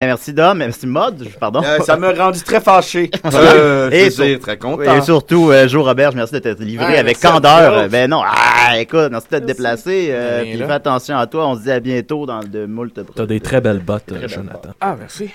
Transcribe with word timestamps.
Merci 0.00 0.32
Dom, 0.32 0.58
merci 0.58 0.86
Mod, 0.86 1.26
pardon. 1.40 1.60
Euh, 1.64 1.80
ça 1.80 1.96
m'a 1.96 2.12
rendu 2.12 2.40
très 2.42 2.60
fâché. 2.60 3.10
Euh, 3.34 3.90
Et 3.90 4.04
je 4.06 4.10
sur- 4.10 4.22
veux 4.24 4.30
dire, 4.30 4.38
très 4.38 4.56
content. 4.56 4.94
Et 4.96 5.00
surtout, 5.02 5.50
euh, 5.50 5.66
Jo 5.66 5.82
Robert, 5.82 6.14
merci 6.14 6.34
de 6.34 6.38
t'être 6.38 6.60
livré 6.62 6.86
Ouais, 6.86 6.98
avec 6.98 7.18
candeur. 7.20 7.72
Euh, 7.72 7.88
Ben 7.88 8.08
non, 8.08 8.22
ah, 8.24 8.78
écoute, 8.78 9.08
merci 9.10 9.26
de 9.32 9.38
te 9.40 9.44
déplacer. 9.44 10.08
euh, 10.12 10.42
puis 10.42 10.56
fais 10.56 10.70
attention 10.70 11.16
à 11.18 11.26
toi. 11.26 11.48
On 11.48 11.56
se 11.56 11.62
dit 11.62 11.72
à 11.72 11.80
bientôt 11.80 12.26
dans 12.26 12.40
de 12.40 12.64
moult 12.66 12.92
T'as 13.16 13.26
des 13.26 13.40
très 13.40 13.60
belles 13.60 13.80
bottes, 13.80 14.06
Très 14.06 14.20
belles 14.20 14.28
Jonathan. 14.28 14.70
Ah, 14.80 14.94
merci. 14.98 15.30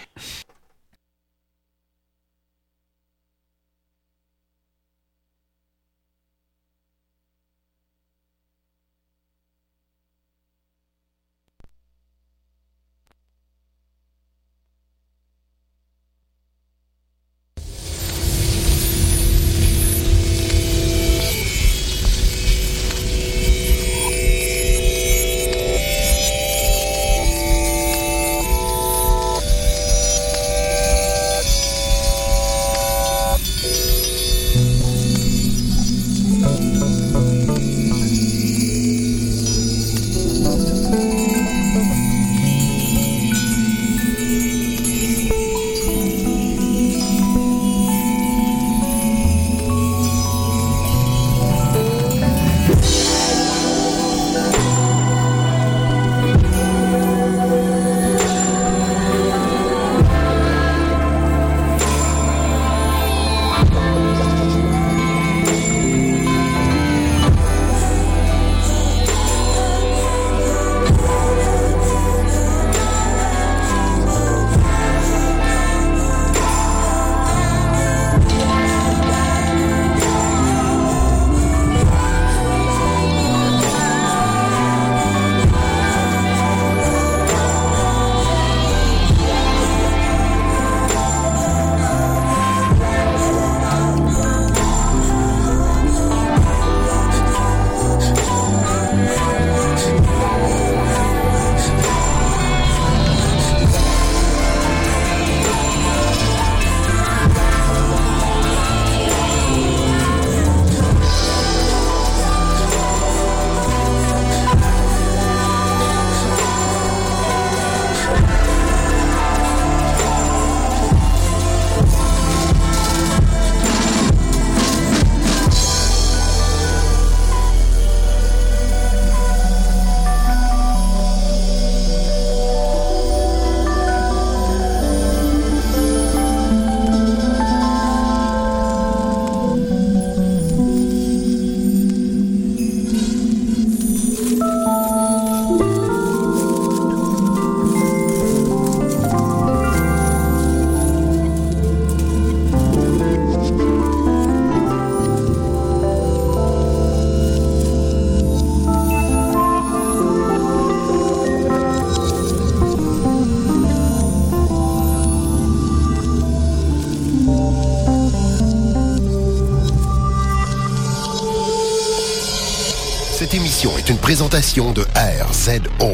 De 174.34 174.82
RZO. 174.96 175.92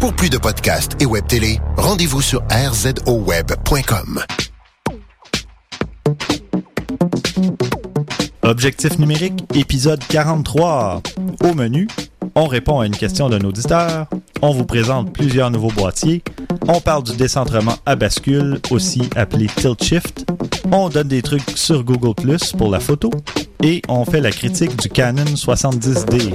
Pour 0.00 0.12
plus 0.12 0.28
de 0.28 0.36
podcasts 0.36 1.00
et 1.00 1.06
web 1.06 1.26
télé, 1.26 1.58
rendez-vous 1.78 2.20
sur 2.20 2.42
rzoweb.com. 2.50 4.20
Objectif 8.42 8.98
numérique, 8.98 9.42
épisode 9.54 10.04
43. 10.06 11.00
Au 11.42 11.54
menu, 11.54 11.88
on 12.34 12.46
répond 12.48 12.80
à 12.80 12.86
une 12.86 12.94
question 12.94 13.30
d'un 13.30 13.40
auditeur, 13.40 14.08
on 14.42 14.52
vous 14.52 14.66
présente 14.66 15.14
plusieurs 15.14 15.50
nouveaux 15.50 15.72
boîtiers, 15.72 16.22
on 16.68 16.82
parle 16.82 17.04
du 17.04 17.16
décentrement 17.16 17.76
à 17.86 17.96
bascule, 17.96 18.60
aussi 18.70 19.08
appelé 19.16 19.46
tilt 19.46 19.82
shift, 19.82 20.26
on 20.70 20.90
donne 20.90 21.08
des 21.08 21.22
trucs 21.22 21.48
sur 21.56 21.82
Google 21.82 22.14
Plus 22.14 22.52
pour 22.52 22.70
la 22.70 22.80
photo, 22.80 23.10
et 23.62 23.80
on 23.88 24.04
fait 24.04 24.20
la 24.20 24.32
critique 24.32 24.76
du 24.76 24.90
Canon 24.90 25.24
70D. 25.24 26.34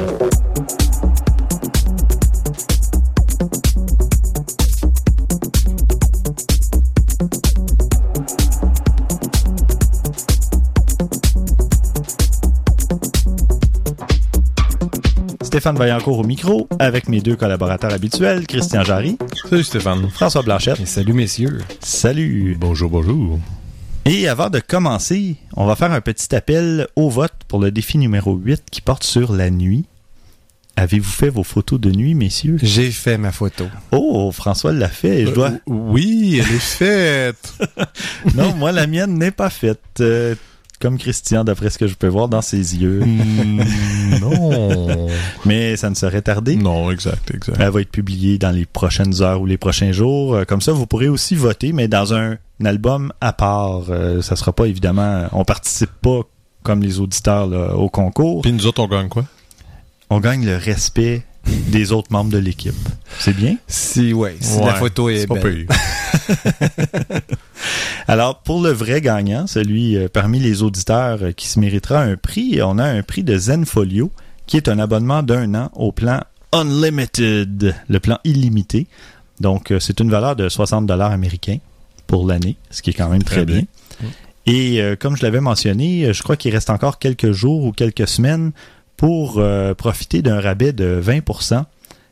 Stéphane 15.55 15.77
Vaillancourt 15.77 16.19
au 16.19 16.23
micro, 16.25 16.67
avec 16.79 17.07
mes 17.07 17.21
deux 17.21 17.37
collaborateurs 17.37 17.93
habituels, 17.93 18.45
Christian 18.45 18.83
Jarry. 18.83 19.17
Salut 19.49 19.63
Stéphane. 19.63 20.09
François 20.09 20.41
Blanchette. 20.41 20.81
Et 20.81 20.85
salut 20.85 21.13
messieurs. 21.13 21.59
Salut. 21.79 22.57
Bonjour, 22.59 22.89
bonjour. 22.89 23.39
Et 24.03 24.27
avant 24.27 24.49
de 24.49 24.59
commencer, 24.59 25.37
on 25.55 25.65
va 25.65 25.77
faire 25.77 25.93
un 25.93 26.01
petit 26.01 26.35
appel 26.35 26.89
au 26.97 27.09
vote 27.09 27.31
pour 27.47 27.61
le 27.61 27.71
défi 27.71 27.97
numéro 27.97 28.35
8 28.35 28.63
qui 28.69 28.81
porte 28.81 29.05
sur 29.05 29.31
la 29.31 29.49
nuit. 29.49 29.85
Avez-vous 30.75 31.09
fait 31.09 31.29
vos 31.29 31.43
photos 31.45 31.79
de 31.79 31.89
nuit, 31.89 32.15
messieurs? 32.15 32.57
J'ai 32.61 32.91
fait 32.91 33.17
ma 33.17 33.31
photo. 33.31 33.63
Oh, 33.93 34.33
François 34.33 34.73
l'a 34.73 34.89
fait. 34.89 35.25
Je 35.25 35.31
dois... 35.31 35.51
Euh, 35.51 35.59
oui, 35.67 36.41
elle 36.43 36.53
est 36.53 36.59
faite. 36.59 37.57
non, 38.35 38.53
moi, 38.55 38.73
la 38.73 38.87
mienne 38.87 39.17
n'est 39.17 39.31
pas 39.31 39.49
faite. 39.49 39.79
Euh, 40.01 40.35
comme 40.79 40.97
Christian, 40.97 41.43
d'après 41.43 41.69
ce 41.69 41.77
que 41.77 41.87
je 41.87 41.95
peux 41.95 42.07
voir 42.07 42.27
dans 42.27 42.41
ses 42.41 42.77
yeux. 42.77 43.01
Mm, 43.05 43.63
non. 44.21 45.07
Mais 45.45 45.75
ça 45.75 45.89
ne 45.89 45.95
serait 45.95 46.21
tardé. 46.21 46.55
Non, 46.55 46.91
exact, 46.91 47.31
exact. 47.33 47.57
Elle 47.59 47.69
va 47.69 47.81
être 47.81 47.91
publiée 47.91 48.37
dans 48.37 48.51
les 48.51 48.65
prochaines 48.65 49.21
heures 49.21 49.41
ou 49.41 49.45
les 49.45 49.57
prochains 49.57 49.91
jours. 49.91 50.35
Euh, 50.35 50.43
Comme 50.43 50.61
ça, 50.61 50.71
vous 50.71 50.85
pourrez 50.85 51.07
aussi 51.07 51.35
voter, 51.35 51.71
mais 51.73 51.87
dans 51.87 52.13
un, 52.13 52.37
un 52.61 52.65
album 52.65 53.11
à 53.21 53.33
part. 53.33 53.83
Euh, 53.89 54.21
ça 54.21 54.35
sera 54.35 54.53
pas 54.53 54.65
évidemment. 54.65 55.27
On 55.31 55.45
participe 55.45 55.91
pas 56.01 56.21
comme 56.63 56.81
les 56.81 56.99
auditeurs 56.99 57.47
là, 57.47 57.75
au 57.75 57.89
concours. 57.89 58.41
Puis 58.41 58.51
nous 58.51 58.65
autres, 58.65 58.81
on 58.81 58.87
gagne 58.87 59.07
quoi? 59.09 59.25
On 60.09 60.19
gagne 60.19 60.45
le 60.45 60.57
respect 60.57 61.23
des 61.67 61.91
autres 61.91 62.11
membres 62.11 62.31
de 62.31 62.37
l'équipe. 62.37 62.73
C'est 63.19 63.35
bien? 63.35 63.57
Si, 63.67 64.13
Ouais, 64.13 64.35
la 64.63 64.75
photo 64.75 65.09
est, 65.09 65.27
belle. 65.27 65.67
Alors, 68.07 68.39
pour 68.39 68.61
le 68.61 68.69
vrai 68.69 69.01
gagnant, 69.01 69.47
celui 69.47 69.97
euh, 69.97 70.07
parmi 70.11 70.39
les 70.39 70.63
auditeurs 70.63 71.19
euh, 71.21 71.31
qui 71.31 71.47
se 71.47 71.59
méritera 71.59 72.01
un 72.01 72.17
prix, 72.17 72.61
on 72.61 72.77
a 72.77 72.85
un 72.85 73.01
prix 73.01 73.23
de 73.23 73.37
Zenfolio, 73.37 74.11
qui 74.47 74.57
est 74.57 74.69
un 74.69 74.79
abonnement 74.79 75.23
d'un 75.23 75.53
an 75.55 75.71
au 75.73 75.91
plan 75.91 76.21
Unlimited, 76.53 77.75
le 77.87 77.99
plan 77.99 78.19
illimité. 78.23 78.87
Donc, 79.39 79.71
euh, 79.71 79.79
c'est 79.79 79.99
une 79.99 80.09
valeur 80.09 80.35
de 80.35 80.49
60 80.49 80.85
dollars 80.85 81.11
américains 81.11 81.57
pour 82.07 82.27
l'année, 82.27 82.55
ce 82.69 82.81
qui 82.81 82.91
est 82.91 82.93
quand 82.93 83.09
même 83.09 83.23
très, 83.23 83.37
Très 83.37 83.45
bien. 83.45 83.63
bien. 83.99 84.09
Et 84.47 84.79
comme 84.99 85.17
je 85.17 85.23
l'avais 85.23 85.41
mentionné, 85.41 86.13
je 86.13 86.21
crois 86.21 86.37
qu'il 86.37 86.53
reste 86.53 86.69
encore 86.69 86.99
quelques 86.99 87.31
jours 87.31 87.63
ou 87.63 87.71
quelques 87.71 88.07
semaines 88.07 88.51
pour 88.97 89.35
euh, 89.37 89.73
profiter 89.73 90.21
d'un 90.21 90.39
rabais 90.39 90.73
de 90.73 90.99
20% 91.03 91.65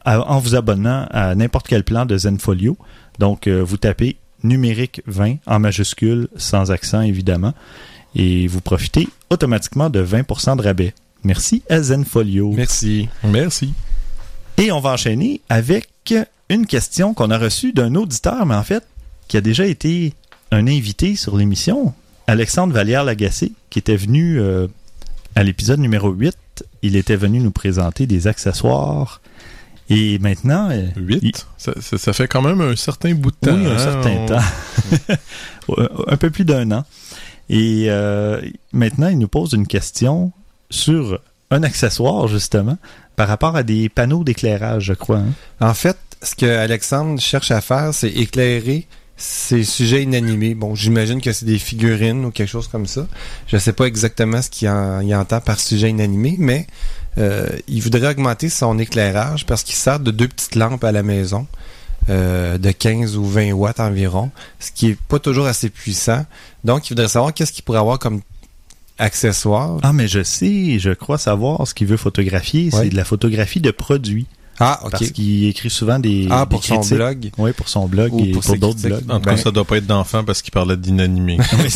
à- 0.06 0.19
en 0.31 0.39
vous 0.39 0.56
abonnant 0.56 1.07
à 1.12 1.33
n'importe 1.35 1.68
quel 1.68 1.83
plan 1.83 2.06
de 2.06 2.18
Zenfolio. 2.18 2.77
Donc, 3.19 3.47
euh, 3.47 3.62
vous 3.63 3.77
tapez 3.77 4.18
numérique 4.44 5.01
20 5.07 5.38
en 5.45 5.59
majuscule, 5.59 6.27
sans 6.35 6.71
accent 6.71 7.01
évidemment, 7.01 7.53
et 8.15 8.47
vous 8.47 8.59
profitez 8.62 9.07
automatiquement 9.30 9.89
de 9.89 10.01
20% 10.01 10.56
de 10.57 10.62
rabais. 10.62 10.94
Merci 11.24 11.63
à 11.69 11.81
Zenfolio. 11.81 12.51
Merci. 12.51 13.07
Merci. 13.24 13.74
Et 14.57 14.71
on 14.71 14.81
va 14.81 14.91
enchaîner 14.91 15.39
avec 15.50 15.88
une 16.50 16.65
question 16.68 17.13
qu'on 17.13 17.31
a 17.31 17.38
reçue 17.38 17.71
d'un 17.71 17.95
auditeur, 17.95 18.45
mais 18.45 18.56
en 18.56 18.63
fait, 18.63 18.83
qui 19.29 19.38
a 19.38 19.41
déjà 19.41 19.65
été 19.65 20.13
un 20.51 20.68
invité 20.68 21.15
sur 21.15 21.38
l'émission, 21.38 21.94
Alexandre 22.27 22.74
Vallière-Lagacé, 22.74 23.53
qui 23.69 23.79
était 23.79 23.95
venu 23.95 24.39
euh, 24.39 24.68
à 25.36 25.44
l'épisode 25.44 25.79
numéro 25.79 26.12
8. 26.12 26.33
Il 26.83 26.95
était 26.95 27.15
venu 27.15 27.39
nous 27.39 27.50
présenter 27.51 28.06
des 28.06 28.27
accessoires. 28.27 29.21
Et 29.89 30.18
maintenant... 30.19 30.69
euh, 30.71 30.88
8. 30.95 31.19
il- 31.24 31.31
Ça, 31.57 31.74
ça- 31.81 31.97
ça 31.97 32.13
fait 32.13 32.27
quand 32.27 32.41
même 32.41 32.62
un 32.62 32.75
certain 32.75 33.13
bout 33.15 33.31
de 33.31 33.35
temps. 33.50 33.56
oui, 33.56 33.65
un 33.65 33.71
hein, 33.71 33.77
certain 33.80 34.09
on- 34.12 34.25
temps. 34.27 35.15
un 36.07 36.18
peu 36.18 36.30
plus 36.30 36.45
d'un 36.45 36.71
an. 36.71 36.85
Et 37.50 37.85
euh, 37.89 38.41
maintenant, 38.71 39.07
il 39.09 39.18
nous 39.19 39.27
pose 39.27 39.53
une 39.53 39.68
question 39.68 40.31
sur 40.69 41.19
un 41.51 41.63
accessoire, 41.63 42.27
justement, 42.27 42.77
par 43.15 43.27
rapport 43.27 43.56
à 43.56 43.63
des 43.63 43.89
panneaux 43.89 44.24
d'éclairage, 44.24 44.86
je 44.86 44.94
crois. 44.94 45.18
hein. 45.18 45.33
En 45.59 45.74
fait, 45.74 45.97
ce 46.21 46.36
que 46.36 46.45
Alexandre 46.45 47.19
cherche 47.19 47.51
à 47.51 47.62
faire, 47.62 47.94
c'est 47.94 48.09
éclairer 48.09 48.88
ces 49.25 49.64
sujets 49.64 50.04
inanimés. 50.04 50.54
Bon, 50.54 50.75
j'imagine 50.75 51.22
que 51.22 51.31
c'est 51.31 51.46
des 51.46 51.58
figurines 51.60 52.25
ou 52.25 52.31
quelque 52.31 52.50
chose 52.50 52.68
comme 52.68 52.86
ça. 52.88 53.08
Je 53.48 53.58
sais 53.58 53.72
pas 53.72 53.86
exactement 53.86 54.42
ce 54.42 54.50
qu'il 54.50 54.68
en- 54.68 55.00
il 55.00 55.16
entend 55.16 55.40
par 55.40 55.60
sujet 55.62 55.90
inanimé, 55.90 56.36
mais 56.40 56.68
euh, 57.18 57.48
il 57.70 57.81
voudrait 57.81 58.10
augmenter 58.10 58.50
son 58.50 58.78
éclairage 58.80 59.46
parce 59.46 59.64
qu'il 59.64 59.75
sert 59.75 60.00
de 60.02 60.12
deux 60.12 60.28
petites 60.28 60.56
lampes 60.56 60.84
à 60.84 60.92
la 60.92 61.04
maison. 61.04 61.48
euh, 62.10 62.58
de 62.58 62.70
15 62.72 63.16
ou 63.16 63.24
20 63.24 63.54
watts 63.54 63.80
environ, 63.80 64.30
ce 64.60 64.72
qui 64.74 64.88
est 64.90 64.98
pas 65.08 65.20
toujours 65.20 65.46
assez 65.46 65.70
puissant. 65.70 66.25
Donc, 66.66 66.86
il 66.86 66.90
voudrait 66.90 67.08
savoir 67.08 67.34
qu'est-ce 67.34 67.54
qu'il 67.54 67.64
pourrait 67.64 67.80
avoir 67.80 67.98
comme 67.98 68.20
accessoire. 68.98 69.78
Ah, 69.84 69.94
mais 69.94 70.10
je 70.10 70.22
sais, 70.22 70.80
je 70.80 70.90
crois 70.92 71.18
savoir 71.18 71.66
ce 71.66 71.74
qu'il 71.74 71.88
veut 71.88 71.96
photographier. 71.96 72.70
C'est 72.72 72.90
de 72.90 72.96
la 72.98 73.06
photographie 73.06 73.62
de 73.62 73.72
produits. 73.72 74.28
Ah, 74.59 74.79
ok. 74.83 74.91
Parce 74.91 75.09
qu'il 75.11 75.45
écrit 75.47 75.69
souvent 75.69 75.97
des, 76.00 76.27
Ah, 76.29 76.45
des 76.45 76.50
pour 76.50 76.63
son 76.63 76.79
blog. 76.81 77.31
Oui, 77.38 77.53
pour 77.53 77.67
son 77.69 77.88
blog 77.88 78.13
Ou 78.13 78.19
et 78.19 78.31
pour 78.31 78.41
pour, 78.44 78.51
ses 78.51 78.57
d'autres 78.59 78.79
blogs. 78.81 79.03
En 79.09 79.19
tout 79.19 79.25
cas, 79.25 79.31
Ben- 79.31 79.38
ça 79.38 79.51
doit 79.51 79.65
pas 79.65 79.77
être 79.77 79.88
d'enfant 79.88 80.23
parce 80.23 80.41
qu'il 80.41 80.51
parlait 80.51 80.77
d'inanimé. 80.77 81.38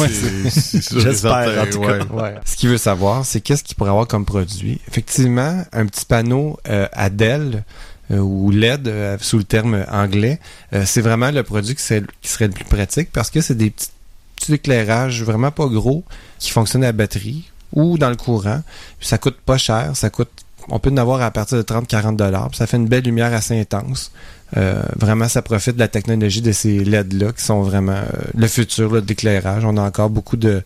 J'espère, 0.48 1.64
en 1.64 1.72
tout 1.72 1.82
cas. 1.82 1.98
ouais. 2.00 2.22
Ouais. 2.22 2.36
Ce 2.46 2.56
qu'il 2.56 2.70
veut 2.70 2.78
savoir, 2.78 3.26
c'est 3.26 3.42
qu'est-ce 3.42 3.64
qu'il 3.64 3.76
pourrait 3.76 3.90
avoir 3.90 4.08
comme 4.08 4.26
produit. 4.26 4.80
Effectivement, 4.88 5.64
un 5.74 5.86
petit 5.86 6.06
panneau 6.06 6.60
euh, 6.70 6.88
Adèle 6.94 7.64
euh, 8.12 8.20
ou 8.20 8.52
LED 8.52 8.88
euh, 8.88 9.18
sous 9.20 9.38
le 9.38 9.44
terme 9.44 9.84
anglais, 9.92 10.40
euh, 10.74 10.84
c'est 10.86 11.02
vraiment 11.02 11.32
le 11.32 11.44
produit 11.44 11.76
qui 11.76 11.82
serait, 11.82 12.04
qui 12.22 12.30
serait 12.30 12.48
le 12.48 12.54
plus 12.54 12.66
pratique 12.66 13.10
parce 13.12 13.30
que 13.30 13.42
c'est 13.42 13.56
des 13.58 13.70
petits, 13.72 13.90
petits 14.36 14.54
éclairages 14.54 15.24
vraiment 15.24 15.52
pas 15.52 15.66
gros 15.68 16.04
qui 16.40 16.52
fonctionnent 16.52 16.84
à 16.86 16.92
batterie 16.92 17.50
ou 17.74 17.98
dans 17.98 18.10
le 18.10 18.16
courant. 18.16 18.62
Puis 19.00 19.08
ça 19.08 19.18
coûte 19.18 19.38
pas 19.46 19.58
cher, 19.58 19.92
ça 19.96 20.10
coûte 20.10 20.30
on 20.70 20.80
peut 20.80 20.90
en 20.92 20.98
avoir 20.98 21.22
à 21.22 21.32
partir 21.32 21.58
de 21.58 21.64
30-40 21.64 22.16
dollars. 22.16 22.50
Ça 22.54 22.68
fait 22.68 22.78
une 22.78 22.88
belle 22.88 23.04
lumière 23.04 23.34
assez 23.34 23.60
intense. 23.60 24.12
Euh, 24.56 24.82
vraiment, 24.96 25.28
ça 25.28 25.42
profite 25.42 25.76
de 25.76 25.80
la 25.80 25.90
technologie 25.90 26.42
de 26.42 26.54
ces 26.54 26.80
LED-là 26.84 27.34
qui 27.34 27.44
sont 27.44 27.62
vraiment 27.64 27.92
euh, 27.92 28.06
le 28.38 28.48
futur 28.48 28.94
là, 28.94 29.02
de 29.02 29.08
l'éclairage. 29.08 29.66
On 29.66 29.76
a 29.76 29.82
encore 29.82 30.10
beaucoup 30.10 30.38
de, 30.38 30.64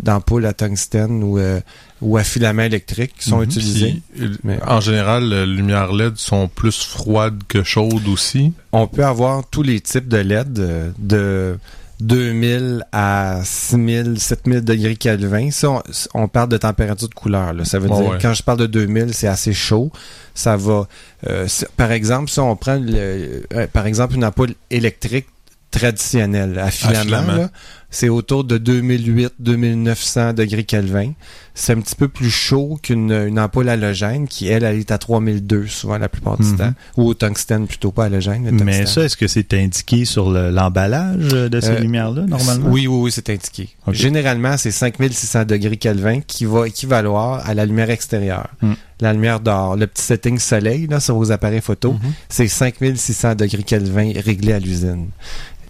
d'ampoules 0.00 0.46
à 0.46 0.52
tungstène 0.52 1.22
ou, 1.22 1.38
euh, 1.38 1.60
ou 2.00 2.16
à 2.16 2.24
filament 2.24 2.62
électrique 2.62 3.12
qui 3.18 3.28
sont 3.28 3.40
utilisées. 3.42 4.02
Puis, 4.14 4.24
euh, 4.24 4.34
Mais- 4.42 4.58
En 4.66 4.80
général, 4.80 5.28
les 5.28 5.46
lumières 5.46 5.92
LED 5.92 6.16
sont 6.16 6.48
plus 6.48 6.84
froides 6.84 7.40
que 7.46 7.62
chaudes 7.62 8.08
aussi? 8.08 8.52
On 8.72 8.88
peut 8.88 9.04
avoir 9.04 9.44
tous 9.48 9.62
les 9.62 9.80
types 9.80 10.08
de 10.08 10.16
LED 10.18 10.92
de 10.98 11.56
2000 12.00 12.84
à 12.92 13.40
6000, 13.44 14.20
7000 14.20 14.60
degrés 14.64 14.96
Kelvin. 14.96 15.50
Ça, 15.50 15.70
on, 15.70 15.82
on 16.14 16.28
parle 16.28 16.48
de 16.48 16.56
température 16.56 17.08
de 17.08 17.14
couleur. 17.14 17.52
Là. 17.52 17.64
Ça 17.64 17.78
veut 17.78 17.88
dire, 17.88 18.08
ouais. 18.10 18.18
quand 18.20 18.34
je 18.34 18.42
parle 18.42 18.58
de 18.58 18.66
2000, 18.66 19.14
c'est 19.14 19.26
assez 19.28 19.52
chaud. 19.52 19.90
Ça 20.34 20.56
va... 20.56 20.86
euh, 21.28 21.46
par 21.76 21.90
exemple, 21.92 22.30
si 22.30 22.38
on 22.40 22.54
prend, 22.56 22.76
le- 22.76 23.42
euh, 23.52 23.66
par 23.72 23.86
exemple, 23.86 24.14
une 24.14 24.24
ampoule 24.24 24.54
électrique 24.70 25.26
traditionnelle 25.70 26.58
à 26.58 26.70
filament. 26.70 27.04
là, 27.36 27.50
c'est 27.90 28.08
autour 28.08 28.44
de 28.44 28.58
2008-2900 28.58 30.34
degrés 30.34 30.64
Kelvin. 30.64 31.12
C'est 31.54 31.72
un 31.72 31.80
petit 31.80 31.96
peu 31.96 32.06
plus 32.06 32.30
chaud 32.30 32.78
qu'une 32.82 33.10
une 33.10 33.38
ampoule 33.40 33.68
halogène 33.68 34.28
qui, 34.28 34.46
elle, 34.46 34.62
elle 34.62 34.78
est 34.78 34.90
à 34.92 34.98
3002 34.98 35.66
souvent 35.66 35.98
la 35.98 36.08
plupart 36.08 36.36
du 36.38 36.44
Mhm. 36.46 36.56
temps. 36.56 36.72
Ou 36.96 37.06
au 37.08 37.14
tungstène 37.14 37.66
plutôt, 37.66 37.90
pas 37.90 38.04
halogène. 38.04 38.48
Mais 38.62 38.86
ça, 38.86 39.02
est-ce 39.04 39.16
que 39.16 39.26
c'est 39.26 39.52
indiqué 39.54 40.04
sur 40.04 40.30
le- 40.30 40.50
l'emballage 40.50 41.16
de 41.28 41.60
ces 41.60 41.70
Euh, 41.70 41.78
lumières-là, 41.80 42.26
normalement? 42.26 42.68
Oui, 42.70 42.86
oui, 42.86 43.00
oui, 43.04 43.10
c'est 43.12 43.28
indiqué. 43.30 43.70
Généralement, 43.90 44.56
c'est 44.56 44.70
5600 44.70 45.44
degrés 45.46 45.76
Kelvin 45.78 46.20
qui 46.20 46.44
va 46.44 46.68
équivaloir 46.68 47.44
à 47.48 47.54
la 47.54 47.66
lumière 47.66 47.90
extérieure. 47.90 48.48
Hmm. 48.62 48.74
La 49.00 49.12
lumière 49.12 49.40
dehors. 49.40 49.76
Le 49.76 49.86
petit 49.86 50.02
setting 50.02 50.38
soleil 50.38 50.86
là, 50.88 51.00
sur 51.00 51.16
vos 51.16 51.32
appareils 51.32 51.60
photo, 51.60 51.92
Mhm. 51.94 52.12
c'est 52.28 52.48
5600 52.48 53.34
degrés 53.34 53.62
Kelvin 53.64 54.12
réglé 54.24 54.52
à 54.52 54.58
l'usine. 54.60 55.06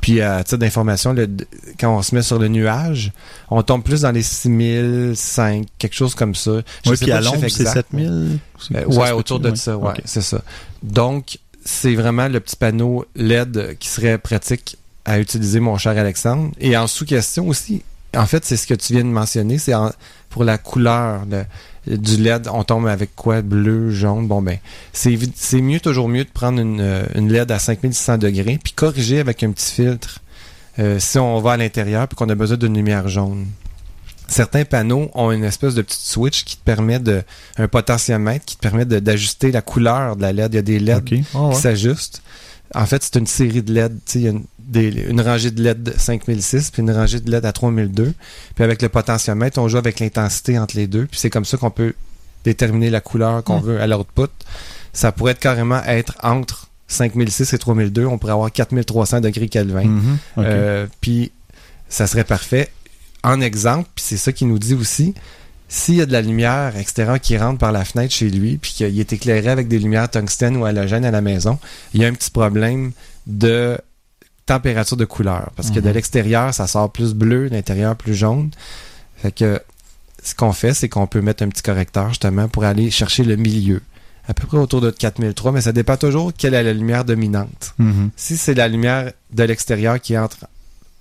Puis, 0.00 0.20
à 0.20 0.42
titre 0.44 0.58
d'information, 0.58 1.14
quand 1.80 1.96
on 1.96 2.02
se 2.02 2.14
met 2.14 2.22
sur 2.22 2.38
le 2.38 2.48
nuage, 2.48 3.12
on 3.50 3.62
tombe 3.62 3.82
plus 3.82 4.02
dans 4.02 4.10
les 4.12 4.22
6005, 4.22 5.66
quelque 5.78 5.94
chose 5.94 6.14
comme 6.14 6.34
ça. 6.34 6.52
Je 6.84 6.90
Oui, 6.90 6.96
sais 6.96 7.04
puis 7.04 7.12
pas 7.12 7.18
à 7.18 7.20
l'ombre, 7.20 7.38
c'est 7.40 7.46
exact. 7.46 7.74
7000? 7.90 8.38
Euh, 8.74 8.84
ouais, 8.86 9.10
autour 9.12 9.40
de 9.40 9.54
ça, 9.54 9.76
ouais, 9.76 9.94
c'est 10.04 10.20
ça. 10.22 10.42
Donc, 10.82 11.38
c'est 11.64 11.94
vraiment 11.94 12.28
le 12.28 12.40
petit 12.40 12.56
panneau 12.56 13.04
LED 13.16 13.76
qui 13.78 13.88
serait 13.88 14.18
pratique 14.18 14.76
à 15.04 15.18
utiliser, 15.18 15.60
mon 15.60 15.76
cher 15.78 15.96
Alexandre. 15.96 16.50
Et 16.60 16.76
en 16.76 16.86
sous-question 16.86 17.48
aussi, 17.48 17.82
en 18.16 18.26
fait, 18.26 18.44
c'est 18.44 18.56
ce 18.56 18.66
que 18.66 18.74
tu 18.74 18.92
viens 18.94 19.04
de 19.04 19.08
mentionner, 19.08 19.58
c'est 19.58 19.72
pour 20.30 20.44
la 20.44 20.58
couleur 20.58 21.22
le- 21.30 21.44
du 21.96 22.16
LED, 22.16 22.48
on 22.52 22.64
tombe 22.64 22.86
avec 22.86 23.14
quoi? 23.16 23.40
Bleu, 23.42 23.90
jaune, 23.90 24.26
bon 24.28 24.42
ben, 24.42 24.58
c'est 24.92 25.60
mieux, 25.60 25.80
toujours 25.80 26.08
mieux 26.08 26.24
de 26.24 26.30
prendre 26.30 26.60
une, 26.60 26.80
euh, 26.80 27.04
une 27.14 27.32
LED 27.32 27.50
à 27.50 27.58
5600 27.58 28.18
degrés, 28.18 28.58
puis 28.62 28.72
corriger 28.74 29.20
avec 29.20 29.42
un 29.42 29.50
petit 29.52 29.72
filtre 29.72 30.20
euh, 30.78 30.98
si 30.98 31.18
on 31.18 31.40
va 31.40 31.52
à 31.52 31.56
l'intérieur 31.56 32.06
puis 32.06 32.16
qu'on 32.16 32.28
a 32.28 32.34
besoin 32.34 32.56
d'une 32.56 32.74
lumière 32.74 33.08
jaune. 33.08 33.46
Certains 34.28 34.64
panneaux 34.66 35.10
ont 35.14 35.30
une 35.32 35.44
espèce 35.44 35.74
de 35.74 35.80
petite 35.82 36.02
switch 36.02 36.44
qui 36.44 36.56
te 36.58 36.62
permet 36.62 36.98
de 36.98 37.22
un 37.56 37.66
potentiomètre 37.66 38.44
qui 38.44 38.56
te 38.56 38.60
permet 38.60 38.84
de- 38.84 38.98
d'ajuster 38.98 39.50
la 39.50 39.62
couleur 39.62 40.16
de 40.16 40.22
la 40.22 40.32
LED. 40.34 40.52
Il 40.52 40.56
y 40.56 40.58
a 40.58 40.62
des 40.62 40.78
LED. 40.78 41.24
Ah 41.34 41.42
ouais. 41.46 41.54
qui 41.54 41.60
s'ajustent. 41.60 42.22
En 42.74 42.84
fait, 42.84 43.02
c'est 43.02 43.16
une 43.16 43.26
série 43.26 43.62
de 43.62 43.72
LED. 43.72 43.92
Tu 44.04 44.12
sais, 44.12 44.18
Il 44.18 44.24
y 44.24 44.28
a 44.28 44.30
une, 44.32 44.44
des- 44.68 45.06
une 45.08 45.20
rangée 45.20 45.50
de 45.50 45.62
LED 45.62 45.94
5006 45.96 46.70
puis 46.70 46.82
une 46.82 46.90
rangée 46.92 47.18
de 47.20 47.30
LED 47.30 47.44
à 47.44 47.52
3002. 47.52 48.12
Puis 48.54 48.64
avec 48.64 48.82
le 48.82 48.88
potentiomètre, 48.88 49.58
on 49.58 49.66
joue 49.68 49.78
avec 49.78 49.98
l'intensité 50.00 50.58
entre 50.58 50.76
les 50.76 50.86
deux. 50.86 51.06
Puis 51.06 51.18
c'est 51.18 51.30
comme 51.30 51.44
ça 51.44 51.56
qu'on 51.56 51.70
peut 51.70 51.94
déterminer 52.44 52.90
la 52.90 53.00
couleur 53.00 53.42
qu'on 53.42 53.58
veut 53.60 53.80
à 53.80 53.86
l'output. 53.86 54.28
Ça 54.92 55.10
pourrait 55.12 55.32
être 55.32 55.40
carrément 55.40 55.82
être 55.84 56.14
entre 56.22 56.68
5006 56.86 57.52
et 57.52 57.58
3002. 57.58 58.04
On 58.06 58.18
pourrait 58.18 58.32
avoir 58.32 58.52
4300 58.52 59.20
degrés 59.20 59.48
Kelvin. 59.48 59.84
Mhm. 59.84 60.18
Euh, 60.38 60.86
puis 61.00 61.32
ça 61.88 62.06
serait 62.06 62.24
parfait. 62.24 62.68
En 63.24 63.40
exemple, 63.40 63.88
puis 63.94 64.04
c'est 64.06 64.16
ça 64.16 64.32
qu'il 64.32 64.48
nous 64.48 64.58
dit 64.58 64.74
aussi, 64.74 65.14
s'il 65.68 65.96
y 65.96 66.00
a 66.00 66.06
de 66.06 66.12
la 66.12 66.22
lumière 66.22 66.76
extérieure 66.76 67.20
qui 67.20 67.36
rentre 67.36 67.58
par 67.58 67.72
la 67.72 67.84
fenêtre 67.84 68.14
chez 68.14 68.30
lui, 68.30 68.56
puis 68.56 68.72
qu'il 68.72 68.98
est 68.98 69.12
éclairé 69.12 69.48
avec 69.48 69.68
des 69.68 69.78
lumières 69.78 70.08
tungstène 70.08 70.56
ou 70.56 70.64
halogène 70.64 71.04
à 71.04 71.10
la 71.10 71.20
maison, 71.20 71.58
il 71.92 72.00
y 72.00 72.04
a 72.04 72.08
un 72.08 72.12
petit 72.14 72.30
problème 72.30 72.92
de 73.26 73.76
température 74.48 74.96
de 74.96 75.04
couleur. 75.04 75.50
Parce 75.56 75.70
que 75.70 75.78
de 75.80 75.88
Mhm. 75.88 75.94
l'extérieur, 75.94 76.52
ça 76.54 76.66
sort 76.66 76.90
plus 76.90 77.14
bleu, 77.14 77.48
de 77.48 77.54
l'intérieur 77.54 77.94
plus 77.96 78.14
jaune. 78.14 78.50
Fait 79.16 79.30
que 79.32 79.60
ce 80.24 80.34
qu'on 80.34 80.52
fait, 80.52 80.74
c'est 80.74 80.88
qu'on 80.88 81.06
peut 81.06 81.20
mettre 81.20 81.42
un 81.44 81.48
petit 81.48 81.62
correcteur 81.62 82.08
justement 82.08 82.48
pour 82.48 82.64
aller 82.64 82.90
chercher 82.90 83.24
le 83.24 83.36
milieu. 83.36 83.80
À 84.26 84.34
peu 84.34 84.46
près 84.46 84.58
autour 84.58 84.80
de 84.80 84.90
4003, 84.90 85.52
mais 85.52 85.60
ça 85.62 85.72
dépend 85.72 85.96
toujours 85.96 86.32
quelle 86.36 86.54
est 86.54 86.62
la 86.62 86.72
lumière 86.74 87.04
dominante. 87.04 87.74
Mhm. 87.78 88.10
Si 88.16 88.36
c'est 88.36 88.54
la 88.54 88.68
lumière 88.68 89.12
de 89.32 89.42
l'extérieur 89.44 90.00
qui 90.00 90.18
entre 90.18 90.38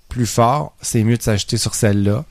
plus 0.08 0.26
fort, 0.26 0.74
c'est 0.80 1.02
mieux 1.04 1.16
de 1.18 1.22
s'acheter 1.22 1.58
sur 1.58 1.74
celle-là. 1.74 2.24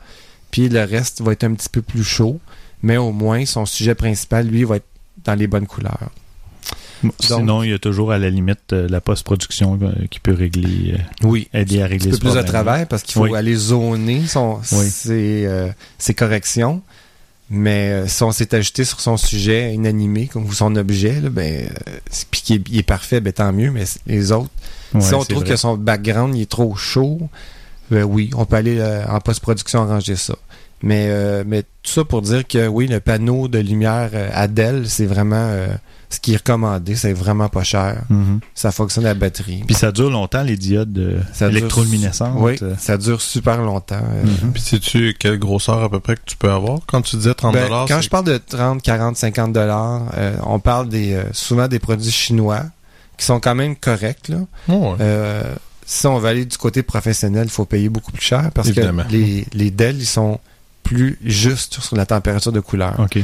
Puis 0.51 0.69
le 0.69 0.83
reste 0.83 1.21
va 1.21 1.33
être 1.33 1.43
un 1.43 1.53
petit 1.53 1.69
peu 1.69 1.81
plus 1.81 2.03
chaud, 2.03 2.39
mais 2.81 2.97
au 2.97 3.11
moins 3.11 3.45
son 3.45 3.65
sujet 3.65 3.93
principal, 3.95 4.47
lui, 4.47 4.63
va 4.63 4.77
être 4.77 4.87
dans 5.25 5.35
les 5.35 5.47
bonnes 5.47 5.67
couleurs. 5.67 6.09
Sinon, 7.19 7.63
il 7.63 7.69
y 7.71 7.73
a 7.73 7.79
toujours 7.79 8.11
à 8.11 8.17
la 8.17 8.29
limite 8.29 8.73
euh, 8.73 8.87
la 8.89 9.01
post-production 9.01 9.77
euh, 9.81 9.91
qui 10.09 10.19
peut 10.19 10.33
régler, 10.33 10.93
euh, 10.95 11.27
Oui. 11.27 11.47
aider 11.53 11.81
à 11.81 11.85
Un 11.85 11.87
régler 11.87 12.09
petit 12.11 12.19
peu 12.19 12.29
plus 12.31 12.37
de 12.37 12.41
travail 12.45 12.85
parce 12.89 13.03
qu'il 13.03 13.13
faut 13.13 13.21
Oui. 13.27 13.35
aller 13.35 13.55
zoner 13.55 14.25
son, 14.27 14.59
Oui. 14.71 14.89
ses, 14.89 15.45
euh, 15.45 15.67
ses 15.97 16.13
corrections. 16.13 16.81
Mais 17.49 17.91
euh, 17.91 18.07
si 18.07 18.23
on 18.23 18.31
s'est 18.33 18.53
ajusté 18.55 18.83
sur 18.83 18.99
son 18.99 19.15
sujet 19.15 19.73
inanimé, 19.73 20.27
comme 20.27 20.51
son 20.51 20.75
objet, 20.75 21.21
là, 21.21 21.29
ben, 21.29 21.69
puis 22.29 22.41
qu'il 22.41 22.77
est, 22.77 22.83
parfait, 22.83 23.21
ben, 23.21 23.31
tant 23.31 23.53
mieux. 23.53 23.71
Mais 23.71 23.85
les 24.05 24.31
autres, 24.31 24.49
Ouais, 24.93 25.01
si 25.01 25.13
on 25.13 25.23
trouve 25.23 25.43
vrai. 25.43 25.51
que 25.51 25.55
son 25.55 25.77
background 25.77 26.35
il 26.35 26.41
est 26.41 26.49
trop 26.49 26.75
chaud, 26.75 27.19
ben 27.91 28.03
oui, 28.03 28.31
on 28.35 28.45
peut 28.45 28.57
aller 28.57 28.79
euh, 28.79 29.05
en 29.07 29.19
post-production 29.21 29.81
arranger 29.83 30.15
ça. 30.17 30.35
Mais, 30.83 31.43
mais 31.45 31.63
tout 31.63 31.91
ça 31.91 32.03
pour 32.03 32.21
dire 32.21 32.45
que 32.47 32.67
oui, 32.67 32.85
le 32.87 32.99
panneau 32.99 33.47
de 33.47 33.57
lumière 33.59 34.11
Dell, 34.49 34.87
c'est 34.87 35.05
vraiment 35.07 35.49
ce 36.09 36.19
qui 36.19 36.33
est 36.33 36.37
recommandé. 36.37 36.95
C'est 36.95 37.11
vraiment 37.13 37.49
pas 37.49 37.63
cher. 37.63 38.03
Mhm. 38.09 38.39
Ça 38.55 38.71
fonctionne 38.71 39.05
à 39.05 39.09
la 39.09 39.13
batterie. 39.13 39.63
Puis 39.65 39.75
ça 39.75 39.91
dure 39.91 40.09
longtemps, 40.09 40.41
les 40.43 40.55
diodes 40.57 41.23
Ça 41.33 41.49
dure- 41.49 41.57
électroluminescentes. 41.57 42.33
Oui, 42.37 42.57
ça 42.77 42.97
dure 42.97 43.21
super 43.21 43.61
longtemps. 43.61 43.95
euh. 44.01 44.23
Mhm. 44.23 44.53
Puis 44.53 44.61
sais-tu 44.61 45.15
quelle 45.19 45.37
grosseur 45.39 45.83
à 45.83 45.89
peu 45.89 45.99
près 45.99 46.15
que 46.15 46.21
tu 46.25 46.37
peux 46.37 46.49
avoir? 46.51 46.79
Quand 46.87 47.01
tu 47.01 47.17
disais 47.17 47.33
30 47.33 47.53
Ben, 47.53 47.69
quand 47.87 48.01
je 48.01 48.09
parle 48.09 48.25
de 48.25 48.37
30, 48.37 48.81
40, 48.81 49.17
50 49.17 49.51
dollars, 49.53 50.03
euh, 50.17 50.35
on 50.43 50.59
parle 50.59 50.87
des 50.89 51.13
euh, 51.13 51.23
souvent 51.33 51.67
des 51.67 51.79
produits 51.79 52.11
chinois 52.11 52.63
qui 53.17 53.25
sont 53.25 53.39
quand 53.39 53.55
même 53.55 53.75
corrects. 53.75 54.29
Là. 54.29 54.37
Oh, 54.69 54.73
ouais. 54.73 54.95
Euh, 55.01 55.55
si 55.85 56.05
on 56.07 56.19
va 56.19 56.29
aller 56.29 56.45
du 56.45 56.57
côté 56.57 56.83
professionnel, 56.83 57.45
il 57.45 57.51
faut 57.51 57.65
payer 57.65 57.89
beaucoup 57.89 58.11
plus 58.11 58.21
cher 58.25 58.51
parce 58.53 58.67
Évidemment. 58.67 59.03
que 59.03 59.11
les, 59.11 59.45
les 59.53 59.71
Dell, 59.71 59.97
ils 59.97 60.05
sont 60.05 60.39
plus 60.83 61.17
justes 61.23 61.79
sur 61.81 61.95
la 61.97 62.05
température 62.05 62.51
de 62.51 62.59
couleur. 62.59 62.95
OK. 62.99 63.17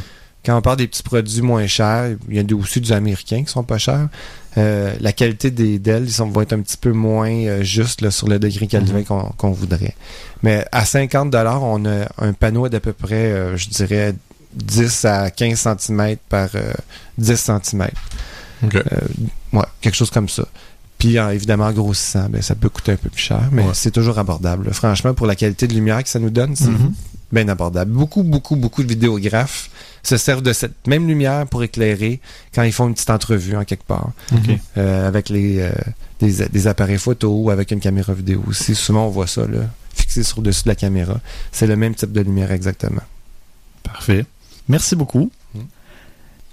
Quand 0.45 0.57
on 0.57 0.61
parle 0.61 0.77
des 0.77 0.87
petits 0.87 1.03
produits 1.03 1.41
moins 1.41 1.67
chers, 1.67 2.15
il 2.29 2.35
y 2.35 2.39
a 2.39 2.43
des- 2.43 2.53
aussi 2.53 2.81
du 2.81 2.91
américain 2.91 3.43
qui 3.43 3.51
sont 3.51 3.63
pas 3.63 3.77
chers. 3.77 4.09
Euh, 4.57 4.93
la 4.99 5.13
qualité 5.13 5.51
des 5.51 5.79
Dell, 5.79 6.03
ils 6.05 6.11
sont, 6.11 6.27
vont 6.29 6.41
être 6.41 6.53
un 6.53 6.59
petit 6.59 6.77
peu 6.77 6.91
moins 6.91 7.31
euh, 7.31 7.63
justes 7.63 8.01
là, 8.01 8.11
sur 8.11 8.27
le 8.27 8.39
degré 8.39 8.67
Kelvin 8.67 8.99
Mhm. 8.99 9.31
qu'on 9.37 9.51
voudrait. 9.51 9.95
Mais 10.43 10.65
à 10.71 10.85
50 10.85 11.31
dollars, 11.31 11.63
on 11.63 11.85
a 11.85 12.07
un 12.17 12.33
panneau 12.33 12.67
d'à 12.69 12.79
peu 12.79 12.93
près, 12.93 13.31
euh, 13.31 13.57
je 13.57 13.69
dirais, 13.69 14.13
10 14.53 15.05
à 15.05 15.31
15 15.31 15.59
cm 15.79 16.17
par 16.29 16.49
euh, 16.55 16.73
10 17.17 17.37
cm. 17.39 17.87
Ok. 18.63 18.75
Ouais, 19.53 19.63
quelque 19.81 19.95
chose 19.95 20.11
comme 20.11 20.29
ça. 20.29 20.43
Puis 20.99 21.17
euh, 21.17 21.31
évidemment, 21.33 21.65
en 21.65 21.71
grossissant, 21.73 22.27
ben, 22.29 22.41
ça 22.41 22.53
peut 22.55 22.69
coûter 22.69 22.91
un 22.91 22.97
peu 22.97 23.09
plus 23.09 23.21
cher, 23.21 23.49
mais 23.51 23.63
Ouais. 23.63 23.71
c'est 23.73 23.91
toujours 23.91 24.19
abordable. 24.19 24.71
Franchement, 24.73 25.13
pour 25.13 25.25
la 25.25 25.35
qualité 25.35 25.67
de 25.67 25.73
lumière 25.73 26.03
que 26.03 26.09
ça 26.09 26.19
nous 26.19 26.29
donne, 26.29 26.55
c'est 26.55 26.67
Mhm. 26.69 26.93
bien 27.31 27.47
abordable. 27.47 27.91
Beaucoup, 27.91 28.23
beaucoup, 28.23 28.55
beaucoup 28.55 28.83
de 28.83 28.87
vidéographes 28.89 29.69
se 30.03 30.17
servent 30.17 30.41
de 30.41 30.53
cette 30.53 30.85
même 30.87 31.07
lumière 31.07 31.47
pour 31.47 31.63
éclairer 31.63 32.19
quand 32.53 32.63
ils 32.63 32.73
font 32.73 32.87
une 32.87 32.93
petite 32.93 33.09
entrevue 33.09 33.55
en 33.55 33.63
quelque 33.63 33.85
part. 33.85 34.11
OK. 34.33 34.57
Euh, 34.77 35.07
avec 35.07 35.29
les, 35.29 35.59
euh, 35.59 35.71
des, 36.19 36.47
des 36.47 36.67
appareils 36.67 36.97
photo 36.97 37.33
ou 37.33 37.49
avec 37.49 37.71
une 37.71 37.79
caméra 37.79 38.13
vidéo 38.13 38.43
aussi. 38.47 38.75
Souvent, 38.75 39.07
on 39.07 39.09
voit 39.09 39.27
ça, 39.27 39.47
là, 39.47 39.61
fixé 39.95 40.23
sur 40.23 40.39
le 40.39 40.47
dessus 40.47 40.63
de 40.63 40.69
la 40.69 40.75
caméra. 40.75 41.19
C'est 41.51 41.67
le 41.67 41.75
même 41.75 41.95
type 41.95 42.11
de 42.11 42.21
lumière 42.21 42.51
exactement. 42.51 43.01
Parfait. 43.81 44.25
Merci 44.67 44.95
beaucoup. 44.95 45.31
Mm. 45.53 45.59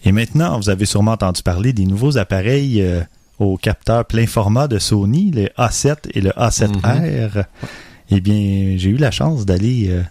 Et 0.04 0.12
maintenant, 0.12 0.59
vous 0.59 0.71
avez 0.71 0.87
sûrement 0.87 1.12
entendu 1.12 1.42
parler 1.42 1.73
des 1.73 1.87
nouveaux 1.87 2.19
appareils 2.19 2.83
euh, 2.83 3.00
au 3.38 3.57
capteur 3.57 4.04
plein 4.04 4.26
format 4.26 4.69
de 4.69 4.78
Sony, 4.78 5.30
le 5.33 5.47
A7 5.59 5.97
et 6.14 6.21
le 6.21 6.30
A7R. 6.30 7.45
Eh 8.12 8.21
bien, 8.21 8.76
j'ai 8.76 8.90
eu 8.90 8.97
la 8.97 9.11
chance 9.11 9.47
d'aller 9.47 9.88
euh, 9.88 10.02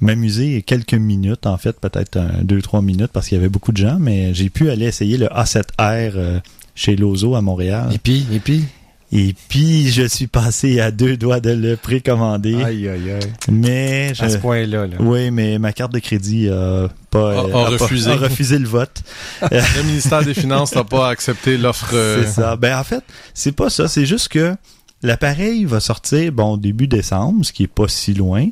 m'amuser 0.00 0.62
quelques 0.62 0.94
minutes, 0.94 1.46
en 1.46 1.56
fait, 1.56 1.78
peut-être 1.80 2.16
un, 2.18 2.42
deux, 2.42 2.60
trois 2.62 2.82
minutes, 2.82 3.10
parce 3.12 3.28
qu'il 3.28 3.36
y 3.36 3.40
avait 3.40 3.48
beaucoup 3.48 3.72
de 3.72 3.76
gens, 3.78 3.96
mais 3.98 4.34
j'ai 4.34 4.50
pu 4.50 4.70
aller 4.70 4.86
essayer 4.86 5.16
le 5.18 5.26
A7R 5.26 5.68
euh, 5.80 6.40
chez 6.74 6.96
Lozo 6.96 7.34
à 7.36 7.40
Montréal. 7.40 7.90
Et 7.94 7.98
puis, 7.98 8.26
et 8.32 8.40
puis, 8.40 8.64
Et 9.12 9.34
puis, 9.48 9.90
je 9.92 10.02
suis 10.02 10.26
passé 10.26 10.80
à 10.80 10.90
deux 10.90 11.16
doigts 11.16 11.38
de 11.38 11.50
le 11.50 11.76
précommander, 11.76 12.54
aïe, 12.56 12.88
aïe, 12.88 13.10
aïe. 13.12 13.32
mais 13.50 14.12
À 14.18 14.28
ce 14.28 14.38
point-là, 14.38 14.88
là. 14.88 14.96
Oui, 14.98 15.30
mais 15.30 15.58
ma 15.60 15.72
carte 15.72 15.92
de 15.92 16.00
crédit 16.00 16.48
a 16.48 16.88
pas, 17.10 17.40
A- 17.44 17.48
pas- 17.48 17.68
refusé. 17.68 18.10
a 18.10 18.16
refusé 18.16 18.58
le 18.58 18.66
vote. 18.66 19.02
Le 19.52 19.82
ministère 19.84 20.24
des 20.24 20.34
Finances 20.34 20.74
n'a 20.74 20.82
pas 20.82 21.08
accepté 21.10 21.56
l'offre. 21.56 21.92
euh, 21.94 22.24
C'est 22.24 22.32
ça. 22.40 22.56
Ben 22.56 22.76
en 22.76 22.82
fait, 22.82 23.04
c'est 23.34 23.52
pas 23.52 23.70
ça. 23.70 23.86
C'est 23.86 24.04
juste 24.06 24.28
que 24.28 24.56
l'appareil 25.02 25.64
va 25.64 25.78
sortir 25.78 26.32
bon 26.32 26.56
début 26.56 26.88
décembre, 26.88 27.44
ce 27.44 27.52
qui 27.52 27.62
est 27.62 27.68
pas 27.68 27.86
si 27.86 28.14
loin. 28.14 28.48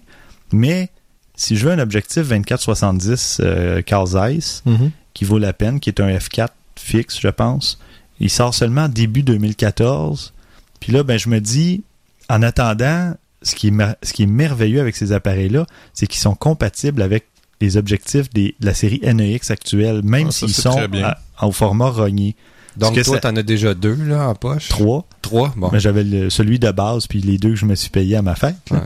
Mais 0.53 0.91
si 1.35 1.57
je 1.57 1.67
veux 1.67 1.73
un 1.73 1.79
objectif 1.79 2.23
24-70 2.29 3.39
euh, 3.41 3.83
Carl 3.83 4.07
Zeiss, 4.07 4.63
mhm. 4.67 4.91
qui 5.15 5.25
vaut 5.25 5.39
la 5.39 5.53
peine, 5.53 5.81
qui 5.81 5.91
est 5.91 6.01
un 6.01 6.09
F4 6.09 6.49
fixe, 6.77 7.19
je 7.21 7.29
pense, 7.29 7.79
il 8.21 8.31
sort 8.31 8.55
seulement 8.55 8.89
début 8.89 9.23
2014. 9.23 10.33
Puis 10.81 10.93
là, 10.93 11.03
ben 11.03 11.19
je 11.19 11.29
me 11.29 11.41
dis, 11.41 11.83
en 12.29 12.43
attendant, 12.43 13.15
ce 13.43 13.55
qui 13.55 13.69
est, 13.69 13.73
mer- 13.73 13.97
ce 14.03 14.13
qui 14.13 14.25
est 14.25 14.27
merveilleux 14.27 14.81
avec 14.81 14.97
ces 14.97 15.13
appareils-là, 15.13 15.67
c'est 15.95 16.07
qu'ils 16.07 16.21
sont 16.21 16.35
compatibles 16.35 17.03
avec 17.03 17.27
les 17.61 17.77
objectifs 17.77 18.29
des, 18.31 18.55
de 18.61 18.67
la 18.67 18.75
série 18.75 19.01
NEX 19.03 19.51
actuelle, 19.51 20.03
même 20.03 20.29
Ah, 20.29 20.33
s'ils 20.33 20.53
sont 20.55 20.77
à- 21.05 21.19
au 21.47 21.53
format 21.53 21.89
rogné. 21.91 22.35
Donc, 22.77 22.95
que 22.95 23.03
toi, 23.03 23.19
t'en 23.21 23.37
as 23.37 23.43
déjà 23.43 23.75
deux, 23.75 23.95
là, 23.95 24.29
en 24.29 24.35
poche? 24.35 24.69
Trois. 24.69 25.07
Trois? 25.21 25.53
Bon. 25.57 25.69
Mais 25.73 25.79
j'avais 25.79 26.05
le- 26.05 26.31
celui 26.31 26.59
de 26.59 26.71
base, 26.71 27.07
puis 27.07 27.21
les 27.21 27.37
deux 27.39 27.51
que 27.51 27.57
je 27.57 27.67
me 27.67 27.75
suis 27.75 27.91
payé 27.91 28.17
à 28.17 28.23
ma 28.23 28.35
fête. 28.35 28.57
Ouais. 28.71 28.79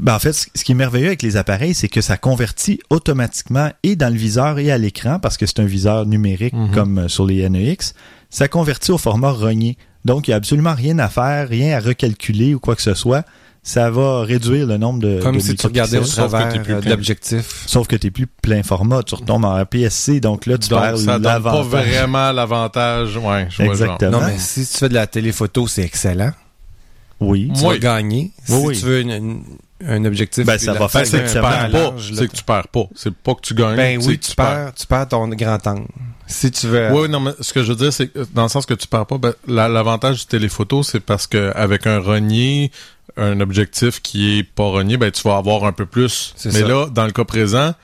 Ben, 0.00 0.14
en 0.14 0.18
fait, 0.18 0.32
ce 0.32 0.64
qui 0.64 0.72
est 0.72 0.74
merveilleux 0.74 1.06
avec 1.06 1.22
les 1.22 1.36
appareils, 1.36 1.72
c'est 1.74 1.88
que 1.88 2.00
ça 2.00 2.16
convertit 2.16 2.80
automatiquement 2.90 3.70
et 3.84 3.94
dans 3.94 4.08
le 4.12 4.18
viseur 4.18 4.58
et 4.58 4.72
à 4.72 4.78
l'écran, 4.78 5.18
parce 5.20 5.36
que 5.36 5.46
c'est 5.46 5.60
un 5.60 5.64
viseur 5.66 6.04
numérique 6.06 6.52
Mhm. 6.54 6.70
comme 6.72 6.98
euh, 6.98 7.08
sur 7.08 7.24
les 7.26 7.48
NEX, 7.48 7.94
ça 8.30 8.48
convertit 8.48 8.90
au 8.90 8.98
format 8.98 9.30
rogné. 9.30 9.78
Donc, 10.04 10.26
il 10.26 10.30
n'y 10.30 10.34
a 10.34 10.36
absolument 10.38 10.74
rien 10.74 10.98
à 10.98 11.08
faire, 11.08 11.48
rien 11.48 11.76
à 11.76 11.80
recalculer 11.80 12.54
ou 12.54 12.60
quoi 12.60 12.74
que 12.74 12.82
ce 12.82 12.94
soit. 12.94 13.24
Ça 13.62 13.88
va 13.90 14.20
réduire 14.24 14.66
le 14.66 14.76
nombre 14.76 14.98
de. 14.98 15.20
Comme 15.22 15.36
de 15.36 15.40
si 15.40 15.54
tu 15.54 15.66
regardais 15.66 15.96
au 15.96 16.00
micropixels. 16.02 16.22
sauf 16.22 16.32
que 16.32 16.36
travers 16.36 16.52
t'es 16.52 16.60
plus 16.60 16.74
de 16.74 16.80
plein. 16.80 16.90
l'objectif. 16.90 17.62
Sauf 17.66 17.86
que 17.86 17.96
tu 17.96 18.10
plus 18.10 18.26
plein 18.26 18.62
format, 18.62 19.02
tu 19.04 19.14
retombes 19.14 19.46
en 19.46 19.54
APS-C, 19.54 20.20
donc 20.20 20.44
là, 20.44 20.58
tu 20.58 20.68
Donc, 20.68 20.80
perds 20.82 20.98
ça 20.98 21.18
donne 21.18 21.42
pas 21.42 21.62
vraiment 21.62 22.30
l'avantage. 22.32 23.16
Ouais, 23.16 23.46
je 23.48 23.62
vois. 23.62 23.66
Exactement. 23.72 24.10
Non, 24.10 24.26
mais 24.26 24.36
si 24.38 24.66
tu 24.66 24.76
fais 24.76 24.90
de 24.90 24.94
la 24.94 25.06
téléphoto, 25.06 25.66
c'est 25.66 25.80
excellent. 25.82 26.32
Oui. 27.20 27.50
Tu 27.54 27.60
Oui. 27.64 27.72
vas 27.74 27.78
gagner. 27.78 28.32
Si 28.44 28.52
oui. 28.52 28.78
tu 28.78 28.84
veux 28.84 29.00
une- 29.00 29.10
une- 29.12 29.42
un 29.86 30.04
objectif... 30.04 30.44
Ben, 30.44 30.58
ça 30.58 30.72
va 30.72 30.88
faire 30.88 31.02
Ben, 31.02 31.06
c'est 31.06 31.22
que 31.24 31.28
tu 31.28 31.40
perds 31.40 31.70
pas. 31.70 31.94
C'est 32.14 32.28
que 32.28 32.36
tu 32.36 32.44
perds 32.44 32.68
pas. 32.68 32.84
C'est 32.94 33.14
pas 33.14 33.34
que 33.34 33.40
tu 33.40 33.54
gagnes. 33.54 33.76
Ben 33.76 33.98
oui, 34.04 34.18
que 34.18 34.24
tu 34.24 34.34
perds, 34.34 34.72
tu 34.74 34.86
perds 34.86 35.08
ton 35.08 35.28
grand 35.28 35.66
angle. 35.66 35.86
Si 36.26 36.50
tu 36.50 36.68
veux... 36.68 36.90
Oui, 36.92 37.08
non, 37.08 37.20
mais 37.20 37.32
ce 37.40 37.52
que 37.52 37.62
je 37.62 37.70
veux 37.72 37.76
dire, 37.76 37.92
c'est 37.92 38.08
que 38.08 38.26
dans 38.32 38.44
le 38.44 38.48
sens 38.48 38.64
que 38.66 38.74
tu 38.74 38.86
perds 38.88 39.06
pas, 39.06 39.18
ben, 39.18 39.34
la- 39.46 39.68
l'avantage 39.68 40.20
du 40.20 40.26
téléphoto, 40.26 40.82
c'est 40.82 41.00
parce 41.00 41.26
que 41.26 41.52
avec 41.54 41.86
un 41.86 41.98
renier, 41.98 42.70
un 43.16 43.40
objectif 43.40 44.00
qui 44.00 44.38
est 44.38 44.42
pas 44.42 44.64
renié, 44.64 44.96
ben 44.96 45.10
tu 45.10 45.22
vas 45.28 45.36
avoir 45.36 45.64
un 45.64 45.72
peu 45.72 45.86
plus. 45.86 46.32
C'est 46.36 46.52
Mais 46.52 46.60
ça. 46.60 46.68
là, 46.68 46.86
dans 46.86 47.04
le 47.04 47.12
cas 47.12 47.24
présent, 47.24 47.74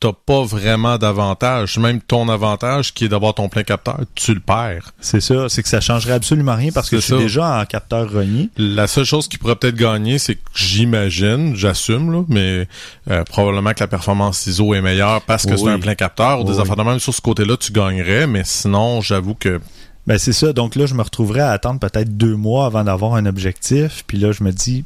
t'as 0.00 0.12
pas 0.12 0.42
vraiment 0.42 0.96
d'avantage. 0.96 1.78
Même 1.78 2.00
ton 2.00 2.28
avantage, 2.30 2.94
qui 2.94 3.04
est 3.04 3.08
d'avoir 3.08 3.34
ton 3.34 3.50
plein 3.50 3.62
capteur, 3.62 4.00
tu 4.14 4.32
le 4.32 4.40
perds. 4.40 4.92
C'est 5.00 5.20
ça, 5.20 5.48
c'est 5.50 5.62
que 5.62 5.68
ça 5.68 5.80
changerait 5.82 6.14
absolument 6.14 6.56
rien 6.56 6.72
parce 6.72 6.88
que 6.88 6.96
je 6.96 7.02
suis 7.02 7.18
déjà 7.18 7.60
en 7.60 7.64
capteur 7.66 8.10
rogné. 8.10 8.48
La 8.56 8.86
seule 8.86 9.04
chose 9.04 9.28
qui 9.28 9.36
pourrait 9.36 9.56
peut-être 9.56 9.76
gagner, 9.76 10.18
c'est 10.18 10.36
que 10.36 10.40
j'imagine, 10.54 11.54
j'assume, 11.54 12.10
là, 12.10 12.24
mais 12.28 12.66
euh, 13.10 13.24
probablement 13.24 13.74
que 13.74 13.80
la 13.80 13.88
performance 13.88 14.46
ISO 14.46 14.74
est 14.74 14.80
meilleure 14.80 15.20
parce 15.22 15.44
que 15.44 15.52
Oui, 15.52 15.60
c'est 15.62 15.70
un 15.70 15.78
plein 15.78 15.94
capteur 15.94 16.40
ou 16.40 16.44
des 16.44 16.54
Oui, 16.54 16.60
affaires 16.60 16.76
de 16.76 16.82
même 16.82 16.98
sur 16.98 17.14
ce 17.14 17.20
côté-là, 17.20 17.56
tu 17.58 17.70
gagnerais, 17.70 18.26
mais 18.26 18.42
sinon, 18.44 19.02
j'avoue 19.02 19.34
que 19.34 19.60
Ben 20.06 20.18
c'est 20.18 20.32
ça, 20.32 20.54
donc 20.54 20.76
là 20.76 20.86
je 20.86 20.94
me 20.94 21.02
retrouverais 21.02 21.40
à 21.40 21.50
attendre 21.50 21.78
peut-être 21.78 22.16
deux 22.16 22.36
mois 22.36 22.64
avant 22.64 22.84
d'avoir 22.84 23.14
un 23.16 23.26
objectif, 23.26 24.02
puis 24.06 24.16
là 24.16 24.32
je 24.32 24.42
me 24.42 24.50
dis, 24.50 24.84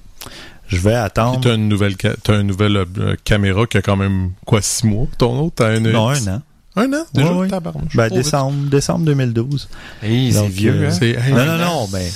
je 0.69 0.77
vais 0.77 0.91
Puis 0.91 0.93
attendre. 0.95 1.41
t'as 1.41 1.55
une 1.55 1.69
nouvelle 1.69 1.95
ca- 2.01 2.15
t'as 2.23 2.41
une 2.41 2.47
nouvelle 2.47 2.77
euh, 2.77 3.17
caméra 3.25 3.67
qui 3.67 3.77
a 3.79 3.83
quand 3.83 3.97
même 3.97 4.31
quoi 4.45 4.63
six 4.63 4.87
mois 4.87 5.07
ton 5.19 5.39
autre? 5.41 5.55
T'as 5.57 5.77
une 5.77 5.91
Non, 5.91 6.09
un 6.09 6.27
an. 6.29 6.43
un 6.77 6.93
an? 6.93 7.05
Déjà? 7.13 7.33
Ouais. 7.33 7.49
tabarnouche. 7.49 7.95
Ben 7.97 8.09
décembre, 8.09 8.69
décembre 8.71 9.05
2012. 9.05 9.69
Hey, 10.03 10.33
c'est 10.33 10.47
vieux, 10.49 10.73
euh, 10.85 10.91
hein? 10.91 10.99
hey, 11.01 11.33
Non, 11.33 11.45
non, 11.45 11.59
non, 11.59 11.89
ben. 11.93 12.11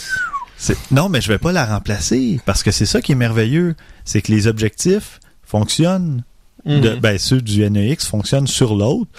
Non, 0.91 1.09
mais 1.09 1.21
je 1.21 1.29
vais 1.29 1.39
pas 1.39 1.53
la 1.53 1.65
remplacer 1.67 2.41
parce 2.45 2.63
que 2.65 2.71
c'est 2.73 2.87
ça 2.87 3.01
qui 3.01 3.13
est 3.13 3.17
merveilleux, 3.17 3.77
c'est 4.05 4.23
que 4.23 4.33
les 4.33 4.47
objectifs 4.49 5.21
fonctionnent, 5.45 6.25
de, 6.67 6.91
Mhm. 6.91 6.99
ben 7.01 7.17
ceux 7.19 7.41
du 7.41 7.63
NEX 7.71 8.07
fonctionnent 8.07 8.49
sur 8.49 8.75
l'autre. 8.75 9.11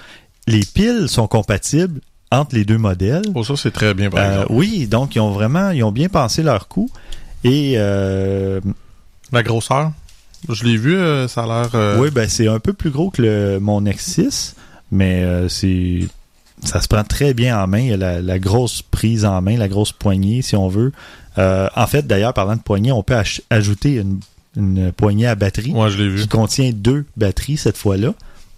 Les 0.48 0.60
piles 0.66 1.08
sont 1.08 1.28
compatibles 1.28 2.02
entre 2.32 2.56
les 2.56 2.66
deux 2.66 2.78
modèles. 2.78 3.32
Pour 3.32 3.46
ça 3.46 3.56
c'est 3.56 3.72
très 3.72 3.94
bien 3.94 4.10
par 4.10 4.20
Euh, 4.20 4.32
exemple. 4.42 4.48
oui, 4.52 4.88
donc 4.88 5.16
ils 5.16 5.20
ont 5.22 5.32
vraiment, 5.32 5.70
ils 5.72 5.84
ont 5.84 5.92
bien 5.94 6.10
pensé 6.10 6.44
leur 6.44 6.68
coup. 6.68 6.90
Et 7.46 7.76
euh, 7.78 8.60
la 9.32 9.44
grosseur? 9.44 9.92
Je 10.48 10.64
l'ai 10.64 10.78
vu 10.78 10.96
euh, 10.96 11.28
ça 11.28 11.44
a 11.44 11.46
l'air 11.48 11.76
euh, 11.76 12.00
oui, 12.00 12.12
ben 12.12 12.30
c'est 12.30 12.48
un 12.48 12.60
peu 12.60 12.74
plus 12.74 12.92
gros 12.92 13.10
que 13.10 13.22
le, 13.22 13.60
mon 13.60 13.82
X6, 13.84 14.54
mais 14.92 15.24
euh, 15.24 15.50
c'est 15.50 16.08
ça 16.64 16.82
se 16.82 16.88
prend 16.88 17.04
très 17.04 17.34
bien 17.34 17.62
en 17.62 17.68
main. 17.68 17.80
Il 17.80 17.88
y 17.88 17.94
a 17.94 17.98
la, 17.98 18.22
la 18.22 18.40
grosse 18.40 18.82
prise 18.82 19.26
en 19.26 19.42
main, 19.42 19.58
la 19.58 19.68
grosse 19.68 19.92
poignée, 19.92 20.42
si 20.42 20.56
on 20.56 20.68
veut. 20.68 20.92
En 21.38 21.88
fait, 21.88 22.06
d'ailleurs, 22.06 22.34
parlant 22.34 22.58
de 22.58 22.62
poignée, 22.62 22.92
on 22.92 23.02
peut 23.02 23.16
ajouter 23.50 23.96
une, 23.96 24.20
une 24.58 24.92
poignée 24.92 25.26
à 25.26 25.36
batterie 25.36 25.72
moi 25.72 25.88
je 25.88 25.98
l'ai 25.98 26.10
vu 26.10 26.24
qui 26.24 26.28
contient 26.28 26.72
deux 26.74 27.06
batteries 27.16 27.56
cette 27.56 27.78
fois-là. 27.78 28.14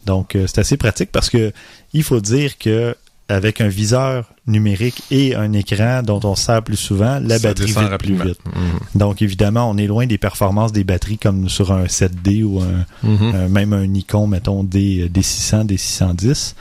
Donc, 0.08 0.36
c'est 0.48 0.58
assez 0.58 0.78
pratique 0.78 1.12
parce 1.12 1.30
que 1.30 1.51
il 1.94 2.01
faut 2.01 2.22
dire 2.22 2.58
que 2.58 2.96
avec 3.32 3.62
un 3.62 3.68
viseur 3.68 4.26
numérique 4.48 5.02
et 5.12 5.36
un 5.36 5.54
écran 5.54 6.02
dont 6.04 6.20
on 6.24 6.36
se 6.36 6.46
sert 6.46 6.64
plus 6.64 6.76
souvent, 6.78 7.20
la 7.20 7.40
Ça 7.40 7.48
batterie 7.50 7.72
vite 7.72 7.98
plus 8.00 8.14
vite. 8.16 8.40
Mhm. 8.46 8.80
Donc, 9.00 9.22
évidemment, 9.22 9.70
on 9.70 9.78
est 9.78 9.88
loin 9.88 10.06
des 10.08 10.18
performances 10.18 10.72
des 10.72 10.84
batteries 10.84 11.18
comme 11.18 11.50
sur 11.50 11.72
un 11.72 11.86
7D 11.88 12.44
ou 12.44 12.60
un, 12.62 12.86
Mhm. 13.08 13.32
euh, 13.36 13.50
même 13.50 13.74
un 13.74 13.86
Nikon, 13.88 14.28
mettons, 14.28 14.64
des, 14.64 15.10
des 15.10 15.22
600, 15.22 15.66
des 15.66 15.78
610. 15.78 16.56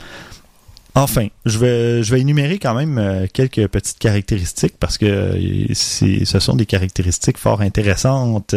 Enfin, 0.93 1.27
je 1.45 1.57
vais, 1.57 2.03
je 2.03 2.11
vais 2.13 2.19
énumérer 2.19 2.59
quand 2.59 2.73
même 2.73 2.97
euh, 2.97 3.25
quelques 3.31 3.65
petites 3.67 3.97
caractéristiques 3.97 4.75
parce 4.77 4.97
que 4.97 5.05
euh, 5.05 5.73
ce 5.73 6.39
sont 6.39 6.55
des 6.55 6.65
caractéristiques 6.65 7.37
fort 7.37 7.61
intéressantes. 7.61 8.55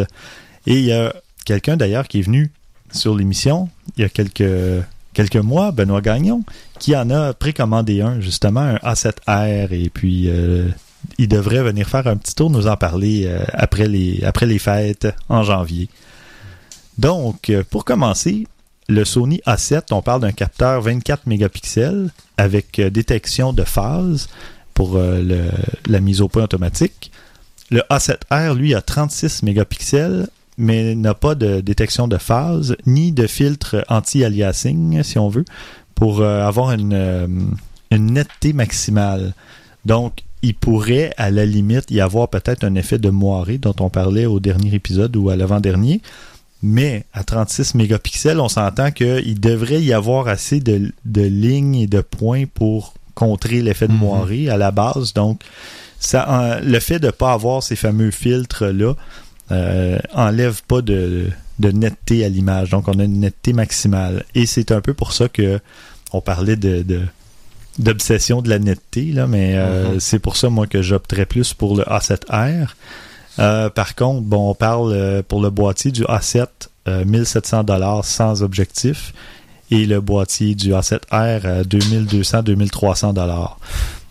Et 0.67 0.73
il 0.79 0.85
y 0.85 0.91
a 0.91 1.13
quelqu'un 1.45 1.77
d'ailleurs 1.77 2.07
qui 2.09 2.19
est 2.19 2.23
venu 2.23 2.51
sur 2.91 3.15
l'émission 3.15 3.69
il 3.97 4.01
y 4.01 4.05
a 4.05 4.09
quelques, 4.09 4.83
quelques 5.13 5.35
mois, 5.37 5.71
Benoît 5.71 6.01
Gagnon, 6.01 6.43
qui 6.85 6.95
en 6.95 7.09
a 7.09 7.33
précommandé 7.33 8.01
un, 8.01 8.21
justement, 8.21 8.59
un 8.59 8.75
A7R. 8.75 9.73
Et 9.73 9.89
puis, 9.89 10.29
euh, 10.29 10.69
il 11.17 11.27
devrait 11.27 11.63
venir 11.63 11.89
faire 11.89 12.05
un 12.05 12.15
petit 12.15 12.35
tour, 12.35 12.51
nous 12.51 12.67
en 12.67 12.77
parler 12.77 13.23
euh, 13.25 13.43
après, 13.53 13.87
les, 13.87 14.59
fêtes 14.59 15.07
en 15.27 15.41
janvier. 15.41 15.89
Donc, 16.99 17.49
euh, 17.49 17.63
pour 17.67 17.85
commencer, 17.85 18.45
le 18.87 19.03
Sony 19.03 19.41
A7, 19.47 19.85
on 19.93 20.03
parle 20.03 20.21
d'un 20.21 20.31
capteur 20.31 20.79
24 20.79 21.25
mégapixels 21.25 22.11
avec 22.37 22.79
détection 22.79 23.51
de 23.51 23.63
phase 23.63 24.29
pour 24.75 24.99
la 24.99 25.99
mise 26.01 26.21
au 26.21 26.27
point 26.27 26.43
automatique. 26.43 27.11
Le 27.71 27.81
A7R, 27.89 28.53
lui, 28.53 28.75
a 28.75 28.83
36 28.83 29.41
mégapixels, 29.41 30.27
mais 30.59 30.93
n'a 30.93 31.15
pas 31.15 31.33
de 31.33 31.61
détection 31.61 32.07
de 32.07 32.19
phase 32.19 32.77
ni 32.85 33.11
de 33.11 33.25
filtre 33.25 33.83
anti-aliasing, 33.89 35.01
si 35.01 35.17
on 35.17 35.29
veut, 35.29 35.45
pour 35.95 36.19
euh, 36.21 36.45
avoir 36.45 36.71
une, 36.73 36.93
euh, 36.93 37.27
une 37.91 38.11
netteté 38.13 38.53
maximale. 38.53 39.33
Donc, 39.85 40.19
il 40.41 40.53
pourrait, 40.53 41.11
à 41.17 41.31
la 41.31 41.45
limite, 41.45 41.89
y 41.89 42.01
avoir 42.01 42.27
peut-être 42.27 42.63
un 42.63 42.75
effet 42.75 42.99
de 42.99 43.09
moiré 43.09 43.57
dont 43.57 43.73
on 43.79 43.89
parlait 43.89 44.25
au 44.27 44.39
dernier 44.39 44.73
épisode 44.75 45.15
ou 45.15 45.29
à 45.29 45.35
l'avant-dernier. 45.35 46.01
Mais 46.61 47.05
à 47.13 47.23
36 47.23 47.75
mégapixels, 47.75 48.39
on 48.39 48.49
s'entend 48.49 48.91
qu'il 48.91 49.39
devrait 49.39 49.81
y 49.81 49.93
avoir 49.93 50.27
assez 50.27 50.59
de, 50.59 50.91
de 51.05 51.21
lignes 51.21 51.75
et 51.75 51.87
de 51.87 52.01
points 52.01 52.45
pour 52.51 52.93
contrer 53.13 53.61
l'effet 53.61 53.87
de 53.87 53.93
Mhm. 53.93 53.99
moiré 53.99 54.49
à 54.49 54.57
la 54.57 54.71
base. 54.71 55.13
Donc, 55.13 55.41
ça, 55.99 56.59
le 56.63 56.79
fait 56.79 56.99
de 56.99 57.07
ne 57.07 57.11
pas 57.11 57.31
avoir 57.33 57.63
ces 57.63 57.75
fameux 57.75 58.11
filtres-là 58.11 58.93
euh, 59.51 59.99
enlève 60.13 60.61
pas 60.67 60.81
de, 60.81 61.27
de 61.59 61.71
netteté 61.71 62.25
à 62.25 62.29
l'image. 62.29 62.69
Donc, 62.71 62.87
on 62.87 62.99
a 62.99 63.03
une 63.03 63.19
netteté 63.19 63.53
maximale. 63.53 64.23
Et 64.35 64.45
c'est 64.45 64.71
un 64.71 64.81
peu 64.81 64.93
pour 64.93 65.13
ça 65.13 65.29
que 65.29 65.59
on 66.13 66.21
parlait 66.21 66.55
de, 66.55 66.81
de- 66.83 67.01
d'obsession 67.79 68.41
de 68.41 68.49
la 68.49 68.57
netteté, 68.59 69.11
là, 69.11 69.27
mais 69.27 69.53
euh, 69.55 69.93
Mhm. 69.93 69.99
c'est 69.99 70.19
pour 70.19 70.37
ça, 70.37 70.49
moi, 70.49 70.65
que 70.67 70.81
j'opterais 70.81 71.25
plus 71.25 71.53
pour 71.53 71.75
le 71.75 71.83
A7R. 71.83 72.67
Euh, 73.39 73.69
par 73.69 73.95
contre, 73.95 74.21
bon, 74.21 74.49
on 74.51 74.55
parle 74.55 74.93
euh, 74.93 75.21
pour 75.27 75.41
le 75.41 75.49
boîtier 75.49 75.91
du 75.91 76.03
A7, 76.03 76.47
euh, 76.87 77.03
1700 77.03 77.63
dollars 77.65 78.05
sans 78.05 78.43
objectif, 78.43 79.13
et 79.71 79.85
le 79.85 79.99
boîtier 79.99 80.55
du 80.55 80.71
A7R, 80.71 81.41
euh, 81.45 81.63
2200-2300 81.65 83.13
dollars. 83.13 83.59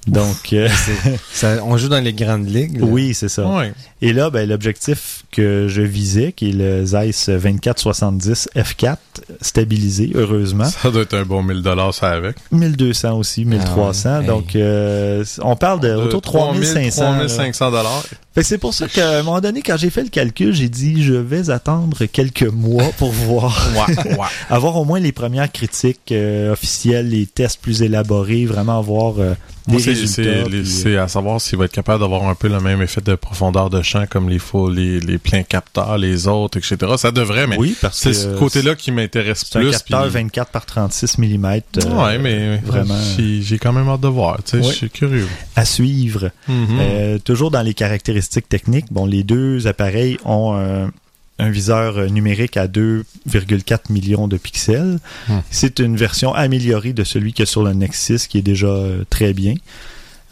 Donc, 0.06 0.52
euh, 0.52 0.68
Ça- 1.32 1.58
on 1.64 1.76
joue 1.76 1.88
dans 1.88 2.02
les 2.02 2.12
grandes 2.12 2.46
ligues. 2.48 2.78
là. 2.80 2.86
oui, 2.86 3.14
c'est 3.14 3.28
ça. 3.28 3.46
Ouais. 3.46 3.72
Et 4.02 4.12
là, 4.12 4.28
ben, 4.30 4.48
l'objectif 4.48 5.24
que 5.32 5.66
je 5.68 5.80
visais, 5.82 6.32
qui 6.32 6.50
est 6.50 6.52
le 6.52 6.84
Zeiss 6.84 7.28
2470 7.28 8.48
F4, 8.54 8.96
stabilisé, 9.40 10.12
heureusement. 10.14 10.64
Ça 10.66 10.90
doit 10.90 11.02
être 11.02 11.14
un 11.14 11.24
bon 11.24 11.42
1000 11.42 11.62
dollars 11.62 11.94
ça 11.94 12.10
avec. 12.10 12.36
1200 12.52 13.18
aussi, 13.18 13.44
1300. 13.44 14.08
Ah 14.10 14.20
ouais. 14.20 14.26
Donc, 14.26 14.56
euh, 14.56 15.24
on 15.42 15.56
parle 15.56 15.80
de 15.80 15.94
autour 15.94 16.20
de 16.20 16.26
3500. 16.26 17.12
là. 17.12 17.18
3500 17.26 17.70
dollars. 17.70 18.04
Fait 18.34 18.42
c'est 18.42 18.58
pour 18.58 18.74
ça 18.74 18.88
qu'à 18.88 19.18
un 19.18 19.22
moment 19.22 19.40
donné, 19.40 19.62
quand 19.62 19.76
j'ai 19.76 19.90
fait 19.90 20.02
le 20.02 20.08
calcul, 20.08 20.52
j'ai 20.54 20.68
dit, 20.68 21.02
je 21.04 21.14
vais 21.14 21.50
attendre 21.50 22.04
quelques 22.06 22.42
mois 22.42 22.90
pour 22.98 23.10
voir, 23.12 23.56
Ouais, 23.76 23.96
ouais. 24.12 24.26
avoir 24.50 24.76
au 24.76 24.84
moins 24.84 24.98
les 25.00 25.12
premières 25.12 25.50
critiques 25.52 26.10
euh, 26.10 26.52
officielles, 26.52 27.08
les 27.10 27.26
tests 27.26 27.60
plus 27.60 27.82
élaborés, 27.82 28.44
vraiment 28.44 28.78
avoir 28.78 29.20
euh, 29.20 29.34
des 29.68 29.72
Moi, 29.74 29.80
c'est- 29.80 29.90
résultats. 29.90 30.12
c'est 30.44 30.50
puis, 30.50 30.66
c'est 30.66 30.96
à 30.96 31.06
savoir 31.08 31.40
s'il 31.40 31.58
va 31.58 31.66
être 31.66 31.72
capable 31.72 32.00
d'avoir 32.00 32.28
un 32.28 32.34
peu 32.34 32.48
le 32.48 32.60
même 32.60 32.82
effet 32.82 33.00
de 33.00 33.14
profondeur 33.14 33.70
de 33.70 33.80
champ 33.82 34.04
comme 34.10 34.28
les 34.28 34.38
faux, 34.40 34.68
les, 34.68 34.98
les 35.00 35.18
pleins 35.18 35.42
capteurs, 35.44 35.96
les 35.96 36.26
autres, 36.26 36.58
etc. 36.58 36.76
Ça 36.98 37.12
devrait, 37.12 37.46
mais 37.46 37.56
oui, 37.56 37.76
parce 37.80 38.00
que 38.02 38.12
c'est 38.12 38.20
ce 38.24 38.36
côté-là 38.36 38.74
qui 38.74 38.90
m'intéresse 38.90 39.44
c'est 39.48 39.58
un 39.58 39.62
plus. 39.62 39.70
capteur 39.70 40.02
puis- 40.02 40.10
24 40.12 40.50
par 40.50 40.66
36 40.66 41.18
mm. 41.18 41.44
ouais, 41.44 42.18
mais 42.18 42.56
vraiment. 42.58 42.96
j'ai 43.16 43.58
quand 43.58 43.72
même 43.72 43.88
hâte 43.88 44.00
de 44.00 44.08
voir. 44.08 44.40
Je 44.52 44.60
suis 44.60 44.90
curieux. 44.90 45.28
à 45.56 45.64
suivre. 45.64 46.30
Mhm. 46.48 46.66
Euh, 46.80 47.18
toujours 47.18 47.50
dans 47.52 47.62
les 47.62 47.74
caractéristiques 47.74 48.23
techniques, 48.28 48.92
bon, 48.92 49.06
les 49.06 49.22
deux 49.22 49.66
appareils 49.66 50.18
ont 50.24 50.54
un, 50.54 50.90
un 51.38 51.50
viseur 51.50 52.10
numérique 52.10 52.56
à 52.56 52.66
2,4 52.66 53.92
millions 53.92 54.28
de 54.28 54.36
pixels. 54.36 54.98
Hmm. 55.28 55.38
C'est 55.50 55.78
une 55.78 55.96
version 55.96 56.34
améliorée 56.34 56.92
de 56.92 57.04
celui 57.04 57.32
qu'il 57.32 57.42
y 57.42 57.48
a 57.48 57.50
sur 57.50 57.62
le 57.62 57.72
Nexus, 57.72 58.20
qui 58.28 58.38
est 58.38 58.42
déjà 58.42 58.66
euh, 58.66 59.04
très 59.10 59.32
bien. 59.32 59.54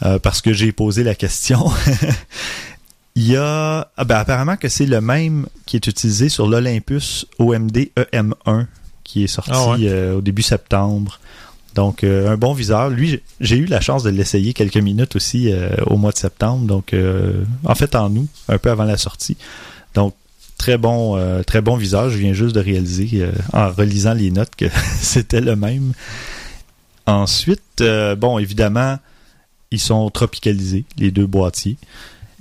Euh, 0.05 0.19
parce 0.19 0.41
que 0.41 0.53
j'ai 0.53 0.73
posé 0.73 1.05
la 1.05 1.15
question. 1.15 1.71
Il 3.15 3.29
y 3.29 3.37
a 3.37 3.91
ah 3.97 4.05
ben, 4.05 4.17
apparemment 4.17 4.57
que 4.57 4.69
c'est 4.69 4.87
le 4.87 5.01
même 5.03 5.47
qui 5.67 5.77
est 5.77 5.87
utilisé 5.87 6.31
sur 6.31 6.49
l'Olympus 6.49 7.27
OMD 7.39 7.91
EM1 7.97 8.67
qui 9.05 9.25
est 9.25 9.29
sorti 9.29 9.51
Ah 9.53 9.73
ouais. 9.73 9.79
euh, 9.83 10.17
au 10.17 10.21
début 10.23 10.43
septembre. 10.43 11.21
Donc 11.75 12.05
euh, 12.05 12.29
un 12.31 12.37
bon 12.37 12.53
viseur. 12.53 12.91
Lui, 12.91 13.21
j'ai- 13.41 13.57
eu 13.57 13.65
la 13.67 13.81
chance 13.81 14.03
de 14.03 14.11
l'essayer 14.11 14.53
quelques 14.53 14.77
minutes 14.77 15.17
aussi 15.17 15.51
euh, 15.53 15.71
au 15.87 15.97
mois 15.97 16.13
de 16.13 16.19
septembre. 16.19 16.67
Donc 16.67 16.93
euh, 16.93 17.45
en 17.65 17.75
fait 17.75 17.95
en 17.95 18.15
août, 18.15 18.29
un 18.49 18.59
peu 18.59 18.71
avant 18.71 18.85
la 18.85 18.97
sortie. 18.99 19.37
Donc 19.95 20.15
très 20.59 20.77
bon, 20.79 21.17
euh, 21.17 21.43
très 21.43 21.61
bon 21.61 21.77
viseur. 21.77 22.11
Je 22.11 22.19
viens 22.19 22.33
juste 22.35 22.55
de 22.55 22.61
réaliser 22.61 23.09
euh, 23.23 23.33
en 23.53 23.71
relisant 23.71 24.15
les 24.15 24.31
notes 24.31 24.55
que 24.57 24.67
c'était 25.01 25.41
le 25.41 25.57
même. 25.57 25.93
Ensuite, 27.07 27.81
euh, 27.81 28.15
bon 28.15 28.39
évidemment, 28.39 28.99
ils 29.71 29.81
sont 29.81 30.09
tropicalisés 30.11 30.85
les 30.99 31.11
deux 31.11 31.27
boîtiers. 31.27 31.77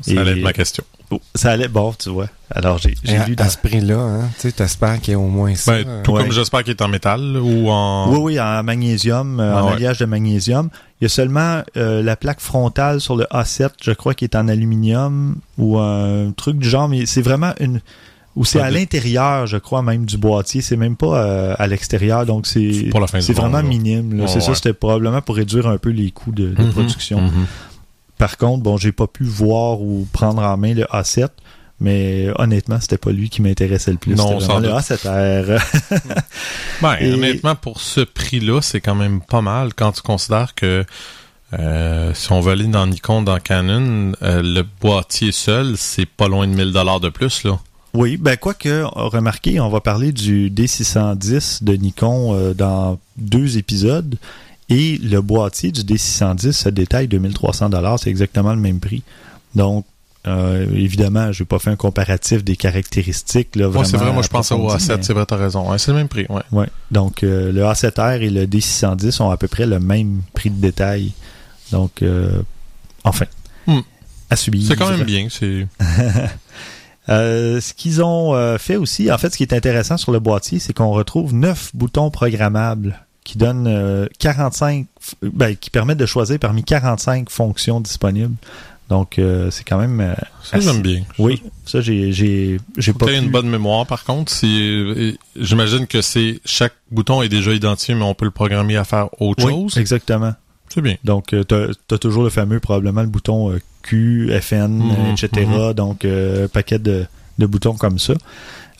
Ça 0.01 0.11
allait 0.19 0.31
être 0.31 0.43
ma 0.43 0.53
question. 0.53 0.83
Oh, 1.11 1.19
ça 1.35 1.51
allait, 1.51 1.67
bon, 1.67 1.93
tu 1.97 2.09
vois. 2.09 2.27
Alors, 2.49 2.77
j'ai 2.77 2.93
à, 3.17 3.25
lu 3.27 3.33
à 3.33 3.43
dans... 3.43 3.49
ce 3.49 3.57
prix-là, 3.57 3.97
hein, 3.99 4.29
tu 4.35 4.41
sais, 4.41 4.51
t'espères 4.53 4.99
qu'il 5.01 5.11
y 5.11 5.15
a 5.15 5.19
au 5.19 5.27
moins 5.27 5.53
ça. 5.55 5.73
Ben, 5.83 6.01
tout 6.03 6.13
Ouais. 6.13 6.21
comme 6.23 6.31
j'espère 6.31 6.63
qu'il 6.63 6.71
est 6.71 6.81
en 6.81 6.87
métal 6.87 7.37
ou 7.37 7.69
en. 7.69 8.09
Oui, 8.11 8.19
oui, 8.35 8.39
en 8.39 8.63
magnésium, 8.63 9.39
euh, 9.39 9.53
Ah 9.55 9.63
en 9.63 9.67
ouais. 9.67 9.73
alliage 9.73 9.97
de 9.99 10.05
magnésium. 10.05 10.69
Il 10.99 11.03
y 11.03 11.07
a 11.07 11.09
seulement 11.09 11.63
euh, 11.77 12.01
la 12.01 12.15
plaque 12.15 12.39
frontale 12.39 13.01
sur 13.01 13.15
le 13.15 13.25
A7, 13.31 13.69
je 13.83 13.91
crois, 13.91 14.13
qui 14.13 14.23
est 14.25 14.35
en 14.35 14.47
aluminium 14.47 15.35
ou 15.57 15.77
un 15.79 16.31
truc 16.31 16.57
du 16.57 16.69
genre, 16.69 16.87
mais 16.87 17.05
c'est 17.05 17.21
vraiment 17.21 17.53
une... 17.59 17.81
Ou 18.37 18.45
c'est 18.45 18.61
Ah, 18.61 18.65
à 18.67 18.71
l'intérieur, 18.71 19.45
je 19.45 19.57
crois, 19.57 19.81
même 19.81 20.05
du 20.05 20.17
boîtier. 20.17 20.61
C'est 20.61 20.77
même 20.77 20.95
pas 20.95 21.21
euh, 21.25 21.55
à 21.59 21.67
l'extérieur, 21.67 22.25
donc 22.25 22.47
c'est 22.47 22.87
Pour 22.89 23.01
la 23.01 23.07
fin 23.07 23.17
du 23.17 23.25
c'est 23.25 23.33
monde, 23.33 23.41
vraiment 23.51 23.57
là. 23.61 23.67
minime. 23.67 24.21
Ouais, 24.21 24.27
c'est 24.27 24.39
ça, 24.39 24.55
c'était 24.55 24.71
probablement 24.71 25.21
pour 25.21 25.35
réduire 25.35 25.67
un 25.67 25.77
peu 25.77 25.89
les 25.89 26.11
coûts 26.11 26.31
de, 26.31 26.47
de 26.53 26.63
Mhm, 26.63 26.69
production. 26.71 27.19
mhm. 27.21 27.45
Par 28.21 28.37
contre, 28.37 28.61
bon, 28.61 28.77
j'ai 28.77 28.91
pas 28.91 29.07
pu 29.07 29.23
voir 29.23 29.81
ou 29.81 30.07
prendre 30.13 30.43
en 30.43 30.55
main 30.55 30.75
le 30.75 30.83
A7, 30.83 31.29
mais 31.79 32.27
honnêtement, 32.37 32.79
c'était 32.79 32.99
pas 32.99 33.09
lui 33.09 33.31
qui 33.31 33.41
m'intéressait 33.41 33.89
le 33.89 33.97
plus. 33.97 34.13
Non, 34.13 34.39
sans 34.39 34.59
le 34.59 34.69
A7R. 34.69 35.59
Ben, 36.83 36.97
Et- 36.99 37.13
honnêtement, 37.13 37.55
pour 37.55 37.81
ce 37.81 38.01
prix-là, 38.01 38.61
c'est 38.61 38.79
quand 38.79 38.93
même 38.93 39.21
pas 39.21 39.41
mal 39.41 39.73
quand 39.73 39.93
tu 39.93 40.03
considères 40.03 40.53
que 40.53 40.85
euh, 41.57 42.13
si 42.13 42.31
on 42.31 42.41
veut 42.41 42.51
aller 42.51 42.67
dans 42.67 42.85
Nikon, 42.85 43.23
dans 43.23 43.39
Canon, 43.39 44.11
euh, 44.21 44.43
le 44.43 44.61
boîtier 44.79 45.31
seul, 45.31 45.75
c'est 45.75 46.05
pas 46.05 46.27
loin 46.27 46.47
de 46.47 46.53
1000 46.53 46.73
dollars 46.73 46.99
de 46.99 47.09
plus, 47.09 47.43
là. 47.43 47.57
Oui, 47.95 48.17
ben 48.17 48.37
quoique, 48.37 48.83
remarquez, 48.83 49.59
on 49.59 49.69
va 49.69 49.81
parler 49.81 50.11
du 50.11 50.51
D610 50.51 51.63
de 51.63 51.73
Nikon 51.73 52.35
euh, 52.35 52.53
dans 52.53 52.99
deux 53.17 53.57
épisodes. 53.57 54.19
Et 54.71 54.97
le 54.97 55.21
boîtier 55.21 55.71
du 55.71 55.81
D610 55.81 56.51
se 56.53 56.69
détaille 56.69 57.07
2300 57.07 57.69
dollars, 57.69 57.99
c'est 57.99 58.09
exactement 58.09 58.53
le 58.53 58.59
même 58.61 58.79
prix. 58.79 59.03
Donc, 59.53 59.85
euh, 60.27 60.65
évidemment, 60.75 61.31
je 61.31 61.41
n'ai 61.43 61.45
pas 61.47 61.59
fait 61.59 61.71
un 61.71 61.75
comparatif 61.75 62.43
des 62.43 62.55
caractéristiques. 62.55 63.55
Là, 63.55 63.69
Ouais, 63.69 63.83
c'est 63.85 63.97
vrai, 63.97 64.13
moi 64.13 64.21
je 64.23 64.27
pense 64.27 64.51
au 64.51 64.55
approfondies, 64.55 64.83
A7, 64.85 64.97
mais- 64.97 65.03
c'est 65.03 65.13
vrai, 65.13 65.25
t'as 65.25 65.35
raison. 65.35 65.69
Ouais, 65.71 65.77
c'est 65.77 65.91
le 65.91 65.97
même 65.97 66.07
prix, 66.07 66.25
ouais. 66.29 66.41
Ouais. 66.51 66.67
Donc, 66.91 67.23
euh, 67.23 67.51
le 67.51 67.63
A7R 67.63 68.21
et 68.21 68.29
le 68.29 68.45
D610 68.47 69.19
ont 69.21 69.29
à 69.31 69.37
peu 69.37 69.47
près 69.47 69.65
le 69.65 69.79
même 69.79 70.21
prix 70.33 70.49
de 70.51 70.61
détail. 70.61 71.11
Donc, 71.71 72.01
euh, 72.01 72.41
enfin, 73.03 73.25
Hmm. 73.67 73.79
à 74.29 74.35
subir. 74.35 74.63
C'est 74.67 74.75
quand 74.75 74.89
même 74.89 75.03
bien, 75.03 75.27
c'est... 75.29 75.67
Ce 77.07 77.73
qu'ils 77.73 78.01
ont 78.03 78.57
fait 78.57 78.77
aussi, 78.77 79.11
en 79.11 79.17
fait, 79.17 79.31
ce 79.31 79.37
qui 79.37 79.43
est 79.43 79.53
intéressant 79.53 79.97
sur 79.97 80.11
le 80.11 80.19
boîtier, 80.19 80.59
c'est 80.59 80.71
qu'on 80.73 80.91
retrouve 80.91 81.33
neuf 81.33 81.71
boutons 81.73 82.09
programmables 82.09 82.99
qui 83.23 83.37
donnent 83.37 83.67
euh, 83.67 84.07
45, 84.19 84.85
f- 85.01 85.13
ben, 85.21 85.55
qui 85.55 85.69
permettent 85.69 85.97
de 85.99 86.05
choisir 86.05 86.39
parmi 86.39 86.63
45 86.63 87.29
fonctions 87.29 87.79
disponibles. 87.79 88.35
Donc, 88.89 89.19
euh, 89.19 89.49
c'est 89.51 89.63
quand 89.63 89.77
même. 89.77 90.01
euh, 90.01 90.13
Ça, 90.43 90.57
assez- 90.57 90.67
j'aime 90.67 90.81
bien. 90.81 91.03
Oui, 91.17 91.41
ça, 91.65 91.79
j'ai, 91.81 92.11
j'ai, 92.11 92.59
j'ai 92.77 92.91
pas 92.93 93.05
pu- 93.05 93.15
une 93.17 93.29
bonne 93.29 93.49
mémoire, 93.49 93.85
par 93.87 94.03
contre. 94.03 94.31
Si, 94.31 94.59
euh, 94.69 95.13
j'imagine 95.39 95.87
que 95.87 96.01
c'est 96.01 96.41
chaque 96.45 96.73
bouton 96.91 97.21
est 97.21 97.29
déjà 97.29 97.53
identifié, 97.53 97.95
mais 97.95 98.03
on 98.03 98.13
peut 98.13 98.25
le 98.25 98.31
programmer 98.31 98.75
à 98.75 98.83
faire 98.83 99.07
autre 99.21 99.45
Oui, 99.45 99.51
chose. 99.53 99.77
exactement. 99.77 100.33
C'est 100.67 100.81
bien. 100.81 100.95
Donc, 101.05 101.33
euh, 101.33 101.43
t'as 101.43 101.67
as 101.95 101.97
toujours 101.99 102.23
le 102.23 102.29
fameux, 102.29 102.59
probablement, 102.59 103.01
le 103.01 103.07
bouton 103.07 103.51
euh, 103.51 103.59
Q, 103.81 104.29
FN, 104.41 104.67
Mhm, 104.67 104.91
euh, 104.91 105.11
etc. 105.13 105.45
mhm. 105.47 105.73
Donc, 105.73 106.03
euh, 106.05 106.45
un 106.45 106.47
paquet 106.49 106.79
de, 106.79 107.05
de 107.39 107.45
boutons 107.45 107.75
comme 107.75 107.97
ça. 107.99 108.13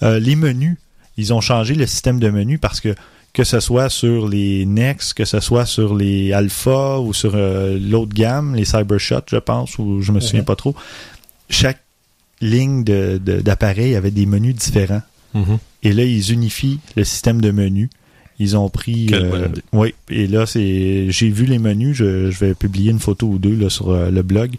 Euh, 0.04 0.20
les 0.20 0.36
menus, 0.36 0.78
ils 1.18 1.34
ont 1.34 1.42
changé 1.42 1.74
le 1.76 1.86
système 1.86 2.20
de 2.20 2.30
menus 2.30 2.60
parce 2.62 2.82
que 2.82 2.96
que 3.34 3.44
ce 3.44 3.60
soit 3.60 3.90
sur 3.90 4.28
les 4.28 4.66
Next, 4.66 5.14
que 5.14 5.26
ce 5.26 5.40
soit 5.40 5.66
sur 5.66 5.96
les 5.96 6.34
Alpha 6.34 7.00
ou 7.00 7.14
sur 7.14 7.34
euh, 7.36 7.80
l'autre 7.80 8.14
gamme, 8.14 8.56
les 8.56 8.66
Cybershot, 8.66 9.22
je 9.30 9.38
pense, 9.38 9.78
ou 9.80 10.02
je 10.02 10.12
me 10.12 10.20
souviens 10.20 10.44
pas 10.44 10.56
trop. 10.58 10.76
Chaque 11.50 11.82
ligne 12.42 12.84
de- 12.84 13.20
de- 13.24 13.40
d'appareil 13.42 13.96
avait 13.96 14.12
des 14.12 14.26
menus 14.26 14.56
différents. 14.56 15.02
Mhm. 15.34 15.58
Et 15.84 15.94
là, 15.94 16.04
ils 16.04 16.32
unifient 16.34 16.80
le 16.96 17.04
système 17.04 17.40
de 17.42 17.52
menus. 17.52 17.90
Ils 18.40 18.58
ont 18.58 18.70
pris. 18.70 18.92
Idée. 19.04 19.30
oui, 19.72 19.94
et 20.10 20.26
là, 20.28 20.46
c'est. 20.46 21.06
J'ai 21.10 21.30
vu 21.30 21.46
les 21.46 21.60
menus. 21.60 21.96
Je, 21.96 22.32
je 22.32 22.40
vais 22.40 22.54
publier 22.56 22.92
une 22.92 23.00
photo 23.00 23.28
ou 23.28 23.38
deux 23.38 23.56
là, 23.56 23.70
sur 23.70 23.92
euh, 23.92 24.10
le 24.10 24.24
blog. 24.24 24.56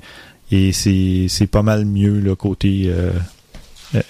Et 0.52 0.72
c'est 0.72 1.26
c'est 1.28 1.46
pas 1.48 1.62
mal 1.62 1.84
mieux 1.84 2.20
le 2.20 2.34
côté 2.36 2.84
euh, 2.86 3.10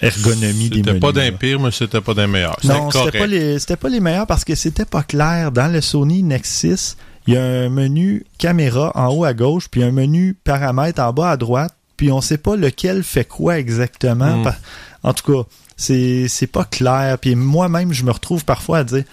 ergonomie 0.01 0.69
des 0.69 0.77
menus. 0.77 0.85
C'était 0.87 0.99
pas 0.99 1.11
d'un 1.11 1.31
pire, 1.31 1.59
mais 1.59 1.71
c'était 1.71 2.01
pas 2.01 2.13
d'un 2.13 2.27
meilleur. 2.27 2.57
Non, 2.63 2.89
c'était 2.91 3.19
pas 3.19 3.27
les 3.27 3.59
c'était 3.59 3.75
pas 3.77 3.89
les 3.89 3.99
meilleurs 3.99 4.27
parce 4.27 4.43
que 4.43 4.55
c'était 4.55 4.85
pas 4.85 5.03
clair 5.03 5.51
dans 5.51 5.71
le 5.71 5.81
Sony 5.81 6.23
Nexus. 6.23 6.95
Il 7.27 7.33
y 7.35 7.37
a 7.37 7.43
un 7.43 7.69
menu 7.69 8.25
caméra 8.37 8.91
en 8.95 9.07
haut 9.13 9.23
à 9.23 9.33
gauche, 9.33 9.67
puis 9.69 9.81
un 9.83 9.91
menu 9.91 10.35
paramètres 10.43 11.01
en 11.01 11.13
bas 11.13 11.31
à 11.31 11.37
droite, 11.37 11.73
puis 11.95 12.11
on 12.11 12.19
sait 12.19 12.37
pas 12.37 12.55
lequel 12.57 13.01
fait 13.03 13.23
quoi 13.25 13.57
exactement. 13.59 14.37
Mm. 14.39 14.43
Pa- 14.43 14.57
En 15.03 15.13
tout 15.13 15.31
cas, 15.31 15.47
c'est 15.77 16.27
c'est 16.27 16.47
pas 16.47 16.65
clair. 16.65 17.17
Puis 17.19 17.35
moi-même, 17.35 17.93
je 17.93 18.03
me 18.03 18.11
retrouve 18.11 18.43
parfois 18.43 18.79
à 18.79 18.83
dire 18.83 19.03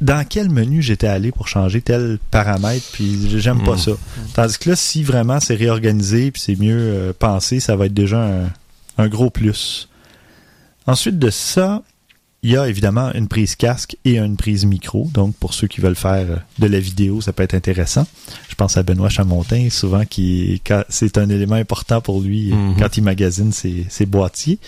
dans 0.00 0.24
quel 0.26 0.48
menu 0.48 0.80
j'étais 0.80 1.06
allé 1.08 1.30
pour 1.30 1.46
changer 1.46 1.82
tel 1.82 2.18
paramètre, 2.30 2.86
puis 2.92 3.38
j'aime 3.38 3.62
pas 3.62 3.74
Mm. 3.74 3.78
ça. 3.78 3.92
Tandis 4.34 4.58
que 4.58 4.70
là, 4.70 4.76
si 4.76 5.02
vraiment 5.04 5.40
c'est 5.40 5.54
réorganisé, 5.54 6.30
puis 6.30 6.40
c'est 6.44 6.56
mieux 6.56 6.78
euh, 6.78 7.12
pensé, 7.16 7.60
ça 7.60 7.76
va 7.76 7.86
être 7.86 7.94
déjà 7.94 8.18
un, 8.24 8.50
un 9.00 9.08
gros 9.08 9.30
plus. 9.30 9.88
Ensuite 10.86 11.18
de 11.18 11.30
ça, 11.30 11.82
il 12.42 12.52
y 12.52 12.56
a 12.56 12.66
évidemment 12.68 13.12
une 13.12 13.28
prise 13.28 13.54
casque 13.54 13.96
et 14.06 14.16
une 14.18 14.36
prise 14.36 14.64
micro. 14.64 15.08
Donc, 15.12 15.34
pour 15.36 15.52
ceux 15.52 15.66
qui 15.66 15.80
veulent 15.82 15.94
faire 15.94 16.42
de 16.58 16.66
la 16.66 16.80
vidéo, 16.80 17.20
ça 17.20 17.32
peut 17.34 17.42
être 17.42 17.54
intéressant. 17.54 18.06
Je 18.48 18.54
pense 18.54 18.76
à 18.78 18.82
Benoît 18.82 19.10
Chamontin, 19.10 19.68
souvent, 19.70 20.04
qui 20.06 20.62
c'est 20.88 21.18
un 21.18 21.28
élément 21.28 21.56
important 21.56 22.00
pour 22.00 22.20
lui 22.22 22.52
Mhm. 22.52 22.76
quand 22.78 22.96
il 22.96 23.02
magasine 23.02 23.52
ses, 23.52 23.84
ses 23.90 24.06
boîtiers. 24.06 24.58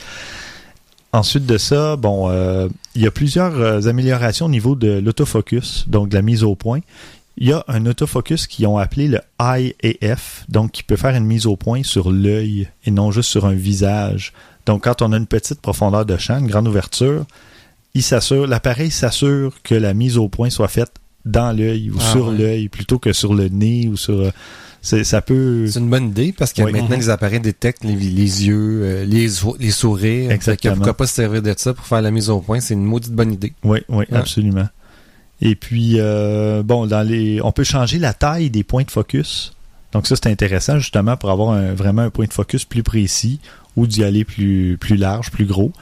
Ensuite 1.14 1.45
de 1.45 1.59
ça, 1.59 1.97
bon, 1.97 2.31
euh, 2.31 2.68
il 2.95 3.03
y 3.03 3.07
a 3.07 3.11
plusieurs 3.11 3.55
euh, 3.59 3.87
améliorations 3.87 4.47
au 4.47 4.51
niveau 4.51 4.75
de 4.75 4.99
l'autofocus, 4.99 5.85
donc 5.88 6.09
de 6.09 6.14
la 6.14 6.23
mise 6.23 6.42
au 6.42 6.55
point. 6.55 6.81
Il 7.38 7.49
y 7.49 7.53
a 7.53 7.64
un 7.68 7.87
autofocus 7.87 8.47
qui 8.47 8.66
ont 8.66 8.77
appelé 8.79 9.09
le 9.09 9.21
IAF, 9.40 10.45
donc 10.49 10.71
qui 10.73 10.83
peut 10.83 10.97
faire 10.97 11.14
une 11.16 11.25
mise 11.25 11.47
au 11.47 11.57
point 11.57 11.83
sur 11.83 12.11
l'œil 12.11 12.68
et 12.85 12.90
non 12.90 13.11
juste 13.11 13.31
sur 13.31 13.47
un 13.47 13.55
visage. 13.55 14.33
Donc, 14.66 14.85
quand 14.85 15.03
on 15.03 15.12
a 15.12 15.16
une 15.16 15.27
petite 15.27 15.61
profondeur 15.61 16.05
de 16.05 16.16
champ, 16.18 16.38
une 16.38 16.47
grande 16.47 16.68
ouverture, 16.68 17.25
il 17.95 18.03
s'assure, 18.03 18.47
l'appareil 18.47 18.90
s'assure 18.90 19.55
que 19.62 19.75
la 19.75 19.95
mise 19.95 20.18
au 20.18 20.29
point 20.29 20.51
soit 20.51 20.68
faite 20.68 20.92
dans 21.25 21.57
l'œil 21.57 21.90
ou 21.90 21.97
Ah 22.01 22.12
sur 22.12 22.29
ouais. 22.29 22.37
l'œil 22.38 22.68
plutôt 22.68 22.99
que 22.99 23.12
sur 23.12 23.35
le 23.35 23.49
nez 23.49 23.88
ou 23.88 23.97
sur. 23.97 24.14
euh, 24.21 24.31
c'est- 24.81 25.05
ça 25.05 25.21
peut. 25.23 25.66
C'est 25.68 25.79
une 25.79 25.88
bonne 25.90 26.09
idée 26.09 26.33
parce 26.37 26.53
que 26.53 26.62
Oui. 26.62 26.73
maintenant 26.73 26.97
les 26.97 27.09
appareils 27.11 27.40
détectent 27.40 27.85
les, 27.85 27.95
les 27.95 28.47
yeux, 28.47 28.81
euh, 28.83 29.05
les, 29.05 29.29
les 29.59 29.71
sourires. 29.71 30.31
Exactement. 30.33 30.75
Pourquoi 30.77 30.97
pas 30.97 31.07
se 31.07 31.14
servir 31.14 31.40
de 31.42 31.55
ça 31.57 31.75
pour 31.75 31.87
faire 31.87 32.03
la 32.03 32.11
mise 32.11 32.29
au 32.29 32.40
point? 32.40 32.61
C'est 32.61 32.75
une 32.75 32.85
maudite 32.85 33.12
bonne 33.12 33.33
idée. 33.33 33.53
Oui, 33.64 33.81
oui, 33.88 34.05
Ouais. 34.11 34.16
absolument. 34.18 34.68
Et 35.45 35.57
puis, 35.57 35.95
euh, 35.97 36.63
bon, 36.63 36.87
dans 36.87 37.03
les, 37.03 37.43
on 37.43 37.51
peut 37.51 37.65
changer 37.65 37.99
la 37.99 38.15
taille 38.15 38.49
des 38.49 38.63
points 38.63 38.85
de 38.85 38.91
focus. 38.93 39.55
Donc 39.93 40.07
ça, 40.07 40.15
c'est 40.15 40.29
intéressant 40.29 40.79
justement 40.79 41.17
pour 41.17 41.31
avoir 41.31 41.61
vraiment 41.75 42.03
un 42.03 42.11
point 42.11 42.27
de 42.27 42.33
focus 42.33 42.65
plus 42.65 42.85
précis 42.85 43.41
ou 43.75 43.89
d'y 43.89 44.05
aller 44.05 44.25
plus, 44.25 44.79
plus 44.81 44.97
large, 44.97 45.33
plus 45.33 45.45
gros. 45.45 45.73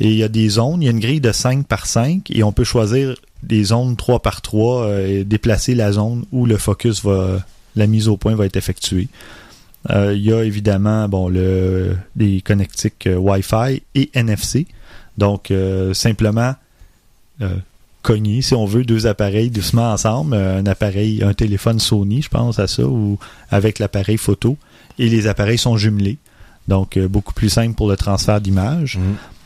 Et 0.00 0.08
il 0.08 0.16
y 0.16 0.22
a 0.22 0.28
des 0.28 0.48
zones, 0.48 0.80
il 0.80 0.86
y 0.86 0.88
a 0.88 0.90
une 0.90 1.00
grille 1.00 1.20
de 1.20 1.32
5 1.32 1.66
par 1.66 1.84
5 1.84 2.30
et 2.30 2.42
on 2.42 2.52
peut 2.52 2.64
choisir 2.64 3.14
des 3.42 3.64
zones 3.64 3.94
3 3.94 4.20
par 4.20 4.40
3 4.40 4.84
euh, 4.84 5.06
et 5.06 5.24
déplacer 5.24 5.74
la 5.74 5.92
zone 5.92 6.24
où 6.32 6.46
le 6.46 6.56
focus 6.56 7.04
va, 7.04 7.44
la 7.76 7.86
mise 7.86 8.08
au 8.08 8.16
point 8.16 8.34
va 8.34 8.46
être 8.46 8.56
effectuée. 8.56 9.08
Euh, 9.90 10.14
il 10.14 10.22
y 10.22 10.32
a 10.32 10.42
évidemment 10.44 11.08
bon 11.08 11.28
le 11.28 11.94
des 12.16 12.40
connectiques 12.40 13.06
Wi-Fi 13.14 13.82
et 13.94 14.10
NFC. 14.14 14.66
Donc 15.18 15.52
simplement 15.92 16.54
cogner, 18.02 18.42
si 18.42 18.54
on 18.54 18.64
veut, 18.64 18.84
deux 18.84 19.06
appareils 19.06 19.50
doucement 19.50 19.92
ensemble, 19.92 20.34
euh, 20.34 20.58
un 20.60 20.66
appareil, 20.66 21.22
un 21.22 21.34
téléphone 21.34 21.78
Sony, 21.78 22.22
je 22.22 22.28
pense 22.28 22.58
à 22.58 22.66
ça, 22.66 22.84
ou 22.84 23.18
avec 23.50 23.78
l'appareil 23.78 24.16
photo, 24.16 24.56
et 24.98 25.08
les 25.08 25.26
appareils 25.26 25.58
sont 25.58 25.76
jumelés. 25.76 26.18
Donc 26.68 26.96
euh, 26.96 27.08
beaucoup 27.08 27.32
plus 27.34 27.48
simple 27.50 27.74
pour 27.74 27.88
le 27.88 27.96
transfert 27.96 28.40
d'image. 28.40 28.98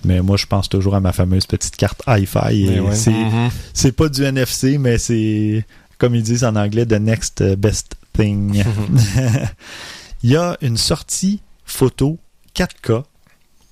Mais 0.05 0.21
moi, 0.21 0.37
je 0.37 0.45
pense 0.47 0.69
toujours 0.69 0.95
à 0.95 1.01
ma 1.01 1.13
fameuse 1.13 1.47
petite 1.47 1.77
carte 1.77 2.03
Hi-Fi. 2.07 2.65
Et 2.65 2.71
Mais 2.71 2.81
ouais. 2.81 2.95
c'est, 2.95 3.11
Mhm. 3.11 3.49
c'est 3.73 3.93
pas 3.93 4.09
du 4.11 4.23
NFC, 4.23 4.77
mais 4.79 4.99
c'est, 4.99 5.65
comme 5.99 6.15
ils 6.15 6.23
disent 6.23 6.45
en 6.45 6.57
anglais, 6.57 6.85
the 6.85 7.01
next 7.01 7.43
best 7.57 7.95
thing. 8.13 8.63
Il 10.23 10.31
y 10.31 10.37
a 10.37 10.57
une 10.61 10.77
sortie 10.77 11.41
photo 11.65 12.19
4K. 12.55 13.03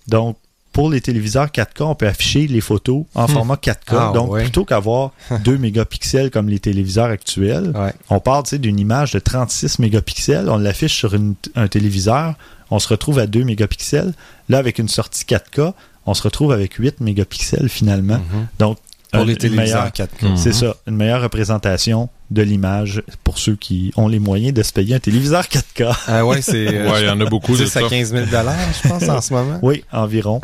Donc, 0.09 0.37
pour 0.73 0.91
les 0.91 1.01
téléviseurs 1.01 1.49
4K, 1.51 1.83
on 1.83 1.95
peut 1.95 2.07
afficher 2.07 2.47
les 2.47 2.61
photos 2.61 3.05
en 3.15 3.25
Hmm. 3.27 3.29
format 3.29 3.57
4K. 3.57 3.95
Ah, 3.99 4.13
Donc, 4.15 4.31
ouais. 4.33 4.43
plutôt 4.43 4.65
qu'avoir 4.65 5.13
2 5.45 5.59
mégapixels 5.59 6.31
comme 6.31 6.49
les 6.49 6.59
téléviseurs 6.61 7.07
actuels, 7.11 7.73
Ouais. 7.75 7.93
on 8.11 8.21
sais, 8.51 8.59
d'une 8.59 8.79
image 8.81 9.13
de 9.13 9.19
36 9.19 9.79
mégapixels, 9.79 10.49
on 10.49 10.57
l'affiche 10.59 10.95
sur 10.95 11.15
une- 11.15 11.35
un 11.55 11.69
téléviseur, 11.69 12.35
on 12.71 12.79
se 12.79 12.89
retrouve 12.89 13.19
à 13.19 13.27
2 13.27 13.45
mégapixels. 13.45 14.15
Là, 14.49 14.59
avec 14.59 14.79
une 14.79 14.89
sortie 14.89 15.25
4K, 15.25 15.75
on 16.07 16.15
se 16.15 16.23
retrouve 16.23 16.53
avec 16.53 16.75
8 16.75 17.01
mégapixels 17.01 17.69
finalement. 17.69 18.19
Mhm. 18.19 18.47
Donc, 18.59 18.79
Pour 19.13 19.21
un- 19.23 19.25
les 19.27 19.37
téléviseurs 19.37 19.83
meilleure- 19.85 19.93
4K. 19.93 20.23
Mhm. 20.23 20.37
c'est 20.37 20.53
ça, 20.53 20.75
une 20.87 20.97
meilleure 20.97 21.23
représentation 21.23 22.09
de 22.31 22.43
l'image 22.43 23.03
pour 23.25 23.39
ceux 23.39 23.57
qui 23.57 23.93
ont 23.97 24.09
les 24.09 24.19
moyens 24.19 24.55
de 24.55 24.63
se 24.63 24.73
payer 24.73 24.95
un 24.95 25.01
téléviseur 25.01 25.47
4K. 25.49 25.93
Ah 26.09 26.25
ouais, 26.27 26.41
c'est 26.43 26.67
euh, 26.67 26.91
Ouais, 26.91 27.03
il 27.03 27.07
y 27.07 27.11
en 27.11 27.21
a 27.21 27.27
beaucoup 27.27 27.53
de 27.57 27.65
10 27.65 27.71
ça. 27.71 27.81
à 27.81 27.89
15 27.89 28.11
000 28.13 28.25
je 28.27 28.89
pense, 28.89 29.09
en 29.09 29.21
ce 29.21 29.33
moment. 29.35 29.59
Oui, 29.63 29.85
environ. 29.93 30.41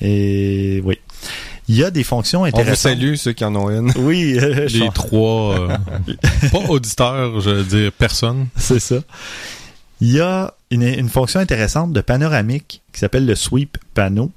Et 0.00 0.80
oui. 0.84 0.98
Il 1.70 1.74
y 1.76 1.84
a 1.84 1.90
des 1.90 2.04
fonctions 2.04 2.40
On 2.40 2.42
vous 2.44 2.48
intéressantes. 2.48 2.92
salue, 2.94 3.14
ceux 3.16 3.32
qui 3.32 3.44
en 3.44 3.54
ont 3.54 3.68
une. 3.68 3.92
Oui, 3.96 4.38
euh, 4.38 4.68
je- 4.68 4.78
Les 4.78 4.88
trois, 4.90 5.58
euh, 5.58 5.76
pas 6.52 6.58
auditeurs, 6.68 7.40
je 7.40 7.50
veux 7.50 7.64
dire 7.64 7.92
personne. 7.92 8.46
c'est 8.56 8.80
ça. 8.80 8.96
Il 10.00 10.12
y 10.12 10.20
a 10.20 10.54
une, 10.70 10.82
une 10.84 11.08
fonction 11.08 11.40
intéressante 11.40 11.92
de 11.92 12.00
panoramique 12.00 12.80
qui 12.92 13.00
s'appelle 13.00 13.26
le 13.26 13.34
sweep 13.34 13.76
panneau 13.94 14.30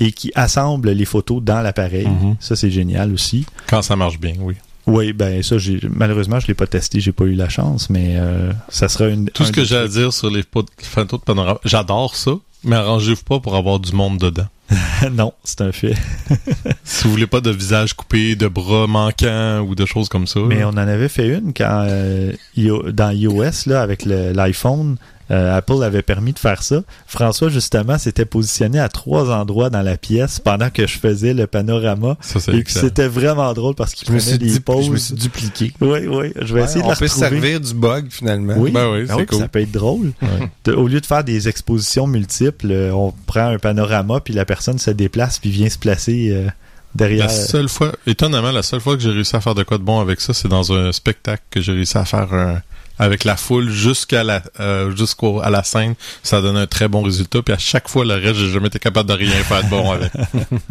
et 0.00 0.12
qui 0.12 0.32
assemble 0.34 0.90
les 0.90 1.04
photos 1.04 1.42
dans 1.42 1.60
l'appareil. 1.60 2.06
Mhm. 2.06 2.36
Ça, 2.40 2.56
c'est 2.56 2.70
génial 2.70 3.12
aussi. 3.12 3.46
Quand 3.66 3.82
ça 3.82 3.96
marche 3.96 4.18
bien, 4.18 4.34
oui. 4.38 4.54
Oui, 4.86 5.12
ben 5.14 5.42
ça, 5.42 5.56
malheureusement, 5.88 6.40
je 6.40 6.46
l'ai 6.46 6.54
pas 6.54 6.66
testé, 6.66 7.00
j'ai 7.00 7.12
pas 7.12 7.24
eu 7.24 7.34
la 7.34 7.48
chance, 7.48 7.88
mais 7.88 8.16
euh, 8.16 8.52
ça 8.68 8.88
sera 8.88 9.08
une. 9.08 9.30
Tout 9.30 9.44
un 9.44 9.46
ce 9.46 9.52
que 9.52 9.64
j'ai 9.64 9.76
à 9.76 9.88
dire 9.88 10.12
sur 10.12 10.30
les 10.30 10.42
photos 10.42 11.20
de 11.20 11.24
panorama, 11.24 11.58
j'adore 11.64 12.14
ça, 12.16 12.32
mais 12.64 12.76
arrangez-vous 12.76 13.22
pas 13.22 13.40
pour 13.40 13.56
avoir 13.56 13.80
du 13.80 13.92
monde 13.92 14.18
dedans. 14.18 14.46
non, 15.12 15.32
c'est 15.44 15.60
un 15.62 15.72
fait. 15.72 15.94
Si 16.84 17.04
vous 17.04 17.10
voulez 17.10 17.26
pas 17.26 17.40
de 17.40 17.50
visage 17.50 17.94
coupé, 17.94 18.36
de 18.36 18.46
bras 18.48 18.86
manquants 18.86 19.60
ou 19.60 19.74
de 19.74 19.86
choses 19.86 20.08
comme 20.08 20.26
ça. 20.26 20.40
Mais 20.46 20.60
là. 20.60 20.66
on 20.68 20.72
en 20.72 20.76
avait 20.76 21.08
fait 21.08 21.28
une 21.28 21.52
quand 21.54 21.84
euh, 21.88 22.32
io- 22.56 22.90
dans 22.92 23.10
iOS 23.10 23.66
là 23.66 23.80
avec 23.82 24.04
l'iPhone, 24.04 24.96
euh, 25.30 25.56
Apple 25.56 25.82
avait 25.82 26.02
permis 26.02 26.34
de 26.34 26.38
faire 26.38 26.62
ça. 26.62 26.82
François 27.06 27.48
justement 27.48 27.96
s'était 27.96 28.26
positionné 28.26 28.78
à 28.78 28.90
trois 28.90 29.30
endroits 29.34 29.70
dans 29.70 29.80
la 29.80 29.96
pièce 29.96 30.38
pendant 30.38 30.68
que 30.68 30.86
je 30.86 30.98
faisais 30.98 31.32
le 31.32 31.46
panorama 31.46 32.18
ça, 32.20 32.38
c'est 32.40 32.52
et 32.54 32.62
puis 32.62 32.74
c'était 32.74 33.08
vraiment 33.08 33.50
drôle 33.54 33.74
parce 33.74 33.94
qu'il 33.94 34.06
prenait 34.06 34.36
des 34.36 34.60
pauses. 34.60 34.84
je 34.86 34.90
me 34.90 34.96
suis 34.98 35.14
dupliqué. 35.14 35.72
Oui, 35.80 36.00
oui, 36.06 36.32
je 36.42 36.52
vais 36.52 36.60
Ouais, 36.60 36.66
essayer 36.66 36.82
de 36.82 36.86
on 36.86 36.90
la 36.90 36.96
peut 36.96 37.06
retrouver. 37.06 37.30
servir 37.30 37.60
du 37.60 37.72
bug, 37.72 38.06
finalement. 38.10 38.54
Oui, 38.58 38.70
Ben 38.70 38.90
oui, 38.92 39.06
Ah 39.08 39.12
c'est 39.14 39.20
oui, 39.20 39.26
cool. 39.26 39.38
ça 39.38 39.48
peut 39.48 39.60
être 39.60 39.72
drôle. 39.72 40.12
Ouais. 40.20 40.50
De- 40.66 40.72
au 40.74 40.86
lieu 40.88 41.00
de 41.00 41.06
faire 41.06 41.24
des 41.24 41.48
expositions 41.48 42.06
multiples, 42.06 42.70
euh, 42.70 42.92
on 42.92 43.14
prend 43.26 43.46
un 43.48 43.58
panorama 43.58 44.20
puis 44.20 44.34
la 44.34 44.44
personne 44.44 44.63
se 44.78 44.90
déplace 44.90 45.38
puis 45.38 45.50
vient 45.50 45.68
se 45.68 45.78
placer 45.78 46.30
euh, 46.30 46.48
derrière. 46.94 47.26
La 47.26 47.32
seule 47.32 47.68
fois, 47.68 47.92
étonnamment, 48.06 48.50
la 48.52 48.62
seule 48.62 48.80
fois 48.80 48.96
que 48.96 49.02
j'ai 49.02 49.10
réussi 49.10 49.36
à 49.36 49.40
faire 49.40 49.54
de 49.54 49.62
quoi 49.62 49.78
de 49.78 49.82
bon 49.82 50.00
avec 50.00 50.20
ça, 50.20 50.32
c'est 50.34 50.48
dans 50.48 50.72
un 50.72 50.92
spectacle 50.92 51.42
que 51.50 51.60
j'ai 51.60 51.72
réussi 51.72 51.96
à 51.98 52.04
faire 52.04 52.32
un- 52.34 52.60
avec 52.98 53.24
la 53.24 53.36
foule 53.36 53.70
jusqu'à 53.70 54.22
la 54.22 54.40
euh, 54.60 54.94
jusqu'au 54.94 55.40
à 55.40 55.50
la 55.50 55.64
scène. 55.64 55.94
Ça 56.22 56.40
donne 56.40 56.56
un 56.56 56.66
très 56.68 56.86
bon 56.88 57.02
résultat. 57.02 57.42
Puis 57.42 57.52
à 57.54 57.58
chaque 57.58 57.88
fois, 57.88 58.04
le 58.04 58.14
reste, 58.14 58.36
j'ai 58.36 58.50
jamais 58.50 58.68
été 58.68 58.78
capable 58.78 59.08
de 59.08 59.14
rien 59.14 59.30
faire 59.30 59.64
de 59.64 59.68
bon 59.68 59.90
avec. 59.90 60.12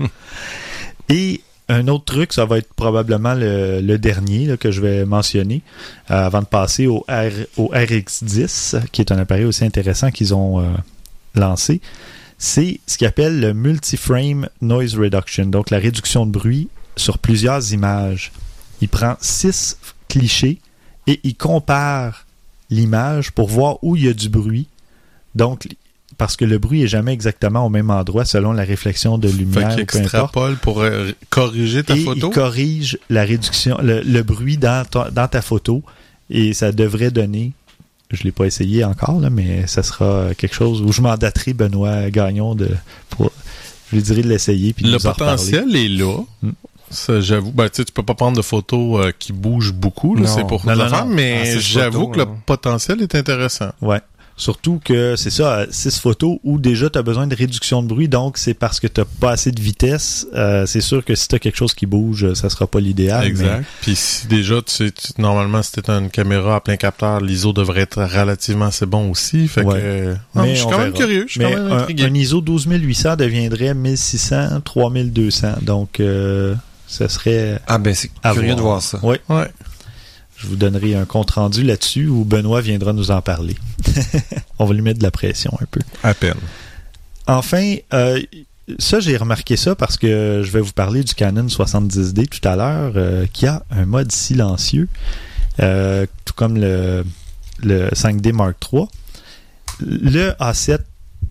Et 1.09 1.41
un 1.69 1.87
autre 1.87 2.05
truc, 2.05 2.33
ça 2.33 2.45
va 2.45 2.57
être 2.57 2.73
probablement 2.73 3.33
le, 3.33 3.81
le 3.81 3.97
dernier 3.97 4.45
là, 4.45 4.57
que 4.57 4.71
je 4.71 4.81
vais 4.81 5.05
mentionner 5.05 5.61
euh, 6.11 6.25
avant 6.25 6.41
de 6.41 6.45
passer 6.45 6.87
au, 6.87 6.99
R, 7.09 7.31
au 7.57 7.71
RX10, 7.73 8.87
qui 8.91 9.01
est 9.01 9.11
un 9.11 9.17
appareil 9.17 9.45
aussi 9.45 9.63
intéressant 9.65 10.11
qu'ils 10.11 10.33
ont 10.33 10.59
euh, 10.61 10.65
lancé. 11.35 11.81
C'est 12.45 12.81
ce 12.87 12.97
qu'ils 12.97 13.07
appelle 13.07 13.39
le 13.39 13.53
Multiframe 13.53 14.49
Noise 14.61 14.95
Reduction, 14.95 15.45
donc 15.45 15.69
la 15.69 15.77
réduction 15.79 16.25
de 16.25 16.31
bruit 16.31 16.67
sur 16.97 17.17
plusieurs 17.17 17.71
images. 17.71 18.33
Il 18.81 18.89
prend 18.89 19.15
six 19.21 19.77
clichés 20.09 20.59
et 21.07 21.21
il 21.23 21.35
compare 21.37 22.25
l'image 22.69 23.31
pour 23.31 23.47
voir 23.47 23.77
où 23.81 23.95
il 23.95 24.03
y 24.03 24.09
a 24.09 24.13
du 24.13 24.27
bruit. 24.27 24.67
Donc, 25.35 25.69
parce 26.17 26.35
que 26.35 26.43
le 26.43 26.57
bruit 26.57 26.83
est 26.83 26.87
jamais 26.89 27.13
exactement 27.13 27.65
au 27.65 27.69
même 27.69 27.89
endroit 27.89 28.25
selon 28.25 28.51
la 28.51 28.63
réflexion 28.63 29.17
de 29.17 29.29
Fait 29.29 29.37
lumière 29.37 29.69
qu'il 29.69 29.79
importe. 29.83 29.95
extrapole 29.95 30.57
pour 30.57 30.81
euh, 30.81 31.11
corriger 31.29 31.81
ta 31.85 31.95
et 31.95 32.01
photo? 32.03 32.27
il 32.29 32.33
corrige 32.33 32.97
la 33.09 33.23
réduction, 33.23 33.77
le, 33.81 34.01
le 34.01 34.21
bruit 34.21 34.57
dans, 34.57 34.83
ta- 34.85 35.09
dans 35.11 35.29
ta 35.29 35.41
photo 35.41 35.81
et 36.29 36.51
ça 36.53 36.73
devrait 36.73 37.09
donner, 37.11 37.53
je 38.13 38.23
l'ai 38.23 38.31
pas 38.31 38.45
essayé 38.45 38.83
encore, 38.83 39.19
là, 39.19 39.29
mais 39.29 39.67
ça 39.67 39.83
sera 39.83 40.29
quelque 40.37 40.55
chose 40.55 40.81
où 40.81 40.91
je 40.91 41.01
mandaterai 41.01 41.53
Benoît 41.53 42.09
Gagnon 42.09 42.55
de, 42.55 42.69
pour, 43.09 43.31
je 43.91 43.95
lui 43.97 44.03
dirai 44.03 44.21
de 44.21 44.29
l'essayer 44.29 44.73
puis 44.73 44.85
de 44.85 44.89
Le 44.91 44.97
nous 44.97 45.07
en 45.07 45.11
reparler. 45.11 45.35
potentiel 45.35 45.75
est 45.75 45.89
là. 45.89 46.17
Ça, 46.89 47.19
j'avoue. 47.21 47.51
Ben, 47.51 47.69
tu 47.69 47.77
sais, 47.77 47.85
tu 47.85 47.91
peux 47.91 48.03
pas 48.03 48.13
prendre 48.13 48.37
de 48.37 48.43
photos 48.43 49.03
euh, 49.05 49.11
qui 49.17 49.33
bougent 49.33 49.73
beaucoup, 49.73 50.15
c'est 50.27 50.45
pour 50.45 50.63
Non, 50.65 50.73
le 50.73 50.77
non, 50.77 50.85
non. 50.85 50.91
Ah, 50.93 51.05
mais 51.07 51.45
c'est 51.45 51.59
j'avoue 51.59 52.07
que 52.09 52.17
le 52.17 52.23
hein. 52.25 52.37
potentiel 52.45 53.01
est 53.01 53.15
intéressant. 53.15 53.69
Ouais. 53.81 53.99
Surtout 54.35 54.81
que 54.83 55.15
c'est 55.15 55.29
ça, 55.29 55.65
6 55.69 55.99
photos 55.99 56.37
où 56.43 56.57
déjà 56.57 56.89
tu 56.89 56.97
as 56.97 57.03
besoin 57.03 57.27
de 57.27 57.35
réduction 57.35 57.83
de 57.83 57.87
bruit, 57.87 58.07
donc 58.07 58.37
c'est 58.39 58.55
parce 58.55 58.79
que 58.79 58.87
tu 58.87 59.01
pas 59.19 59.31
assez 59.31 59.51
de 59.51 59.61
vitesse. 59.61 60.25
Euh, 60.33 60.65
c'est 60.65 60.81
sûr 60.81 61.05
que 61.05 61.13
si 61.13 61.27
tu 61.27 61.35
as 61.35 61.39
quelque 61.39 61.55
chose 61.55 61.73
qui 61.75 61.85
bouge, 61.85 62.33
ça 62.33 62.49
sera 62.49 62.65
pas 62.65 62.79
l'idéal. 62.79 63.25
exact. 63.25 63.63
Puis 63.81 63.95
si 63.95 64.25
déjà, 64.27 64.61
tu 64.63 64.71
sais, 64.73 64.91
tu- 64.91 65.21
normalement, 65.21 65.61
si 65.61 65.71
t'es 65.73 65.87
une 65.91 66.09
caméra 66.09 66.55
à 66.55 66.59
plein 66.61 66.77
capteur, 66.77 67.21
l'ISO 67.21 67.53
devrait 67.53 67.81
être 67.81 68.01
relativement 68.03 68.65
assez 68.65 68.87
bon 68.87 69.11
aussi. 69.11 69.47
Fait 69.47 69.61
Ouais. 69.63 69.75
que, 69.75 69.79
euh, 69.85 70.15
non, 70.35 70.41
Mais 70.43 70.49
je 70.55 70.59
suis 70.61 70.63
quand 70.65 70.71
même 70.79 70.91
verra. 70.93 70.97
curieux. 70.97 71.25
Je 71.27 71.31
suis 71.33 71.39
Mais 71.39 71.51
quand 71.53 71.63
même 71.63 71.71
un, 71.71 71.77
intrigué. 71.77 72.03
un 72.05 72.13
ISO 72.15 72.41
12800 72.41 73.15
deviendrait 73.15 73.73
1600, 73.75 74.61
3200. 74.65 75.53
Donc, 75.61 75.99
euh, 75.99 76.55
ça 76.87 77.07
serait. 77.07 77.59
Ah 77.67 77.77
ben 77.77 77.93
c'est 77.93 78.09
curieux 78.23 78.45
voir. 78.47 78.55
de 78.55 78.61
voir 78.61 78.81
ça. 78.81 78.99
Oui, 79.03 79.17
Ouais. 79.29 79.47
Je 80.43 80.47
vous 80.49 80.57
donnerai 80.57 80.95
un 80.95 81.05
compte 81.05 81.31
rendu 81.31 81.63
là-dessus 81.63 82.07
où 82.07 82.25
Benoît 82.25 82.59
viendra 82.59 82.91
nous 82.91 83.11
en 83.11 83.21
parler. 83.21 83.55
On 84.59 84.65
va 84.65 84.73
lui 84.73 84.81
mettre 84.81 84.99
de 84.99 85.03
la 85.03 85.11
pression 85.11 85.51
un 85.61 85.65
peu. 85.71 85.79
À 86.03 86.13
peine. 86.13 86.35
Enfin, 87.27 87.75
euh, 87.93 88.21
ça, 88.77 88.99
j'ai 88.99 89.15
remarqué 89.15 89.55
ça 89.55 89.75
parce 89.75 89.97
que 89.97 90.41
je 90.43 90.51
vais 90.51 90.59
vous 90.59 90.73
parler 90.73 91.03
du 91.03 91.15
Canon 91.15 91.47
70D 91.47 92.27
tout 92.27 92.45
à 92.45 92.57
l'heure, 92.57 92.93
euh, 92.97 93.25
qui 93.31 93.47
a 93.47 93.63
un 93.71 93.85
mode 93.85 94.11
silencieux, 94.11 94.89
euh, 95.61 96.05
tout 96.25 96.33
comme 96.33 96.57
le, 96.57 97.05
le 97.61 97.87
5D 97.91 98.33
Mark 98.33 98.57
III. 98.71 98.87
Le 99.79 100.31
A7 100.41 100.79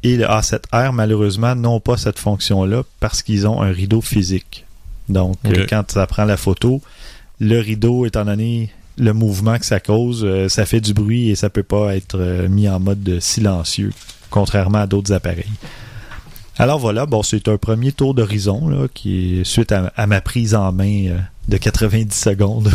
et 0.03 0.17
le 0.17 0.25
A7R, 0.25 0.93
malheureusement, 0.93 1.55
n'ont 1.55 1.81
pas 1.81 1.99
cette 1.99 2.19
fonction-là 2.19 2.83
parce 2.99 3.23
qu'ils 3.23 3.47
ont 3.47 3.61
un 3.61 3.73
rideau 3.73 4.01
physique. 4.01 4.65
Donc, 5.11 5.37
euh, 5.45 5.67
quand 5.69 5.91
ça 5.91 6.07
prend 6.07 6.25
la 6.25 6.39
photo, 6.39 6.81
le 7.41 7.59
rideau, 7.61 8.07
étant 8.07 8.25
donné 8.25 8.71
le 8.99 9.13
mouvement 9.13 9.59
que 9.59 9.67
ça 9.67 9.81
cause, 9.81 10.25
euh, 10.25 10.49
ça 10.49 10.67
fait 10.67 10.81
du 10.81 10.95
bruit 10.95 11.31
et 11.31 11.35
ça 11.35 11.51
peut 11.51 11.63
pas 11.63 11.97
être 11.97 12.19
euh, 12.19 12.49
mis 12.49 12.69
en 12.69 12.81
mode 12.81 13.03
de 13.03 13.21
silencieux, 13.21 13.93
contrairement 14.31 14.79
à 14.79 14.87
d'autres 14.87 15.13
appareils. 15.13 15.47
Alors 16.59 16.79
voilà, 16.79 17.07
bon, 17.07 17.23
c'est 17.23 17.49
un 17.49 17.57
premier 17.57 17.93
tour 17.93 18.15
d'horizon 18.15 18.89
qui 18.93 19.41
est 19.41 19.45
suite 19.45 19.73
à, 19.73 19.93
à 19.97 20.07
ma 20.07 20.21
prise 20.21 20.55
en 20.55 20.71
main 20.71 21.07
euh, 21.09 21.19
de 21.49 21.57
90 21.57 22.15
secondes. 22.15 22.71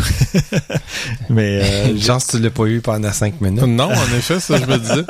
Mais 1.30 1.62
euh, 1.62 1.96
si 2.18 2.26
tu 2.28 2.38
l'as 2.40 2.50
pas 2.50 2.64
eu 2.64 2.80
pendant 2.80 3.12
5 3.12 3.40
minutes. 3.40 3.62
Non, 3.62 3.84
en 3.84 4.16
effet, 4.16 4.40
ça, 4.40 4.58
je 4.58 4.66
me 4.66 4.78
disais. 4.78 5.04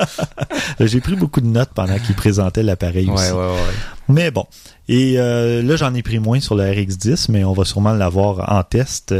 j'ai 0.80 1.00
pris 1.00 1.16
beaucoup 1.16 1.40
de 1.40 1.46
notes 1.46 1.70
pendant 1.74 1.98
qu'il 1.98 2.14
présentait 2.14 2.62
l'appareil 2.62 3.08
aussi. 3.08 3.32
Ouais, 3.32 3.38
ouais, 3.38 3.46
ouais. 3.46 3.74
Mais 4.08 4.30
bon. 4.30 4.46
Et 4.88 5.14
euh, 5.16 5.62
là, 5.62 5.76
j'en 5.76 5.94
ai 5.94 6.02
pris 6.02 6.18
moins 6.18 6.40
sur 6.40 6.54
le 6.54 6.64
RX10, 6.64 7.26
mais 7.30 7.44
on 7.44 7.54
va 7.54 7.64
sûrement 7.64 7.92
l'avoir 7.94 8.52
en 8.52 8.62
test. 8.62 9.14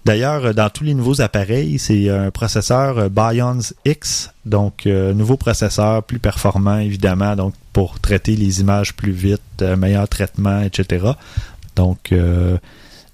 Euh, 0.00 0.10
D'ailleurs, 0.10 0.54
dans 0.54 0.70
tous 0.70 0.84
les 0.84 0.94
nouveaux 0.94 1.20
appareils, 1.20 1.78
c'est 1.78 2.08
un 2.08 2.30
processeur 2.30 2.98
euh, 2.98 3.08
Bions 3.08 3.74
X, 3.84 4.30
donc 4.46 4.86
euh, 4.86 5.12
nouveau 5.12 5.36
processeur 5.36 6.02
plus 6.02 6.18
performant 6.18 6.78
évidemment, 6.78 7.36
donc 7.36 7.54
pour 7.72 8.00
traiter 8.00 8.36
les 8.36 8.60
images 8.60 8.94
plus 8.94 9.12
vite, 9.12 9.40
euh, 9.62 9.76
meilleur 9.76 10.08
traitement, 10.08 10.62
etc. 10.62 11.12
Donc 11.76 12.12
euh, 12.12 12.56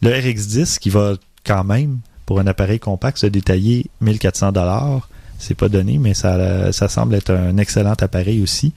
le 0.02 0.10
RX10 0.10 0.78
qui 0.78 0.90
va 0.90 1.14
quand 1.44 1.64
même 1.64 1.98
pour 2.24 2.40
un 2.40 2.46
appareil 2.46 2.78
compact 2.78 3.18
se 3.18 3.26
détailler 3.26 3.86
1400 4.00 4.52
dollars, 4.52 5.08
c'est 5.38 5.54
pas 5.54 5.68
donné, 5.68 5.98
mais 5.98 6.14
ça, 6.14 6.72
ça 6.72 6.88
semble 6.88 7.14
être 7.14 7.30
un 7.30 7.56
excellent 7.58 7.94
appareil 8.00 8.42
aussi. 8.42 8.72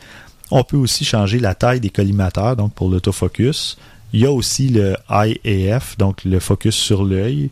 On 0.52 0.64
peut 0.64 0.78
aussi 0.78 1.06
changer 1.06 1.40
la 1.40 1.56
taille 1.56 1.80
des 1.80 1.90
collimateurs, 1.90 2.56
donc 2.56 2.74
pour 2.74 2.90
l'autofocus. 2.90 3.78
Il 4.14 4.20
y 4.20 4.26
a 4.26 4.32
aussi 4.32 4.70
le 4.70 4.96
IAF, 5.10 5.98
donc 5.98 6.26
le 6.26 6.40
focus 6.40 6.76
sur 6.76 7.04
l'œil. 7.06 7.50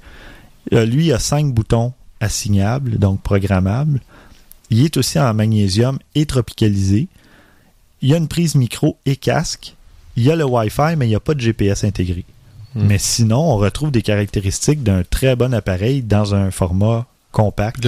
Euh, 0.73 0.85
lui, 0.85 1.07
il 1.07 1.13
a 1.13 1.19
cinq 1.19 1.53
boutons 1.53 1.93
assignables, 2.19 2.97
donc 2.97 3.21
programmables. 3.21 3.99
Il 4.69 4.83
est 4.83 4.97
aussi 4.97 5.19
en 5.19 5.33
magnésium 5.33 5.99
et 6.15 6.25
tropicalisé. 6.25 7.07
Il 8.01 8.09
y 8.09 8.13
a 8.13 8.17
une 8.17 8.27
prise 8.27 8.55
micro 8.55 8.97
et 9.05 9.15
casque. 9.15 9.75
Il 10.15 10.23
y 10.23 10.31
a 10.31 10.35
le 10.35 10.45
Wi-Fi, 10.45 10.95
mais 10.97 11.05
il 11.05 11.09
n'y 11.09 11.15
a 11.15 11.19
pas 11.19 11.33
de 11.33 11.39
GPS 11.39 11.83
intégré. 11.83 12.25
Hmm. 12.75 12.87
Mais 12.87 12.97
sinon, 12.97 13.39
on 13.39 13.57
retrouve 13.57 13.91
des 13.91 14.01
caractéristiques 14.01 14.83
d'un 14.83 15.03
très 15.03 15.35
bon 15.35 15.53
appareil 15.53 16.01
dans 16.01 16.35
un 16.35 16.51
format 16.51 17.05
compact. 17.31 17.83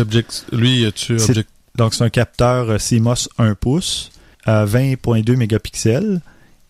Lui, 0.51 0.85
object... 0.85 1.47
Donc, 1.75 1.93
c'est 1.93 2.03
un 2.03 2.09
capteur 2.09 2.69
euh, 2.69 2.77
CMOS 2.77 3.29
1 3.37 3.55
pouce 3.55 4.11
à 4.45 4.65
20.2 4.65 5.35
mégapixels. 5.35 6.21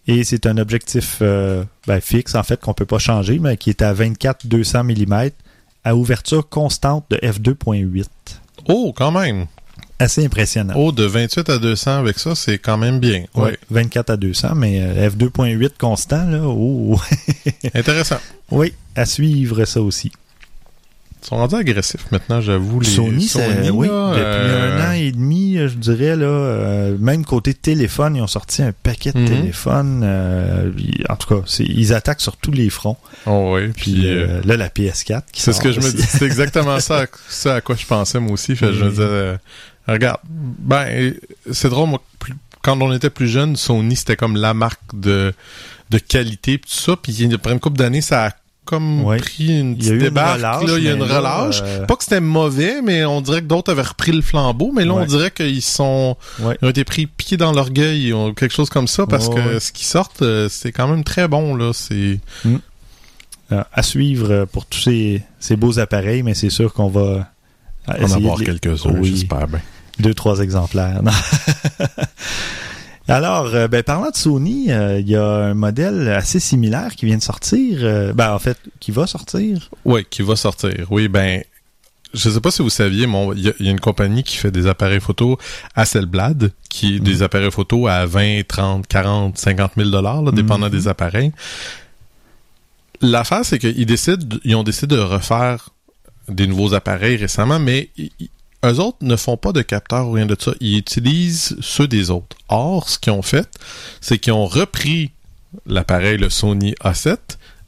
Et 0.08 0.24
c'est 0.24 0.48
un 0.48 0.58
objectif 0.58 1.19
euh, 1.22 1.63
ben, 1.86 2.02
fixe, 2.02 2.36
en 2.36 2.43
fait, 2.43 2.60
qu'on 2.60 2.74
peut 2.74 2.86
pas 2.86 2.98
changer, 2.98 3.38
mais 3.38 3.58
qui 3.58 3.69
est 3.69 3.82
à 3.82 3.93
24-200 3.93 4.84
mm 4.84 5.32
à 5.84 5.96
ouverture 5.96 6.48
constante 6.50 7.06
de 7.10 7.18
f2.8. 7.18 8.06
Oh, 8.68 8.94
quand 8.96 9.12
même. 9.12 9.48
Assez 10.02 10.24
impressionnant. 10.26 10.74
Oh, 10.78 10.92
de 10.94 11.04
28 11.04 11.50
à 11.50 11.58
200 11.58 11.92
avec 12.00 12.20
ça, 12.20 12.34
c'est 12.36 12.58
quand 12.58 12.78
même 12.78 13.00
bien. 13.00 13.26
Ouais, 13.36 13.44
Ouais. 13.44 13.60
24 13.70 14.10
à 14.12 14.18
200, 14.18 14.56
mais 14.56 14.80
euh, 14.82 15.10
f2.8 15.10 15.72
constant, 15.78 16.26
là, 16.26 16.42
oh. 16.46 16.98
Intéressant. 17.74 18.20
oui, 18.52 18.74
à 18.96 19.06
suivre 19.06 19.65
ça 19.65 19.82
aussi. 19.82 20.12
Ils 21.22 21.28
sont 21.28 21.36
rendus 21.36 21.56
agressifs 21.56 22.10
maintenant, 22.12 22.40
j'avoue. 22.40 22.80
Les 22.80 22.88
Sony, 22.90 23.28
c'est 23.28 23.70
oui, 23.72 23.88
là, 23.88 24.12
depuis 24.12 24.24
euh, 24.26 24.78
un 24.80 24.90
an 24.90 24.92
et 24.94 25.12
demi, 25.12 25.58
je 25.58 25.76
dirais 25.76 26.16
là, 26.16 26.26
euh, 26.26 26.98
même 26.98 27.26
côté 27.26 27.54
téléphone, 27.54 28.16
ils 28.16 28.22
ont 28.22 28.28
sorti 28.28 28.62
un 28.64 28.72
paquet 28.72 29.12
de 29.12 29.20
Mhm. 29.20 29.28
téléphones. 29.28 30.02
euh, 30.04 30.72
en 31.10 31.16
tout 31.18 31.28
cas, 31.28 31.42
ils 31.60 31.94
attaquent 31.94 32.22
sur 32.22 32.38
tous 32.38 32.52
les 32.52 32.70
fronts. 32.70 32.96
Oh, 33.26 33.56
oui. 33.56 33.68
Puis 33.76 33.92
Puis, 33.94 34.08
euh, 34.08 34.28
euh, 34.28 34.42
là, 34.46 34.56
la 34.56 34.70
PS4 34.70 35.24
qui 35.32 35.42
c'est 35.42 35.52
ce 35.52 35.60
que 35.62 35.72
je 35.74 35.82
me 35.82 35.92
dis. 35.92 36.02
C'est 36.04 36.26
exactement 36.26 36.80
ça, 36.80 37.02
à- 37.02 37.06
ça 37.28 37.56
à 37.56 37.62
quoi 37.62 37.76
je 37.76 37.86
pensais 37.86 38.20
moi 38.20 38.32
aussi. 38.32 38.56
Fait, 38.56 38.72
Je 38.72 38.86
me 38.86 38.90
disais, 38.90 39.02
euh, 39.04 39.38
regarde, 39.90 40.20
ben, 40.26 40.86
euh, 40.88 41.14
c'est 41.52 41.70
drôle, 41.70 41.90
moi, 41.90 42.02
plus- 42.20 42.34
quand 42.62 42.80
on 42.82 42.94
était 42.94 43.10
plus 43.10 43.28
jeune, 43.28 43.56
Sony, 43.58 43.96
c'était 43.98 44.16
comme 44.16 44.38
la 44.38 44.54
marque 44.54 44.80
de, 44.94 45.34
de 45.90 45.98
qualité, 45.98 46.58
pis 46.58 46.70
tout 46.70 46.76
ça. 46.78 46.96
Puis 47.02 47.28
après 47.34 47.52
une 47.54 47.60
couple 47.60 47.78
d'années, 47.78 48.02
ça 48.02 48.26
a 48.28 48.32
comme 48.70 49.04
Ouais. 49.04 49.18
pris 49.18 49.60
une 49.60 49.76
Il 49.80 49.84
y 49.84 49.88
a 49.88 49.90
petite 49.90 49.90
eu 49.92 49.94
une 49.96 50.00
débarque. 50.00 50.36
relâche, 50.38 50.64
là, 50.68 50.74
il 50.78 50.84
y 50.84 50.88
a 50.90 50.94
une 50.94 51.04
relâche. 51.04 51.62
euh, 51.64 51.86
Pas 51.86 51.96
que 51.96 52.04
c'était 52.04 52.20
mauvais, 52.22 52.82
mais 52.82 53.04
on 53.06 53.22
dirait 53.22 53.42
que 53.42 53.48
d'autres 53.48 53.72
avaient 53.72 53.82
repris 53.82 54.12
le 54.12 54.22
flambeau. 54.22 54.72
Mais 54.74 54.86
là, 54.86 54.94
on 54.94 55.06
dirait 55.06 55.32
qu'ils 55.32 55.62
sont, 55.62 56.16
Ouais. 56.40 56.58
ils 56.62 56.66
ont 56.66 56.70
été 56.70 56.84
pris 56.84 57.08
pied 57.08 57.36
dans 57.38 57.52
l'orgueil 57.52 58.14
ou 58.14 58.34
quelque 58.34 58.54
chose 58.54 58.70
comme 58.70 58.88
ça 58.88 59.06
parce 59.08 59.28
Ouais, 59.28 59.36
que 59.36 59.54
ouais. 59.56 59.60
ce 59.60 59.72
qui 59.72 59.86
sortent, 59.86 60.22
euh, 60.22 60.48
c'est 60.50 60.72
quand 60.72 60.88
même 60.88 61.04
très 61.04 61.28
bon 61.28 61.56
là. 61.56 61.72
C'est 61.74 62.20
Euh, 63.52 63.64
à 63.74 63.82
suivre 63.82 64.46
pour 64.46 64.68
tous 64.68 64.80
ces, 64.80 65.24
ces 65.40 65.56
beaux 65.56 65.80
appareils, 65.80 66.22
mais 66.22 66.36
c'est 66.36 66.52
sûr 66.52 66.72
qu'on 66.72 66.88
va 66.90 67.28
en 67.88 67.94
essayer 67.96 68.16
avoir 68.18 68.38
les- 68.38 68.46
quelques-uns, 68.46 68.92
Oui. 69.00 69.10
j'espère 69.10 69.48
bien. 69.48 69.60
deux, 70.00 70.14
trois 70.14 70.40
exemplaires. 70.42 71.02
Alors, 73.10 73.48
euh, 73.56 73.67
ben, 73.67 73.82
parlant 73.84 74.12
de 74.12 74.15
Sony, 74.15 74.72
euh, 74.72 75.00
il 75.00 75.10
y 75.10 75.15
a 75.15 75.26
un 75.26 75.54
modèle 75.54 76.08
assez 76.10 76.39
similaire 76.39 76.95
qui 76.95 77.06
vient 77.06 77.17
de 77.17 77.24
sortir. 77.24 77.80
euh, 77.82 78.13
ben, 78.13 78.34
en 78.34 78.39
fait, 78.39 78.58
qui 78.80 78.91
va 78.91 79.08
sortir. 79.08 79.69
Oui, 79.86 80.06
qui 80.10 80.22
va 80.22 80.36
sortir. 80.36 80.86
Oui, 80.91 81.08
ben, 81.08 81.43
je 82.13 82.30
sais 82.30 82.39
pas 82.39 82.52
si 82.52 82.62
vous 82.62 82.69
saviez, 82.69 83.08
mais 83.08 83.28
il 83.36 83.41
y, 83.45 83.50
a- 83.50 83.54
il 83.60 83.65
y 83.65 83.69
a 83.69 83.72
une 83.72 83.80
compagnie 83.80 84.24
qui 84.24 84.38
fait 84.38 84.52
des 84.52 84.67
appareils 84.67 85.00
photo, 85.00 85.38
Hasselblad, 85.76 86.52
qui 86.69 86.95
est 86.95 87.00
des 87.00 87.24
appareils 87.24 87.52
photo 87.52 87.88
à 87.88 88.06
20, 88.06 88.43
30, 88.48 88.86
40, 88.88 89.38
50 89.38 89.72
000 89.76 89.89
dollars, 89.89 90.32
dépendant 90.32 90.67
Mhm. 90.67 90.72
des 90.72 90.88
appareils. 90.88 91.32
L'affaire, 93.02 93.43
c'est 93.43 93.60
qu'ils 93.60 93.86
décident, 93.86 94.38
ils 94.43 94.56
ont 94.56 94.63
décidé 94.63 94.95
de 94.95 95.02
refaire 95.02 95.69
des 96.28 96.45
nouveaux 96.48 96.74
appareils 96.76 97.15
récemment, 97.15 97.60
mais 97.60 97.89
eux 98.65 98.80
autres 98.80 98.98
ne 99.02 99.15
font 99.15 99.38
pas 99.38 99.52
de 99.52 99.62
capteurs 99.62 100.08
ou 100.08 100.12
rien 100.12 100.26
de 100.26 100.36
ça. 100.39 100.52
Ils 100.60 100.78
utilisent 100.78 101.56
ceux 101.62 101.88
des 101.88 102.10
autres. 102.12 102.38
Or, 102.50 102.89
ce 102.89 103.00
qu'ils 103.00 103.13
ont 103.13 103.22
fait, 103.22 103.48
c'est 104.02 104.17
qu'ils 104.17 104.34
ont 104.34 104.48
repris 104.48 105.12
l'appareil, 105.65 106.17
le 106.17 106.30
Sony 106.30 106.74
A7, 106.84 107.17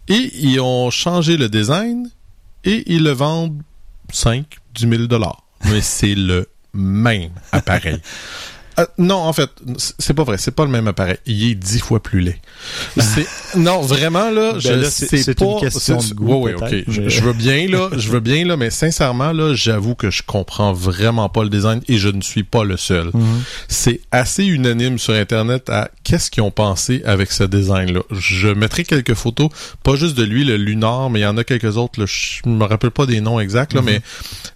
et 0.07 0.31
ils 0.35 0.59
ont 0.59 0.89
changé 0.89 1.37
le 1.37 1.49
design 1.49 2.09
et 2.63 2.83
ils 2.93 3.03
le 3.03 3.11
vendent 3.11 3.61
5, 4.11 4.45
10 4.75 4.89
000 4.89 5.03
dollars. 5.05 5.43
Mais 5.65 5.81
c'est 5.81 6.15
le 6.15 6.49
même 6.73 7.31
appareil. 7.51 7.99
Euh, 8.79 8.85
non, 8.97 9.15
en 9.17 9.33
fait, 9.33 9.49
c'est 9.99 10.13
pas 10.13 10.23
vrai. 10.23 10.37
C'est 10.37 10.51
pas 10.55 10.63
le 10.65 10.71
même 10.71 10.87
appareil. 10.87 11.17
Il 11.25 11.51
est 11.51 11.55
dix 11.55 11.79
fois 11.79 12.01
plus 12.01 12.21
laid. 12.21 12.39
Non, 13.57 13.81
vraiment 13.81 14.29
là, 14.31 14.53
Ben 14.53 14.59
je 14.59 14.71
là, 14.73 14.89
c'est- 14.89 15.33
pas. 15.37 15.45
une 15.45 15.59
question 15.59 15.97
de 15.97 16.13
goût, 16.13 16.35
Ouais, 16.35 16.55
ouais, 16.55 16.83
ok. 16.85 16.93
je 17.07 17.21
veux 17.21 17.33
bien 17.33 17.67
là, 17.67 17.89
je 17.97 18.09
veux 18.09 18.21
bien 18.21 18.45
là, 18.45 18.55
mais 18.55 18.69
sincèrement 18.69 19.33
là, 19.33 19.53
j'avoue 19.53 19.93
que 19.95 20.09
je 20.09 20.23
comprends 20.25 20.71
vraiment 20.71 21.27
pas 21.27 21.43
le 21.43 21.49
design 21.49 21.81
et 21.89 21.97
je 21.97 22.07
ne 22.07 22.21
suis 22.21 22.43
pas 22.43 22.63
le 22.63 22.77
seul. 22.77 23.07
Mhm. 23.13 23.41
C'est 23.67 23.99
assez 24.11 24.45
unanime 24.45 24.97
sur 24.99 25.13
internet 25.13 25.69
à 25.69 25.89
qu'est-ce 26.03 26.31
qu'ils 26.31 26.43
ont 26.43 26.51
pensé 26.51 27.01
avec 27.05 27.31
ce 27.33 27.43
design 27.43 27.91
là. 27.91 28.01
Je 28.11 28.47
mettrai 28.47 28.85
quelques 28.85 29.15
photos, 29.15 29.49
pas 29.83 29.95
juste 29.95 30.15
de 30.17 30.23
lui 30.23 30.45
le 30.45 30.55
lunar, 30.55 31.09
mais 31.09 31.19
il 31.19 31.23
y 31.23 31.25
en 31.27 31.35
a 31.37 31.43
quelques 31.43 31.75
autres 31.75 31.99
là, 31.99 32.05
je 32.07 32.47
me 32.47 32.63
rappelle 32.63 32.91
pas 32.91 33.05
des 33.05 33.19
noms 33.19 33.39
exacts 33.41 33.73
là, 33.73 33.81
Mhm. 33.81 33.85
mais 33.87 34.01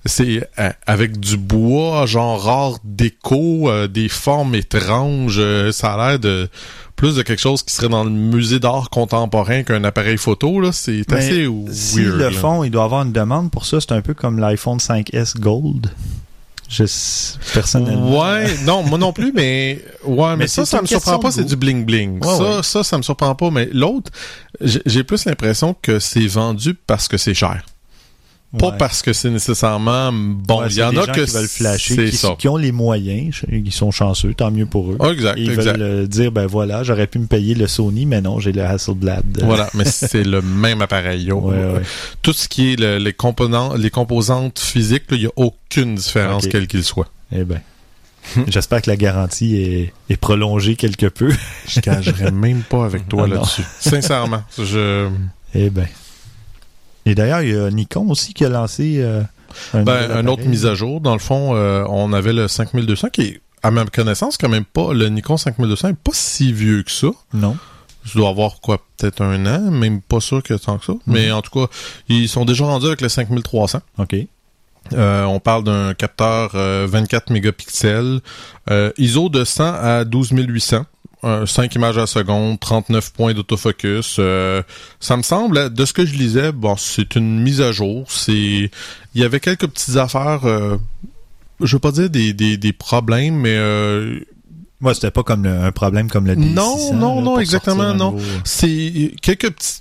c'est 0.06 0.48
euh, 0.60 0.70
avec 0.88 1.20
du 1.20 1.36
bois 1.38 2.06
genre 2.06 2.42
rare 2.42 2.78
déco, 2.86 3.70
euh, 3.70 3.88
des 3.88 4.05
formes 4.10 4.56
étranges, 4.56 5.38
euh, 5.40 5.72
ça 5.72 5.94
a 5.94 6.10
l'air 6.10 6.20
de 6.20 6.50
plus 6.96 7.16
de 7.16 7.22
quelque 7.24 7.42
chose 7.42 7.62
qui 7.64 7.74
serait 7.74 7.90
dans 7.90 8.04
le 8.06 8.10
musée 8.10 8.60
d'art 8.60 8.90
contemporain 8.90 9.64
qu'un 9.64 9.84
appareil 9.84 10.18
photo 10.18 10.62
là, 10.62 10.72
c'est 10.72 11.12
assez 11.12 11.48
Si 11.72 11.98
weird. 12.02 12.18
le 12.18 12.30
là. 12.30 12.32
fond, 12.32 12.64
il 12.64 12.72
doit 12.72 12.86
avoir 12.86 13.02
une 13.04 13.12
demande 13.12 13.52
pour 13.52 13.66
ça, 13.66 13.82
c'est 13.82 13.92
un 13.92 14.02
peu 14.02 14.14
comme 14.14 14.40
l'iPhone 14.40 14.78
5S 14.78 15.38
Gold. 15.40 15.92
Je 16.68 16.84
personnellement. 17.54 18.22
Ouais, 18.22 18.58
non, 18.64 18.82
moi 18.84 18.98
non 18.98 19.14
plus, 19.14 19.32
mais 19.36 19.84
ouais, 20.04 20.30
mais, 20.32 20.38
Mais 20.38 20.48
ça, 20.48 20.66
ça 20.66 20.82
me 20.82 20.88
surprend 20.88 21.20
pas, 21.20 21.32
c'est 21.32 21.44
du 21.44 21.56
bling 21.56 21.86
bling. 21.86 22.24
Ouais, 22.26 22.38
ça, 22.38 22.44
ouais. 22.58 22.64
ça, 22.64 22.84
ça 22.84 22.98
me 22.98 23.04
surprend 23.04 23.36
pas, 23.36 23.52
mais 23.52 23.70
l'autre, 23.72 24.12
j'ai 24.62 25.04
plus 25.04 25.26
l'impression 25.26 25.76
que 25.80 26.00
c'est 26.00 26.26
vendu 26.26 26.74
parce 26.74 27.08
que 27.08 27.18
c'est 27.18 27.36
cher. 27.36 27.64
Pas 28.58 28.70
Ouais. 28.70 28.78
parce 28.78 29.02
que 29.02 29.14
c'est 29.14 29.30
nécessairement 29.30 30.12
bon. 30.14 30.62
Ouais, 30.62 30.68
Il 30.70 30.78
y 30.78 30.84
en 30.84 30.96
a 30.98 31.06
que 31.08 31.22
qui 31.26 31.32
veulent 31.32 31.48
flasher, 31.48 32.10
qui, 32.10 32.16
ça. 32.18 32.36
qui 32.38 32.48
ont 32.48 32.58
les 32.58 32.72
moyens, 32.72 33.42
ils 33.52 33.72
sont 33.72 33.92
chanceux, 33.92 34.34
tant 34.34 34.52
mieux 34.52 34.66
pour 34.66 34.92
eux. 34.92 34.98
Exact, 35.12 35.38
Et 35.38 35.44
ils 35.44 35.52
exact. 35.52 35.74
veulent 35.78 35.82
euh, 35.82 36.08
dire, 36.08 36.32
ben 36.32 36.46
voilà, 36.48 36.84
j'aurais 36.84 37.08
pu 37.08 37.20
me 37.20 37.28
payer 37.28 37.56
le 37.56 37.68
Sony, 37.68 38.06
mais 38.06 38.22
non, 38.22 38.40
j'ai 38.40 38.52
le 38.52 38.64
Hasselblad. 38.64 39.26
Voilà, 39.44 39.70
mais 39.74 39.86
c'est 39.86 40.24
le 40.24 40.42
même 40.42 40.82
appareil. 40.82 41.24
yo. 41.26 41.40
Ouais, 41.40 41.56
ouais. 41.56 41.82
Tout 42.22 42.34
ce 42.34 42.48
qui 42.48 42.74
est 42.74 42.80
le- 42.80 42.98
les 42.98 43.14
composants, 43.14 43.76
les 43.76 43.90
composantes 43.90 44.60
physiques, 44.60 45.04
il 45.12 45.22
y 45.22 45.28
a 45.28 45.32
aucune 45.36 45.96
différence 45.96 46.48
quelle 46.48 46.68
qu'il 46.68 46.84
soit. 46.84 47.10
Eh 47.32 47.44
ben. 47.44 47.60
J'espère 48.48 48.82
que 48.82 48.90
la 48.90 48.98
garantie 48.98 49.56
est, 49.58 49.94
est 50.10 50.18
prolongée 50.18 50.76
quelque 50.76 51.06
peu. 51.06 51.32
Je 51.68 51.80
gagerais 51.80 52.32
même 52.32 52.64
pas 52.64 52.86
avec 52.86 53.08
toi 53.10 53.24
Ah, 53.26 53.34
là-dessus. 53.36 53.62
Sincèrement, 53.80 54.42
je 54.58 55.08
Eh 55.54 55.70
ben. 55.70 55.86
Et 57.06 57.16
d'ailleurs, 57.16 57.42
il 57.42 57.54
y 57.54 57.58
a 57.58 57.70
Nikon 57.70 58.10
aussi 58.10 58.34
qui 58.34 58.46
a 58.46 58.50
lancé 58.50 58.98
euh, 59.00 59.22
un, 59.74 59.84
Ben, 59.84 60.12
un 60.12 60.28
autre 60.28 60.46
mise 60.46 60.66
à 60.66 60.76
jour. 60.76 61.02
Dans 61.02 61.14
le 61.14 61.20
fond, 61.20 61.56
euh, 61.56 61.86
on 61.90 62.14
avait 62.14 62.34
le 62.34 62.48
5200 62.48 63.10
qui 63.10 63.22
est, 63.22 63.42
à 63.64 63.72
ma 63.72 63.86
connaissance, 63.86 64.38
quand 64.38 64.50
même 64.50 64.66
pas, 64.66 64.94
le 64.94 65.08
Nikon 65.10 65.38
5200 65.38 65.90
est 65.90 65.94
pas 65.94 66.12
si 66.14 66.54
vieux 66.54 66.84
que 66.84 66.92
ça. 66.92 67.08
Non. 67.34 67.58
Ça 68.06 68.20
doit 68.20 68.30
avoir 68.30 68.60
quoi, 68.62 68.80
peut-être 68.98 69.22
un 69.24 69.46
an, 69.48 69.72
même 69.72 70.02
pas 70.02 70.20
sûr 70.20 70.44
que 70.44 70.54
tant 70.54 70.78
que 70.78 70.86
ça. 70.86 70.94
Mais 71.08 71.32
en 71.32 71.42
tout 71.42 71.60
cas, 71.60 71.74
ils 72.08 72.30
sont 72.30 72.46
déjà 72.46 72.66
rendus 72.66 72.86
avec 72.86 73.02
le 73.02 73.10
5300. 73.10 73.80
OK. 73.98 74.16
Euh, 74.94 75.24
on 75.24 75.40
parle 75.40 75.64
d'un 75.64 75.94
capteur 75.94 76.52
euh, 76.54 76.86
24 76.88 77.32
mégapixels, 77.32 78.20
euh, 78.70 78.92
ISO 78.98 79.30
de 79.30 79.44
100 79.44 79.64
à 79.64 80.06
12800. 80.06 80.86
Euh, 81.26 81.46
5 81.46 81.74
images 81.76 81.98
à 81.98 82.02
la 82.02 82.08
seconde, 82.08 82.60
39 82.60 83.12
points 83.14 83.34
d'autofocus. 83.34 84.18
euh, 84.20 84.62
ça 85.00 85.18
me 85.18 85.24
semble, 85.24 85.74
de 85.74 85.86
ce 85.86 85.94
que 85.94 86.06
je 86.06 86.14
lisais, 86.16 86.52
bon, 86.52 86.76
c'est 86.78 87.16
une 87.16 87.40
mise 87.42 87.62
à 87.62 87.72
jour. 87.72 88.06
C'est, 88.10 88.34
il 88.34 88.70
y 89.16 89.24
avait 89.24 89.40
quelques 89.40 89.68
petites 89.68 89.96
affaires. 89.98 90.46
euh, 90.46 90.78
je 91.62 91.76
veux 91.76 91.80
pas 91.80 91.92
dire 91.92 92.10
des, 92.10 92.34
des, 92.34 92.58
des 92.58 92.74
problèmes, 92.74 93.36
mais 93.36 93.56
euh, 93.56 94.20
Moi, 94.82 94.94
c'était 94.94 95.10
pas 95.12 95.24
comme 95.24 95.44
le- 95.46 95.50
un 95.64 95.72
problème 95.72 96.10
comme 96.10 96.28
le 96.28 96.36
D600. 96.36 96.54
Non, 96.54 96.94
non, 96.94 97.16
là, 97.16 97.22
non, 97.22 97.40
exactement, 97.40 97.94
non. 97.94 98.12
nouveau- 98.12 98.24
c'est 98.44 99.14
quelques 99.22 99.52
petits 99.52 99.80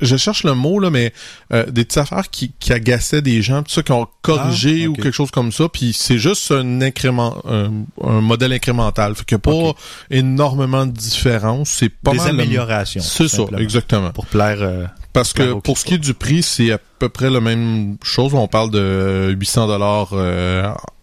je- 0.00 0.16
cherche 0.16 0.44
le 0.44 0.54
mot 0.54 0.78
là 0.78 0.90
mais 0.90 1.12
euh, 1.52 1.64
des 1.66 1.84
petites 1.84 1.98
affaires 1.98 2.28
qui, 2.30 2.52
qui 2.60 2.72
agaçaient 2.72 3.22
des 3.22 3.42
gens 3.42 3.62
tout 3.62 3.70
ça 3.70 3.82
qui 3.82 3.92
ont 3.92 4.06
corrigé 4.22 4.82
Ah, 4.84 4.88
ou 4.88 4.94
quelque 4.94 5.12
chose 5.12 5.30
comme 5.30 5.52
ça 5.52 5.68
puis 5.68 5.92
c'est 5.92 6.18
juste 6.18 6.50
un 6.50 6.80
incrément 6.82 7.42
un, 7.48 7.70
un 8.02 8.20
modèle 8.20 8.52
incrémental 8.52 9.14
fait 9.14 9.24
qu'il 9.24 9.36
n'y 9.36 9.40
a 9.56 9.72
pas 9.72 9.78
énormément 10.10 10.86
de 10.86 10.92
différence 10.92 11.70
c'est 11.70 11.88
pas 11.88 12.12
Des 12.12 12.18
mal 12.18 12.28
améliorations. 12.30 13.00
c'est 13.02 13.28
ça 13.28 13.42
exactement 13.58 14.10
Pour 14.10 14.26
plaire. 14.26 14.58
euh, 14.60 14.86
parce 15.12 15.32
que 15.32 15.42
Plaire 15.42 15.60
pour 15.62 15.78
ce 15.78 15.84
qui 15.84 15.94
est 15.94 15.98
du 15.98 16.14
prix 16.14 16.42
c'est 16.42 16.70
à 16.72 16.78
peu 16.98 17.08
près 17.08 17.30
la 17.30 17.40
même 17.40 17.96
chose 18.02 18.34
on 18.34 18.46
parle 18.48 18.70
de 18.70 19.34
800 19.38 19.66
dollars 19.66 20.12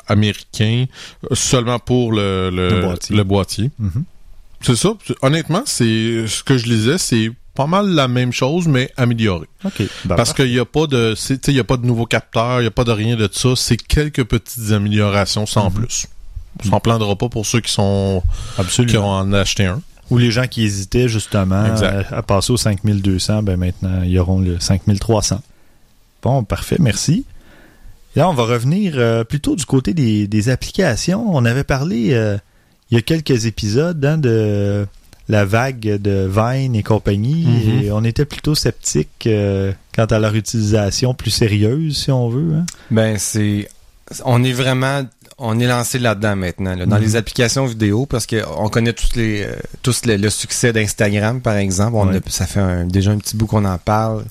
américains 0.08 0.86
euh, 1.32 1.36
seulement 1.36 1.80
pour 1.80 2.12
le, 2.12 2.49
le, 2.49 2.69
Le 2.69 2.82
boîtier. 2.82 3.15
le 3.15 3.23
boîtier. 3.23 3.71
mhm. 3.80 4.03
C'est 4.60 4.75
ça. 4.75 4.93
Honnêtement, 5.21 5.62
c'est 5.67 6.25
ce 6.27 6.41
que 6.43 6.58
je 6.58 6.65
lisais, 6.65 6.97
c'est 6.97 7.32
pas 7.58 7.65
mal 7.67 7.88
la 7.89 8.08
même 8.08 8.32
chose, 8.32 8.67
mais 8.67 8.91
amélioré. 8.98 9.48
OK. 9.65 9.82
Ben, 10.06 10.15
Parce 10.15 10.32
qu'il 10.32 10.52
n'y 10.52 10.60
a 10.60 10.65
pas 10.65 10.86
de, 10.88 11.15
il 11.48 11.54
y 11.56 11.60
a 11.60 11.63
pas 11.63 11.78
de 11.78 11.86
nouveau 11.88 12.06
capteur, 12.06 12.60
il 12.60 12.62
n'y 12.62 12.67
a 12.67 12.72
pas 12.72 12.84
de 12.84 12.91
rien 12.91 13.15
de 13.15 13.28
ça. 13.32 13.50
C'est 13.56 13.78
quelques 13.78 14.24
petites 14.24 14.72
améliorations 14.72 15.46
sans 15.48 15.70
Mhm. 15.72 15.74
plus. 15.74 16.06
On 16.63 16.70
s'en 16.70 16.80
plaindra 16.80 17.15
pas 17.15 17.30
pour 17.30 17.46
ceux 17.48 17.60
qui 17.60 17.72
sont, 17.72 18.22
qui 18.56 18.62
Absolument. 18.62 19.10
ont 19.10 19.12
en 19.12 19.34
acheté 19.34 19.65
un. 19.65 19.82
Ou 20.12 20.20
les 20.20 20.30
gens 20.32 20.46
qui 20.48 20.63
hésitaient 20.63 21.10
justement 21.10 21.65
Exact. 21.65 22.13
à, 22.13 22.17
à 22.17 22.22
passer 22.22 22.52
au 22.54 22.58
5200, 22.58 23.41
ben 23.43 23.58
maintenant, 23.58 24.04
ils 24.04 24.17
auront 24.20 24.39
le 24.39 24.60
5300. 24.60 25.41
Bon, 26.22 26.43
parfait, 26.43 26.78
merci. 26.80 27.26
Et 28.15 28.20
là, 28.20 28.30
on 28.30 28.34
va 28.34 28.43
revenir 28.43 28.93
euh, 28.98 29.24
plutôt 29.24 29.56
du 29.56 29.65
côté 29.65 29.93
des, 29.96 30.28
des 30.28 30.50
applications. 30.50 31.26
On 31.36 31.43
avait 31.43 31.63
parlé 31.63 32.13
euh, 32.13 32.38
il 32.91 32.96
y 32.96 32.98
a 32.98 33.02
quelques 33.02 33.46
épisodes 33.48 34.04
hein, 34.06 34.17
de 34.17 34.88
la 35.30 35.44
vague 35.46 35.80
de 36.02 36.30
Vine 36.30 36.76
et 36.76 36.84
compagnie, 36.84 37.46
Mhm. 37.46 37.84
et 37.84 37.92
on 37.92 38.04
était 38.04 38.26
plutôt 38.26 38.56
sceptique 38.56 39.28
euh, 39.28 39.74
quant 39.96 40.06
à 40.06 40.20
leur 40.20 40.36
utilisation 40.36 41.13
plus 41.13 41.32
sérieuse, 41.32 41.98
si 41.98 42.12
on 42.12 42.30
veut. 42.30 42.56
hein. 42.56 42.66
Ben, 42.92 43.18
c'est. 43.18 43.68
On 44.26 44.43
est 44.43 44.54
vraiment. 44.54 45.04
On 45.39 45.60
est 45.60 45.67
lancé 45.67 46.00
là-dedans 46.00 46.36
maintenant, 46.36 46.76
là, 46.76 46.86
dans 46.88 46.96
Mhm. 46.96 47.02
les 47.04 47.15
applications 47.15 47.65
vidéo, 47.67 48.08
parce 48.08 48.26
que 48.26 48.38
on 48.58 48.70
connaît 48.70 48.93
tous 48.93 49.15
les 49.15 49.43
euh, 49.43 49.54
tous 49.84 50.04
le, 50.06 50.15
le 50.15 50.30
succès 50.32 50.74
d'Instagram, 50.74 51.41
par 51.41 51.58
exemple. 51.58 51.96
On 51.96 52.08
Ouais. 52.08 52.17
a- 52.17 52.30
ça 52.30 52.48
fait 52.48 52.60
un- 52.60 52.86
déjà 52.86 53.12
un 53.12 53.17
petit 53.20 53.36
bout 53.38 53.46
qu'on 53.46 53.63
en 53.65 53.78
parle. 53.78 54.26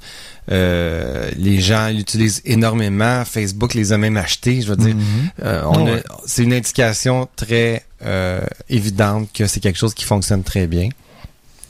Euh, 0.51 1.31
les 1.37 1.61
gens 1.61 1.89
l'utilisent 1.91 2.43
énormément. 2.45 3.25
Facebook 3.25 3.75
les 3.75 3.93
a 3.93 3.99
même 3.99 4.17
achetés. 4.17 4.63
Je 4.63 4.69
veux 4.69 4.77
dire, 4.77 4.97
Mhm. 4.97 5.31
euh, 5.45 5.63
on 5.67 5.85
Ouais. 5.87 6.01
a- 6.01 6.17
c'est 6.27 6.43
une 6.43 6.53
indication 6.55 7.29
très 7.37 7.85
euh, 8.05 8.41
évidente 8.69 9.29
que 9.33 9.47
c'est 9.47 9.59
quelque 9.61 9.79
chose 9.79 9.95
qui 9.95 10.05
fonctionne 10.05 10.43
très 10.43 10.67
bien. 10.67 10.91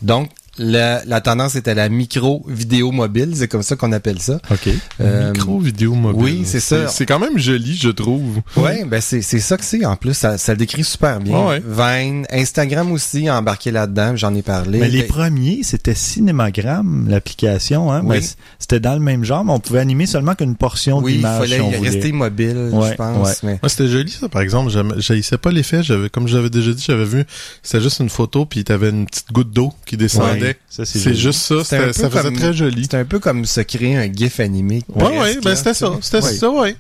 Donc, 0.03 0.31
la, 0.59 1.05
la 1.05 1.21
tendance 1.21 1.55
est 1.57 1.69
à 1.69 1.75
la 1.75 1.89
micro 1.89 2.45
vidéo 2.49 2.91
mobile, 2.93 3.33
c'est 3.35 3.49
comme 3.49 3.63
ça 3.63 3.77
qu'on 3.77 3.93
appelle 3.93 4.21
ça. 4.21 4.41
OK. 4.51 4.69
Euh, 5.01 5.33
Micro 5.33 5.59
vidéo 5.61 5.95
mobile. 5.95 6.23
oui, 6.23 6.43
c'est 6.45 6.61
ça. 6.61 6.89
C'est 6.89 7.07
quand 7.07 7.19
même 7.19 7.39
joli, 7.39 7.77
je 7.77 7.89
trouve. 7.91 8.41
Ouais, 8.57 8.85
ben 8.85 9.01
c'est 9.01 9.23
c'est 9.23 9.41
ça 9.41 9.57
que 9.57 9.65
c'est 9.65 9.85
en 9.85 9.97
plus, 9.97 10.15
ça, 10.15 10.39
ça 10.39 10.53
le 10.53 10.59
décrit 10.59 10.85
super 10.85 11.21
bien. 11.21 11.39
Ouais, 11.39 11.63
ouais. 11.67 12.03
Vine, 12.03 12.27
Instagram 12.31 12.91
aussi 12.93 13.29
a 13.29 13.39
embarqué 13.39 13.71
là-dedans, 13.71 14.17
j'en 14.17 14.35
ai 14.35 14.43
parlé. 14.43 14.79
Mais 14.79 14.89
les 14.89 15.03
Ben, 15.03 15.09
premiers, 15.09 15.61
c'était 15.63 15.95
Cinémagramme, 15.95 17.07
l'application. 17.09 17.93
Hein? 17.93 18.03
Oui. 18.05 18.23
C- 18.23 18.35
c'était 18.59 18.81
dans 18.81 18.95
le 18.95 19.01
même 19.01 19.25
genre, 19.25 19.45
mais 19.45 19.53
on 19.53 19.61
pouvait 19.61 19.81
animer 19.81 20.07
seulement 20.07 20.35
qu'une 20.35 20.57
portion 20.57 20.99
oui, 20.99 21.13
il 21.13 21.17
d'image. 21.19 21.39
fallait 21.41 21.57
si 21.57 21.63
on 21.63 21.71
voulait. 21.71 21.91
rester 21.91 22.13
mobile, 22.13 22.71
Ouais, 22.73 22.91
je 22.91 22.95
pense. 22.95 23.43
ouais. 23.43 23.59
Mais 23.63 23.69
c'était 23.69 23.89
joli, 23.89 24.11
ça, 24.11 24.29
par 24.29 24.43
exemple. 24.43 24.71
J'haïssais 24.99 25.39
pas 25.39 25.51
l'effet. 25.51 25.83
J'avais, 25.83 26.09
comme 26.09 26.29
j'avais 26.29 26.51
déjà 26.51 26.73
dit, 26.73 26.85
j'avais 26.87 27.05
vu, 27.05 27.25
c'était 27.63 27.83
juste 27.83 28.01
une 28.01 28.09
photo, 28.09 28.45
puis 28.47 28.65
t'avais 28.65 28.91
une 28.91 29.07
petite 29.07 29.33
goutte 29.33 29.51
d'eau 29.51 29.73
qui 29.87 29.97
descendait. 29.97 30.46
C'est 30.69 31.15
juste 31.15 31.41
ça. 31.41 31.63
C'était 31.65 31.77
un 31.77 31.93
c'était- 31.93 31.93
peu 31.93 31.93
Ça 31.93 32.11
faisait 32.11 32.23
comme- 32.23 32.37
très 32.37 32.53
joli. 32.53 32.87
c'est 32.91 32.97
un 32.97 33.05
peu 33.05 33.19
comme 33.19 33.45
se 33.45 33.61
créer 33.61 33.97
un 33.97 34.13
gif 34.13 34.41
animé. 34.41 34.83
Ouais, 34.95 35.19
ouais, 35.19 35.39
ben 35.43 35.55
c'était 35.57 35.75
ça. 35.75 35.93
C'était 36.01 36.23
Ouais. 36.23 36.33
ça, 36.35 36.51
ouais. 36.51 36.77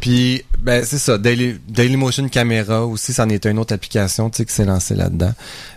Puis, 0.00 0.42
ben 0.58 0.82
c'est 0.84 0.98
ça, 0.98 1.18
Daily, 1.18 1.58
Dailymotion 1.68 2.28
Camera 2.30 2.86
aussi, 2.86 3.12
c'en 3.12 3.28
est 3.28 3.44
une 3.44 3.58
autre 3.58 3.74
application, 3.74 4.30
tu 4.30 4.38
sais, 4.38 4.44
qui 4.46 4.54
s'est 4.54 4.64
lancée 4.64 4.94
là-dedans. 4.94 5.34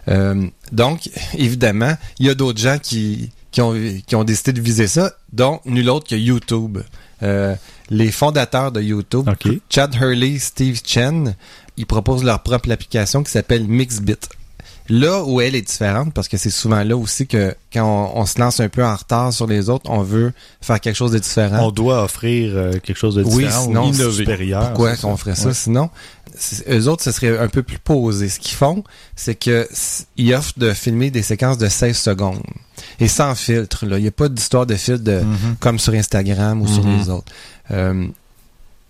Euh, 0.07 0.47
donc, 0.71 1.09
évidemment, 1.37 1.93
il 2.19 2.27
y 2.27 2.29
a 2.29 2.33
d'autres 2.35 2.59
gens 2.59 2.77
qui, 2.81 3.31
qui, 3.51 3.59
ont, 3.61 3.75
qui 4.07 4.15
ont 4.15 4.23
décidé 4.23 4.53
de 4.53 4.61
viser 4.61 4.87
ça, 4.87 5.11
dont 5.33 5.59
nul 5.65 5.89
autre 5.89 6.07
que 6.07 6.15
YouTube. 6.15 6.77
Euh, 7.21 7.55
les 7.89 8.11
fondateurs 8.11 8.71
de 8.71 8.81
YouTube. 8.81 9.29
Chad 9.69 9.93
Hurley, 9.95 10.39
Steve 10.39 10.79
Chen, 10.85 11.35
ils 11.77 11.85
proposent 11.85 12.23
leur 12.23 12.43
propre 12.43 12.71
application 12.71 13.23
qui 13.23 13.31
s'appelle 13.31 13.65
Mixbit. 13.67 14.15
Là 14.89 15.23
où 15.23 15.39
elle 15.39 15.55
est 15.55 15.61
différente, 15.61 16.13
parce 16.13 16.27
que 16.27 16.35
c'est 16.37 16.49
souvent 16.49 16.83
là 16.83 16.97
aussi 16.97 17.25
que 17.25 17.55
quand 17.71 17.85
on, 18.15 18.19
on 18.21 18.25
se 18.25 18.37
lance 18.39 18.59
un 18.59 18.67
peu 18.67 18.83
en 18.83 18.95
retard 18.95 19.31
sur 19.31 19.47
les 19.47 19.69
autres, 19.69 19.89
on 19.89 20.01
veut 20.01 20.33
faire 20.61 20.81
quelque 20.81 20.95
chose 20.95 21.11
de 21.13 21.19
différent. 21.19 21.67
On 21.67 21.71
doit 21.71 22.03
offrir 22.03 22.51
euh, 22.55 22.73
quelque 22.79 22.97
chose 22.97 23.15
de 23.15 23.23
Oui, 23.23 23.43
différent 23.45 23.63
sinon, 23.63 23.89
ou 23.89 24.11
supérieur. 24.11 24.67
Pourquoi 24.69 24.95
qu'on 24.97 25.15
ferait 25.15 25.35
ça? 25.35 25.47
Ouais. 25.47 25.53
sinon? 25.53 25.89
Eux 26.69 26.87
autres, 26.87 27.03
ce 27.03 27.11
serait 27.11 27.37
un 27.37 27.47
peu 27.47 27.63
plus 27.63 27.77
posé. 27.79 28.27
Ce 28.27 28.39
qu'ils 28.39 28.55
font, 28.57 28.83
c'est 29.15 29.35
que 29.35 29.67
ils 30.17 30.33
offrent 30.33 30.57
de 30.57 30.73
filmer 30.73 31.11
des 31.11 31.21
séquences 31.21 31.57
de 31.57 31.69
16 31.69 31.95
secondes. 31.97 32.41
Et 32.99 33.07
sans 33.07 33.35
filtre, 33.35 33.85
là. 33.85 33.97
Il 33.99 34.01
n'y 34.01 34.07
a 34.07 34.11
pas 34.11 34.29
d'histoire 34.29 34.65
de 34.65 34.75
filtre 34.75 35.03
de, 35.03 35.19
Mhm. 35.21 35.55
comme 35.59 35.79
sur 35.79 35.93
Instagram 35.93 36.61
ou 36.61 36.67
sur 36.67 36.83
Mhm. 36.83 36.97
les 36.99 37.09
autres. 37.09 37.31
Euh, 37.71 38.07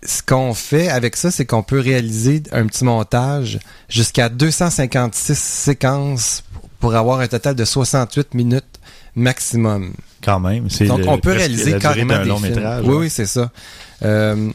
ce 0.04 0.22
qu'on 0.22 0.54
fait 0.54 0.88
avec 0.88 1.16
ça, 1.16 1.30
c'est 1.30 1.46
qu'on 1.46 1.62
peut 1.62 1.80
réaliser 1.80 2.42
un 2.52 2.66
petit 2.66 2.84
montage 2.84 3.58
jusqu'à 3.88 4.28
256 4.28 5.38
séquences 5.38 6.44
pour 6.80 6.94
avoir 6.94 7.20
un 7.20 7.26
total 7.28 7.54
de 7.54 7.64
68 7.64 8.34
minutes 8.34 8.64
maximum. 9.16 9.92
Quand 10.22 10.40
même. 10.40 10.70
C'est 10.70 10.86
Donc, 10.86 11.00
le- 11.00 11.08
on 11.08 11.18
peut 11.18 11.32
réaliser 11.32 11.78
carrément 11.78 12.18
des 12.18 12.24
long 12.28 12.38
films. 12.38 12.54
métrage. 12.54 12.84
Oui, 12.86 12.94
oui, 12.96 13.10
c'est 13.10 13.26
ça. 13.26 13.50
Euh, 14.02 14.50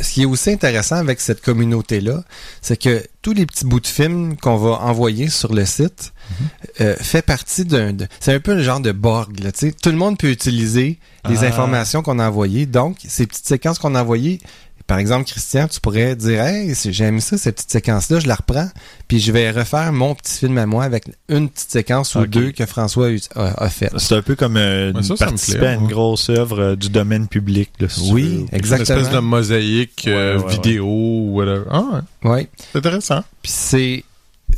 ce 0.00 0.10
qui 0.12 0.22
est 0.22 0.26
aussi 0.26 0.50
intéressant 0.50 0.96
avec 0.96 1.20
cette 1.20 1.42
communauté-là, 1.42 2.24
c'est 2.62 2.80
que 2.80 3.04
tous 3.20 3.34
les 3.34 3.44
petits 3.46 3.66
bouts 3.66 3.78
de 3.80 3.86
films 3.86 4.36
qu'on 4.38 4.56
va 4.56 4.80
envoyer 4.80 5.28
sur 5.28 5.52
le 5.54 5.64
site 5.66 6.12
Mhm. 6.40 6.46
euh, 6.80 6.96
fait 6.98 7.20
partie 7.22 7.64
d'un... 7.66 7.92
de- 7.92 8.06
C'est 8.20 8.32
un 8.32 8.40
peu 8.40 8.54
le 8.54 8.62
genre 8.62 8.80
de 8.80 8.90
Borg. 8.92 9.38
Là, 9.40 9.52
tu 9.52 9.66
sais. 9.68 9.72
Tout 9.72 9.90
le 9.90 9.96
monde 9.96 10.16
peut 10.18 10.30
utiliser 10.30 10.98
les 11.28 11.44
Ah. 11.44 11.48
informations 11.48 12.02
qu'on 12.02 12.18
a 12.18 12.26
envoyées. 12.28 12.64
Donc, 12.66 12.96
ces 13.06 13.26
petites 13.26 13.46
séquences 13.46 13.78
qu'on 13.78 13.94
a 13.94 14.00
envoyées, 14.02 14.40
par 14.86 14.98
exemple, 14.98 15.26
Christian, 15.30 15.68
tu 15.68 15.80
pourrais 15.80 16.16
dire 16.16 16.42
Hey, 16.42 16.74
j'aime 16.90 17.20
ça, 17.20 17.38
cette 17.38 17.56
petite 17.56 17.70
séquence-là, 17.70 18.20
je 18.20 18.26
la 18.26 18.34
reprends, 18.34 18.68
puis 19.08 19.20
je 19.20 19.32
vais 19.32 19.50
refaire 19.50 19.92
mon 19.92 20.14
petit 20.14 20.38
film 20.40 20.58
à 20.58 20.66
moi 20.66 20.84
avec 20.84 21.04
une 21.28 21.48
petite 21.48 21.70
séquence 21.70 22.14
ou 22.14 22.26
deux 22.26 22.52
que 22.52 22.66
François 22.66 23.08
a, 23.08 23.40
a- 23.40 23.64
a 23.64 23.70
fait. 23.70 23.90
C'est 23.98 24.14
un 24.16 24.22
peu 24.22 24.34
comme 24.36 24.56
euh, 24.56 24.92
Ouais, 24.92 25.02
ça, 25.02 25.16
ça 25.16 25.24
me 25.26 25.30
participer 25.30 25.58
plaît, 25.58 25.68
à 25.68 25.74
une 25.74 25.86
grosse 25.88 26.28
œuvre 26.30 26.60
euh, 26.60 26.76
du 26.76 26.88
domaine 26.90 27.28
public. 27.28 27.70
Là, 27.80 27.88
si 27.88 28.06
tu 28.08 28.12
Oui, 28.12 28.22
veux. 28.22 28.40
Une 28.40 28.48
exactement. 28.52 28.98
espèce 28.98 29.14
de 29.14 29.18
mosaïque 29.20 30.04
euh, 30.08 30.38
Ouais, 30.38 30.44
ouais, 30.44 30.50
vidéo 30.52 30.86
ou 30.86 31.30
whatever. 31.34 31.64
Ah, 31.70 32.02
ouais. 32.24 32.48
C'est 32.72 32.78
intéressant. 32.78 33.22
Puis 33.42 33.52
c'est 33.52 34.04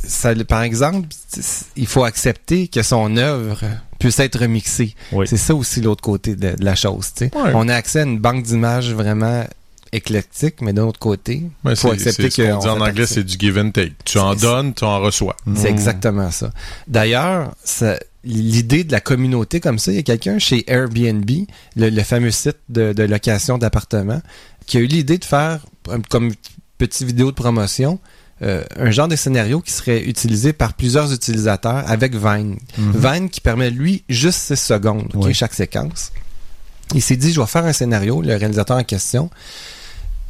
ça, 0.03 0.33
par 0.45 0.61
exemple, 0.63 1.07
il 1.77 1.87
faut 1.87 2.03
accepter 2.03 2.67
que 2.67 2.81
son 2.83 3.15
œuvre 3.17 3.57
puisse 3.97 4.19
être 4.19 4.39
remixée. 4.39 4.93
Oui. 5.13 5.25
C'est 5.27 5.37
ça 5.37 5.55
aussi 5.55 5.79
l'autre 5.81 6.01
côté 6.03 6.35
de, 6.35 6.55
de 6.55 6.65
la 6.65 6.75
chose. 6.75 7.11
On 7.33 7.69
a 7.69 7.75
accès 7.75 8.01
à 8.01 8.03
une 8.03 8.19
banque 8.19 8.43
d'images 8.43 8.91
vraiment 8.93 9.45
éclectique, 9.95 10.61
mais 10.61 10.73
d'un 10.73 10.83
autre 10.83 10.99
côté, 10.99 11.43
il 11.65 11.75
faut 11.75 11.89
c'est- 11.89 11.93
accepter 11.93 12.29
c'est 12.29 12.29
ce 12.29 12.51
qu'on 12.51 12.59
dit 12.59 12.67
en 12.67 12.75
fait 12.77 12.81
anglais, 12.81 13.05
c'est 13.05 13.23
du 13.23 13.35
give 13.39 13.57
and 13.57 13.71
take. 13.71 13.93
Tu 14.05 14.17
en 14.19 14.35
donnes, 14.35 14.73
tu 14.73 14.83
en 14.83 14.99
reçois. 14.99 15.35
C'est 15.55 15.69
Mm. 15.71 15.73
exactement 15.73 16.31
ça. 16.31 16.51
D'ailleurs, 16.87 17.53
ça- 17.63 17.97
l'idée 18.23 18.83
de 18.83 18.91
la 18.91 19.01
communauté 19.01 19.59
comme 19.59 19.77
ça, 19.79 19.91
il 19.91 19.95
y 19.95 19.99
a 19.99 20.03
quelqu'un 20.03 20.39
chez 20.39 20.63
Airbnb, 20.71 21.29
le, 21.75 21.89
le 21.89 22.03
fameux 22.03 22.31
site 22.31 22.57
de, 22.69 22.93
de 22.93 23.03
location 23.03 23.57
d'appartements, 23.57 24.21
qui 24.65 24.77
a 24.77 24.79
eu 24.81 24.87
l'idée 24.87 25.17
de 25.17 25.25
faire 25.25 25.59
comme 26.09 26.31
petite 26.77 27.05
vidéo 27.07 27.27
de 27.31 27.35
promotion. 27.35 27.99
euh, 28.41 28.65
un 28.77 28.91
genre 28.91 29.07
de 29.07 29.15
scénario 29.15 29.61
qui 29.61 29.71
serait 29.71 30.03
utilisé 30.03 30.51
par 30.51 30.73
plusieurs 30.73 31.13
utilisateurs 31.13 31.89
avec 31.89 32.13
Vine. 32.15 32.57
Mhm. 32.77 32.91
Vine 32.93 33.29
qui 33.29 33.39
permet, 33.39 33.69
lui, 33.69 34.03
juste 34.09 34.39
6 34.39 34.57
secondes, 34.59 35.07
Oui. 35.13 35.33
chaque 35.33 35.53
séquence. 35.53 36.11
Il 36.93 37.01
s'est 37.01 37.15
dit, 37.15 37.31
je 37.31 37.39
vais 37.39 37.47
faire 37.47 37.63
un 37.63 37.71
scénario, 37.71 38.21
le 38.21 38.35
réalisateur 38.35 38.75
en 38.77 38.83
question, 38.83 39.29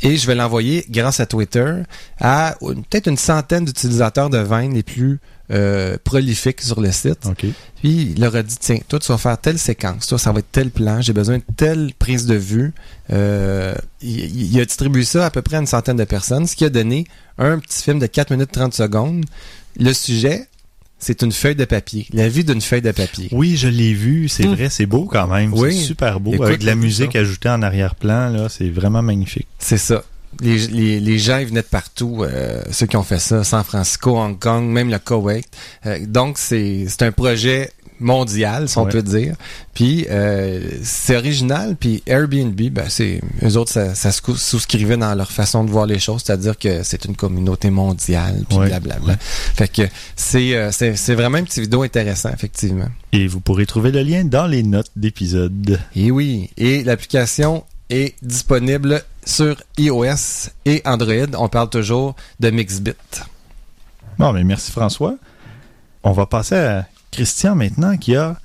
et 0.02 0.18
je 0.18 0.28
vais 0.28 0.36
l'envoyer 0.36 0.86
grâce 0.90 1.20
à 1.20 1.26
Twitter 1.26 1.74
à 2.20 2.56
peut-être 2.60 3.08
une 3.08 3.18
centaine 3.18 3.66
d'utilisateurs 3.66 4.30
de 4.30 4.38
Vine 4.38 4.74
les 4.74 4.84
plus 4.84 5.20
euh, 5.52 5.98
prolifiques 6.04 6.62
sur 6.62 6.82
le 6.82 6.92
site. 6.92 7.26
OK. 7.26 7.46
Puis 7.82 8.14
il 8.16 8.20
leur 8.20 8.36
a 8.36 8.44
dit, 8.44 8.58
tiens, 8.60 8.80
toi 8.88 9.00
tu 9.00 9.12
vas 9.12 9.18
faire 9.18 9.38
telle 9.38 9.60
séquence, 9.60 10.08
toi 10.08 10.18
ça 10.18 10.32
va 10.32 10.40
être 10.40 10.52
tel 10.52 10.72
plan, 10.72 11.02
j'ai 11.02 11.14
besoin 11.14 11.38
de 11.38 11.44
telle 11.56 11.92
prise 11.98 12.26
de 12.26 12.36
vue. 12.36 12.74
Euh, 13.14 13.76
il, 14.02 14.54
il 14.54 14.60
a 14.60 14.66
distribué 14.66 15.04
ça 15.04 15.26
à 15.26 15.30
peu 15.30 15.42
près 15.42 15.58
à 15.58 15.60
une 15.60 15.68
centaine 15.68 15.98
de 15.98 16.04
personnes, 16.04 16.48
ce 16.48 16.56
qui 16.56 16.66
a 16.66 16.70
donné 16.70 17.06
un 17.38 17.60
petit 17.60 17.84
film 17.84 18.00
de 18.00 18.08
4 18.08 18.32
minutes 18.32 18.52
30 18.52 18.74
secondes. 18.74 19.26
Le 19.78 19.94
sujet, 19.94 20.48
c'est 21.00 21.22
une 21.22 21.32
feuille 21.32 21.56
de 21.56 21.66
papier, 21.66 22.08
la 22.14 22.30
vie 22.30 22.44
d'une 22.44 22.62
feuille 22.62 22.82
de 22.82 22.92
papier. 22.92 23.28
Oui, 23.32 23.58
je 23.58 23.68
l'ai 23.68 23.94
vu. 23.94 24.28
C'est 24.30 24.46
Mm. 24.48 24.54
vrai, 24.56 24.70
c'est 24.70 24.86
beau 24.86 25.06
quand 25.06 25.28
même. 25.28 25.54
Oui. 25.54 25.74
C'est 25.76 25.84
super 25.86 26.20
beau. 26.20 26.34
Écoute, 26.34 26.46
Avec 26.48 26.62
de 26.62 26.66
la 26.66 26.76
musique 26.76 27.14
ça. 27.14 27.20
ajoutée 27.20 27.50
en 27.50 27.62
arrière-plan, 27.62 28.30
là, 28.30 28.48
c'est 28.50 28.70
vraiment 28.70 29.02
magnifique. 29.02 29.48
C'est 29.60 29.78
ça. 29.78 30.04
Les, 30.42 30.58
les, 30.68 31.00
les 31.00 31.18
gens 31.20 31.38
ils 31.38 31.48
venaient 31.48 31.62
de 31.62 31.66
partout, 31.68 32.24
euh, 32.24 32.62
ceux 32.72 32.88
qui 32.88 32.98
ont 32.98 33.04
fait 33.04 33.20
ça, 33.20 33.44
San 33.46 33.64
Francisco, 33.64 34.18
Hong 34.18 34.38
Kong, 34.38 34.66
même 34.66 34.90
le 34.90 35.00
Koweït. 35.00 35.46
Euh, 35.86 36.00
donc 36.06 36.38
c'est 36.38 36.86
un 37.02 37.12
projet 37.14 37.72
mondial, 38.00 38.68
si 38.70 38.78
on 38.78 38.84
Ouais. 38.86 38.92
peut 38.92 39.02
dire. 39.02 39.36
Puis 39.74 40.06
euh, 40.10 40.62
c'est 40.84 41.16
original. 41.16 41.76
Puis 41.80 42.04
Airbnb, 42.06 42.60
ben 42.72 42.86
c'est 42.90 43.22
eux 43.44 43.58
autres 43.58 43.72
ça, 43.72 43.96
ça 43.96 44.12
se 44.12 44.22
cou- 44.22 44.36
souscrivait 44.36 44.98
dans 44.98 45.14
leur 45.16 45.32
façon 45.32 45.64
de 45.64 45.72
voir 45.72 45.86
les 45.86 46.00
choses, 46.00 46.24
c'est-à-dire 46.26 46.58
que 46.58 46.84
c'est 46.84 47.06
une 47.06 47.16
communauté 47.16 47.70
mondiale. 47.70 48.44
Puis 48.50 48.58
Ouais. 48.58 48.68
blablabla. 48.68 49.16
Fait 49.20 49.68
que 49.68 49.84
c'est 50.16 50.56
euh, 50.56 50.72
c'est 50.72 51.16
vraiment 51.16 51.38
une 51.38 51.46
petite 51.46 51.64
vidéo 51.64 51.84
intéressant 51.84 52.30
effectivement. 52.34 52.88
Et 53.12 53.28
vous 53.28 53.40
pourrez 53.40 53.66
trouver 53.66 53.92
le 53.92 54.02
lien 54.04 54.24
dans 54.26 54.48
les 54.48 54.64
notes 54.64 54.92
d'épisode. 54.96 55.80
Et 55.96 56.12
oui, 56.12 56.50
et 56.58 56.84
l'application 56.84 57.64
est 57.90 58.16
disponible 58.22 59.04
sur 59.26 59.56
iOS 59.78 60.50
et 60.66 60.82
Android. 60.86 61.28
On 61.38 61.48
parle 61.50 61.70
toujours 61.70 62.16
de 62.40 62.50
Mixbit. 62.50 62.94
Bon, 64.18 64.32
mais 64.34 64.44
merci 64.44 64.72
François. 64.72 65.16
On 66.04 66.12
va 66.12 66.26
passer 66.26 66.56
à 66.56 66.88
Christian 67.12 67.56
maintenant 67.56 67.98
qui 67.98 68.16
a 68.16 68.40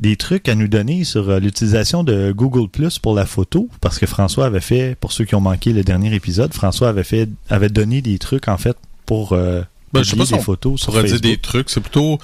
des 0.00 0.16
trucs 0.16 0.48
à 0.48 0.54
nous 0.54 0.66
donner 0.66 1.04
sur 1.04 1.28
euh, 1.28 1.38
l'utilisation 1.38 2.02
de 2.02 2.32
Google 2.32 2.68
Plus 2.68 2.98
pour 2.98 3.14
la 3.14 3.26
photo 3.26 3.68
parce 3.80 3.98
que 3.98 4.06
François 4.06 4.46
avait 4.46 4.60
fait 4.60 4.96
pour 4.98 5.12
ceux 5.12 5.24
qui 5.24 5.34
ont 5.34 5.40
manqué 5.40 5.72
le 5.72 5.84
dernier 5.84 6.14
épisode, 6.14 6.54
François 6.54 6.88
avait 6.88 7.04
fait 7.04 7.28
avait 7.50 7.68
donné 7.68 8.00
des 8.00 8.18
trucs 8.18 8.48
en 8.48 8.56
fait 8.56 8.76
pour 9.04 9.32
euh, 9.32 9.62
Ben, 9.92 10.02
je 10.02 10.10
sais 10.10 10.16
pas 10.16 10.24
des 10.24 10.38
photos 10.42 10.80
sur 10.80 10.92
pourrait 10.92 11.02
dire 11.04 11.12
Facebook. 11.12 11.30
des 11.30 11.38
trucs, 11.38 11.70
c'est 11.70 11.80
plutôt, 11.80 12.18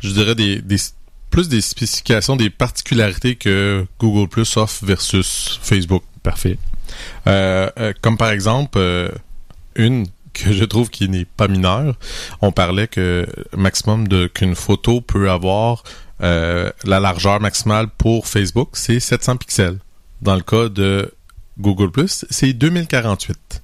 je 0.00 0.10
dirais, 0.10 0.34
des, 0.34 0.60
des 0.60 0.76
plus 1.30 1.48
des 1.48 1.60
spécifications, 1.60 2.34
des 2.34 2.50
particularités 2.50 3.36
que 3.36 3.86
Google 4.00 4.28
Plus 4.28 4.56
offre 4.56 4.84
versus 4.84 5.60
Facebook. 5.62 6.02
Parfait. 6.24 6.58
Euh, 7.28 7.70
euh, 7.78 7.92
comme 8.00 8.16
par 8.16 8.30
exemple, 8.30 8.80
une 9.76 10.06
que 10.32 10.52
je 10.52 10.64
trouve 10.64 10.90
qui 10.90 11.08
n'est 11.08 11.24
pas 11.24 11.48
mineure, 11.48 11.94
on 12.40 12.52
parlait 12.52 12.88
que 12.88 13.26
maximum 13.56 14.08
de 14.08 14.26
qu'une 14.26 14.54
photo 14.54 15.00
peut 15.00 15.30
avoir 15.30 15.82
euh, 16.22 16.70
la 16.84 17.00
largeur 17.00 17.40
maximale 17.40 17.88
pour 17.98 18.26
Facebook, 18.26 18.70
c'est 18.74 19.00
700 19.00 19.36
pixels. 19.36 19.78
Dans 20.22 20.34
le 20.34 20.42
cas 20.42 20.68
de 20.68 21.12
Google 21.58 21.90
Plus, 21.90 22.24
c'est 22.30 22.52
2048. 22.52 23.62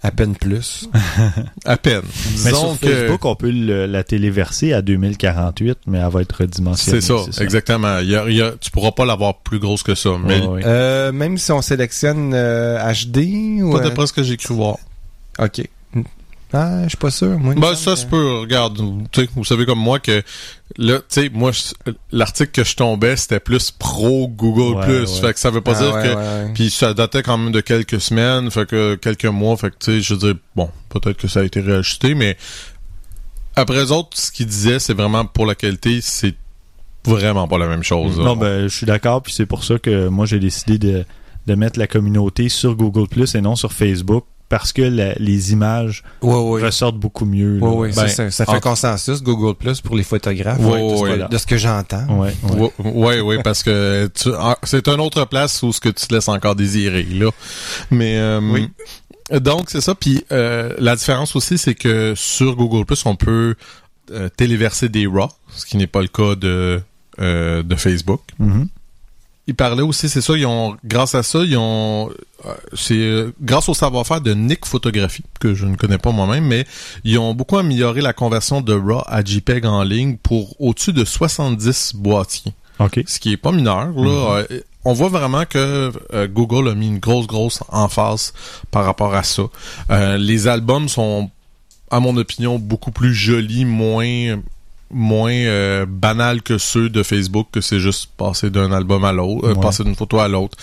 À 0.00 0.12
peine 0.12 0.36
plus. 0.36 0.88
À 1.64 1.76
peine. 1.76 2.02
Mais 2.44 2.50
Disons 2.52 2.74
sur 2.76 2.80
que- 2.80 2.86
Facebook, 2.86 3.24
on 3.24 3.34
peut 3.34 3.50
le- 3.50 3.86
la 3.86 4.04
téléverser 4.04 4.72
à 4.72 4.80
2048, 4.80 5.78
mais 5.88 5.98
elle 5.98 6.08
va 6.08 6.22
être 6.22 6.36
redimensionnée. 6.36 7.00
C'est 7.00 7.06
ça, 7.32 7.42
exactement. 7.42 7.98
Il 7.98 8.08
y 8.10 8.14
a, 8.16 8.28
il 8.28 8.36
y 8.36 8.42
a- 8.42 8.52
tu 8.60 8.70
pourras 8.70 8.92
pas 8.92 9.04
l'avoir 9.04 9.38
plus 9.38 9.58
grosse 9.58 9.82
que 9.82 9.96
ça. 9.96 10.10
Mais. 10.22 10.40
Euh, 10.64 11.10
même 11.10 11.36
si 11.36 11.50
on 11.50 11.62
sélectionne 11.62 12.32
euh, 12.32 12.78
HD 12.92 13.60
ou... 13.62 13.72
pas 13.72 13.78
euh, 13.78 13.82
d'après 13.88 14.06
ce 14.06 14.12
que 14.12 14.22
j'ai 14.22 14.36
cru 14.36 14.54
voir. 14.54 14.76
OK. 15.40 15.62
Ah, 16.50 16.84
je 16.84 16.88
suis 16.88 16.96
pas 16.96 17.10
sûr. 17.10 17.38
Moi, 17.38 17.54
Ben, 17.56 17.74
ça 17.74 17.90
que- 17.92 17.96
se 17.98 18.06
peut. 18.06 18.38
Regarde, 18.40 18.80
tu 19.12 19.20
sais, 19.20 19.28
vous 19.36 19.44
savez 19.44 19.66
comme 19.66 19.78
moi 19.78 19.98
que 19.98 20.22
là, 20.78 20.98
tu 21.00 21.04
sais, 21.08 21.28
moi, 21.30 21.50
l'article 22.10 22.50
que 22.52 22.64
je 22.64 22.74
tombais, 22.74 23.16
c'était 23.16 23.38
plus 23.38 23.70
pro 23.70 24.28
Google 24.28 24.78
Ouais, 24.78 24.84
Plus. 24.86 25.10
ouais. 25.16 25.20
Fait 25.20 25.34
que 25.34 25.40
ça 25.40 25.50
veut 25.50 25.60
pas 25.60 25.74
Ah, 25.76 25.82
dire 25.82 25.94
ouais, 25.94 26.02
que. 26.48 26.52
Puis 26.54 26.70
ça 26.70 26.94
datait 26.94 27.22
quand 27.22 27.36
même 27.36 27.52
de 27.52 27.60
quelques 27.60 28.00
semaines, 28.00 28.50
fait 28.50 28.66
que 28.66 28.94
quelques 28.94 29.26
mois, 29.26 29.58
fait 29.58 29.68
que 29.70 29.76
tu 29.78 29.92
sais, 29.92 30.00
je 30.00 30.14
veux 30.14 30.20
dire, 30.20 30.34
bon, 30.56 30.70
peut-être 30.88 31.18
que 31.18 31.28
ça 31.28 31.40
a 31.40 31.44
été 31.44 31.60
réajusté, 31.60 32.14
mais 32.14 32.38
après 33.54 33.76
eux 33.84 33.92
autres, 33.92 34.16
ce 34.18 34.32
qu'ils 34.32 34.46
disaient, 34.46 34.78
c'est 34.78 34.94
vraiment 34.94 35.26
pour 35.26 35.44
la 35.44 35.54
qualité, 35.54 35.98
c'est 36.00 36.34
vraiment 37.04 37.46
pas 37.46 37.58
la 37.58 37.66
même 37.68 37.82
chose. 37.82 38.18
Non, 38.18 38.36
ben, 38.36 38.68
je 38.68 38.74
suis 38.74 38.86
d'accord, 38.86 39.22
puis 39.22 39.34
c'est 39.34 39.46
pour 39.46 39.64
ça 39.64 39.78
que 39.78 40.08
moi, 40.08 40.24
j'ai 40.24 40.38
décidé 40.38 40.78
de, 40.78 41.04
de 41.46 41.54
mettre 41.54 41.78
la 41.78 41.86
communauté 41.86 42.48
sur 42.48 42.74
Google 42.74 43.06
Plus 43.06 43.34
et 43.34 43.42
non 43.42 43.54
sur 43.54 43.72
Facebook, 43.74 44.24
parce 44.48 44.72
que 44.72 44.82
la- 44.82 45.14
les 45.14 45.52
images 45.52 46.02
ressortent 46.22 46.98
beaucoup 46.98 47.24
mieux. 47.26 47.58
Ben, 47.60 48.08
ça, 48.08 48.30
ça 48.30 48.46
fait 48.46 48.52
en- 48.52 48.60
consensus 48.60 49.22
Google 49.22 49.54
Plus 49.54 49.80
pour 49.80 49.94
les 49.96 50.02
photographes. 50.02 50.58
De, 50.58 50.64
ce 50.64 51.02
que- 51.26 51.28
de 51.30 51.38
ce 51.38 51.46
que 51.46 51.56
j'entends. 51.56 52.06
Ouais, 52.78 53.20
ouais, 53.20 53.42
parce 53.42 53.62
que 53.62 54.10
ah, 54.38 54.56
c'est 54.62 54.88
une 54.88 55.00
autre 55.00 55.24
place 55.26 55.62
où 55.62 55.72
ce 55.72 55.80
que 55.80 55.88
tu 55.90 56.06
te 56.06 56.14
laisses 56.14 56.28
encore 56.28 56.54
désirer, 56.56 57.02
là. 57.04 57.30
Mais 57.90 58.16
euh, 58.18 58.40
Oui. 58.40 58.68
donc 59.40 59.68
c'est 59.70 59.80
ça. 59.82 59.94
Puis 59.94 60.24
euh, 60.32 60.74
la 60.78 60.96
différence 60.96 61.36
aussi, 61.36 61.58
c'est 61.58 61.74
que 61.74 62.14
sur 62.16 62.56
Google 62.56 62.84
Plus, 62.86 63.04
on 63.06 63.16
peut 63.16 63.54
euh, 64.10 64.28
téléverser 64.34 64.88
des 64.88 65.06
RAW, 65.06 65.28
ce 65.54 65.66
qui 65.66 65.76
n'est 65.76 65.86
pas 65.86 66.00
le 66.02 66.08
cas 66.08 66.34
de 66.34 66.80
de 67.18 67.74
Facebook. 67.76 68.20
Mhm. 68.38 68.68
Ils 69.48 69.54
parlaient 69.54 69.82
aussi, 69.82 70.10
c'est 70.10 70.20
ça, 70.20 70.36
ils 70.36 70.44
ont, 70.44 70.76
grâce 70.84 71.14
à 71.14 71.22
ça, 71.22 71.38
ils 71.42 71.56
ont, 71.56 72.10
euh, 72.44 72.54
c'est 72.74 72.98
euh, 72.98 73.32
grâce 73.40 73.70
au 73.70 73.74
savoir-faire 73.74 74.20
de 74.20 74.34
Nick 74.34 74.66
Photographie, 74.66 75.24
que 75.40 75.54
je 75.54 75.64
ne 75.64 75.74
connais 75.74 75.96
pas 75.96 76.12
moi-même, 76.12 76.44
mais 76.44 76.66
ils 77.02 77.18
ont 77.18 77.32
beaucoup 77.32 77.56
amélioré 77.56 78.02
la 78.02 78.12
conversion 78.12 78.60
de 78.60 78.74
RAW 78.74 79.02
à 79.06 79.24
JPEG 79.24 79.64
en 79.64 79.82
ligne 79.82 80.18
pour 80.18 80.54
au-dessus 80.60 80.92
de 80.92 81.02
70 81.02 81.94
boîtiers 81.94 82.52
OK. 82.78 83.00
ce 83.06 83.18
qui 83.18 83.32
est 83.32 83.38
pas 83.38 83.50
mineur. 83.50 83.88
Là, 83.96 84.44
Euh, 84.50 84.60
on 84.84 84.92
voit 84.92 85.08
vraiment 85.08 85.46
que 85.46 85.92
euh, 86.12 86.28
Google 86.28 86.68
a 86.68 86.74
mis 86.74 86.88
une 86.88 86.98
grosse, 86.98 87.26
grosse 87.26 87.60
emphase 87.70 88.34
par 88.70 88.84
rapport 88.84 89.14
à 89.14 89.22
ça. 89.22 89.44
Les 90.18 90.46
albums 90.46 90.90
sont, 90.90 91.30
à 91.90 92.00
mon 92.00 92.14
opinion, 92.18 92.58
beaucoup 92.58 92.90
plus 92.90 93.14
jolis, 93.14 93.64
moins 93.64 94.40
moins 94.90 95.32
euh, 95.32 95.86
banal 95.88 96.42
que 96.42 96.58
ceux 96.58 96.88
de 96.88 97.02
Facebook, 97.02 97.48
que 97.52 97.60
c'est 97.60 97.80
juste 97.80 98.08
passer 98.16 98.50
d'un 98.50 98.72
album 98.72 99.04
à 99.04 99.12
l'autre, 99.12 99.46
euh, 99.48 99.54
Ouais. 99.54 99.60
passer 99.60 99.84
d'une 99.84 99.94
photo 99.96 100.18
à 100.20 100.28
l'autre. 100.28 100.56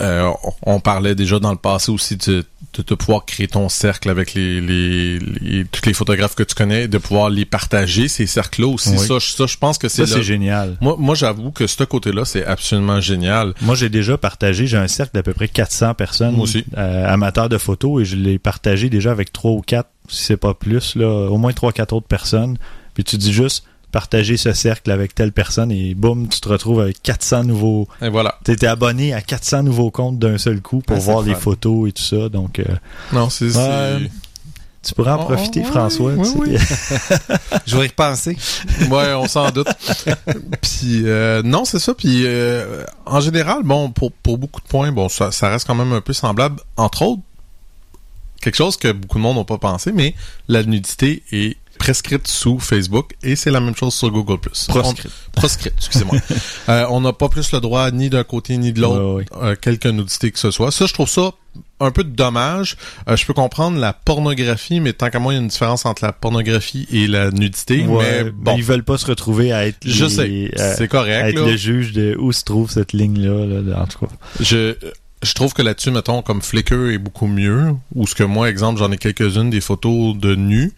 Euh, 0.00 0.30
on 0.62 0.80
parlait 0.80 1.14
déjà 1.14 1.38
dans 1.38 1.50
le 1.50 1.58
passé 1.58 1.92
aussi 1.92 2.16
de 2.16 2.44
de, 2.74 2.82
de 2.82 2.94
pouvoir 2.94 3.26
créer 3.26 3.46
ton 3.48 3.68
cercle 3.68 4.08
avec 4.08 4.32
les, 4.32 4.58
les, 4.62 5.18
les- 5.18 5.64
tous 5.66 5.84
les 5.84 5.92
photographes 5.92 6.34
que 6.34 6.42
tu 6.42 6.54
connais, 6.54 6.88
de 6.88 6.96
pouvoir 6.96 7.28
les 7.28 7.44
partager, 7.44 8.08
ces 8.08 8.24
cercles-là 8.26 8.68
aussi. 8.68 8.88
Oui. 8.96 8.98
Ça, 9.06 9.20
ça, 9.20 9.44
je 9.44 9.58
pense 9.58 9.76
que 9.76 9.88
c'est 9.90 10.06
c'est 10.06 10.22
génial. 10.22 10.78
Moi, 10.80 10.96
moi 10.98 11.14
j'avoue 11.14 11.50
que 11.50 11.66
ce 11.66 11.84
côté-là, 11.84 12.24
c'est 12.24 12.46
absolument 12.46 12.98
génial. 13.02 13.52
Moi, 13.60 13.74
j'ai 13.74 13.90
déjà 13.90 14.16
partagé, 14.16 14.66
j'ai 14.66 14.78
un 14.78 14.88
cercle 14.88 15.10
d'à 15.14 15.22
peu 15.22 15.34
près 15.34 15.48
400 15.48 15.92
personnes 15.92 16.32
Moi 16.36 16.44
aussi. 16.44 16.64
euh, 16.78 17.06
amateurs 17.12 17.50
de 17.50 17.58
photos 17.58 18.00
et 18.00 18.04
je 18.06 18.16
l'ai 18.16 18.38
partagé 18.38 18.88
déjà 18.88 19.10
avec 19.10 19.30
trois 19.34 19.50
ou 19.50 19.60
quatre, 19.60 19.90
si 20.08 20.24
c'est 20.24 20.38
pas 20.38 20.54
plus, 20.54 20.94
là, 20.96 21.06
au 21.28 21.36
moins 21.36 21.52
trois 21.52 21.72
quatre 21.72 21.92
autres 21.92 22.06
personnes. 22.08 22.56
Puis 22.94 23.04
tu 23.04 23.16
dis 23.16 23.32
juste 23.32 23.64
partager 23.90 24.36
ce 24.38 24.52
cercle 24.54 24.90
avec 24.90 25.14
telle 25.14 25.32
personne 25.32 25.70
et 25.70 25.94
boum, 25.94 26.26
tu 26.28 26.40
te 26.40 26.48
retrouves 26.48 26.80
avec 26.80 27.02
400 27.02 27.44
nouveaux... 27.44 27.86
Et 28.00 28.08
voilà. 28.08 28.38
Tu 28.44 28.52
été 28.52 28.66
abonné 28.66 29.12
à 29.12 29.20
400 29.20 29.64
nouveaux 29.64 29.90
comptes 29.90 30.18
d'un 30.18 30.38
seul 30.38 30.62
coup 30.62 30.80
pour 30.80 30.96
Ah, 30.96 31.00
voir 31.00 31.20
le 31.20 31.28
les 31.28 31.34
fun. 31.34 31.40
photos 31.40 31.88
et 31.90 31.92
tout 31.92 32.02
ça. 32.02 32.28
Donc, 32.30 32.58
euh, 32.58 32.64
Non, 33.12 33.28
c'est... 33.28 33.48
Tu 34.84 34.94
pourrais 34.94 35.12
en 35.12 35.20
Oh, 35.22 35.24
profiter, 35.26 35.60
oui, 35.60 35.66
François. 35.66 36.12
oui, 36.14 36.28
oui. 36.38 36.56
Je 37.66 37.76
vais 37.76 37.84
y 37.84 37.88
repenser. 37.88 38.36
Ouais, 38.90 39.12
on 39.14 39.28
s'en 39.28 39.50
doute. 39.52 39.68
puis 40.60 41.02
euh, 41.04 41.40
non, 41.44 41.64
c'est 41.64 41.78
ça. 41.78 41.94
Puis 41.94 42.22
euh, 42.26 42.82
en 43.06 43.20
général, 43.20 43.62
bon, 43.62 43.90
pour, 43.90 44.10
pour 44.10 44.38
beaucoup 44.38 44.60
de 44.60 44.66
points, 44.66 44.90
bon, 44.90 45.08
ça, 45.08 45.30
ça 45.30 45.50
reste 45.50 45.68
quand 45.68 45.76
même 45.76 45.92
un 45.92 46.00
peu 46.00 46.12
semblable. 46.12 46.56
Entre 46.76 47.02
autres, 47.02 47.22
quelque 48.40 48.56
chose 48.56 48.76
que 48.76 48.90
beaucoup 48.90 49.18
de 49.18 49.22
monde 49.22 49.36
n'ont 49.36 49.44
pas 49.44 49.58
pensé, 49.58 49.92
mais 49.92 50.16
la 50.48 50.64
nudité 50.64 51.22
est 51.30 51.58
prescrite 51.82 52.28
sous 52.28 52.60
Facebook 52.60 53.14
et 53.24 53.34
c'est 53.34 53.50
la 53.50 53.58
même 53.60 53.74
chose 53.74 53.92
sur 53.94 54.08
Google+. 54.10 54.38
Proscrite. 54.68 55.06
On- 55.06 55.40
proscrite, 55.40 55.74
excusez-moi. 55.76 56.16
Euh, 56.68 56.86
on 56.90 57.00
n'a 57.00 57.12
pas 57.12 57.28
plus 57.28 57.50
le 57.52 57.58
droit 57.60 57.90
ni 57.90 58.08
d'un 58.08 58.22
côté 58.22 58.56
ni 58.56 58.72
de 58.72 58.80
l'autre, 58.80 59.16
Ouais, 59.16 59.24
euh, 59.42 59.56
quelque 59.60 59.88
nudité 59.88 60.30
que 60.30 60.38
ce 60.38 60.50
soit. 60.52 60.70
Ça, 60.70 60.86
je 60.86 60.92
trouve 60.94 61.08
ça 61.08 61.32
un 61.80 61.90
peu 61.90 62.04
dommage. 62.04 62.76
Euh, 63.08 63.16
je 63.16 63.26
peux 63.26 63.34
comprendre 63.34 63.78
la 63.80 63.92
pornographie, 63.92 64.78
mais 64.78 64.92
tant 64.92 65.10
qu'à 65.10 65.18
moi, 65.18 65.32
il 65.32 65.36
y 65.36 65.38
a 65.40 65.42
une 65.42 65.48
différence 65.48 65.84
entre 65.86 66.04
la 66.04 66.12
pornographie 66.12 66.86
et 66.92 67.08
la 67.08 67.30
nudité. 67.32 67.84
Ouais, 67.84 68.24
mais 68.24 68.30
bon, 68.30 68.54
Ils 68.56 68.62
veulent 68.62 68.84
pas 68.84 68.96
se 68.96 69.06
retrouver 69.06 69.52
à 69.52 69.66
être, 69.66 69.78
je 69.84 70.04
les- 70.04 70.50
sais, 70.56 70.82
à 70.84 70.86
correct. 70.86 71.30
être 71.30 71.40
là. 71.40 71.46
le 71.46 71.56
juge 71.56 71.92
de 71.92 72.16
où 72.16 72.30
se 72.32 72.44
trouve 72.44 72.70
cette 72.70 72.92
ligne-là. 72.92 73.44
Là, 73.60 73.82
en 73.82 73.86
tout 73.88 74.06
cas. 74.06 74.12
Je, 74.40 74.76
je 75.22 75.32
trouve 75.34 75.52
que 75.54 75.62
là-dessus, 75.62 75.90
mettons, 75.90 76.22
comme 76.22 76.42
Flickr 76.42 76.90
est 76.90 76.98
beaucoup 76.98 77.26
mieux, 77.26 77.74
ou 77.94 78.06
ce 78.06 78.14
que 78.14 78.24
moi, 78.24 78.48
exemple, 78.50 78.78
j'en 78.78 78.90
ai 78.92 78.98
quelques-unes 78.98 79.50
des 79.50 79.60
photos 79.60 80.16
de 80.16 80.34
nu, 80.34 80.72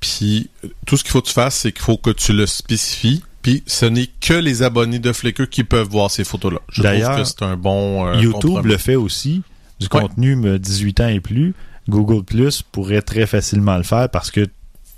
puis 0.00 0.50
euh, 0.64 0.68
tout 0.86 0.96
ce 0.96 1.02
qu'il 1.04 1.12
faut 1.12 1.22
que 1.22 1.28
tu 1.28 1.32
fasses, 1.32 1.56
c'est 1.56 1.72
qu'il 1.72 1.82
faut 1.82 1.96
que 1.96 2.10
tu 2.10 2.32
le 2.32 2.46
spécifies, 2.46 3.22
puis 3.42 3.62
ce 3.66 3.86
n'est 3.86 4.08
que 4.20 4.34
les 4.34 4.62
abonnés 4.62 4.98
de 4.98 5.12
Flickr 5.12 5.48
qui 5.48 5.64
peuvent 5.64 5.88
voir 5.88 6.10
ces 6.10 6.24
photos-là. 6.24 6.60
Je 6.70 6.82
trouve 6.82 7.16
que 7.16 7.24
c'est 7.24 7.42
un 7.42 7.56
bon 7.56 8.06
euh, 8.06 8.16
YouTube 8.16 8.32
compromis. 8.50 8.68
le 8.72 8.76
fait 8.78 8.96
aussi. 8.96 9.42
Du 9.78 9.86
Ouais. 9.92 10.00
contenu 10.00 10.36
me 10.36 10.58
18 10.58 11.00
ans 11.00 11.08
et 11.08 11.20
plus. 11.20 11.54
Google 11.88 12.24
Plus 12.24 12.62
pourrait 12.62 13.02
très 13.02 13.26
facilement 13.26 13.76
le 13.76 13.82
faire 13.84 14.08
parce 14.08 14.30
que 14.30 14.46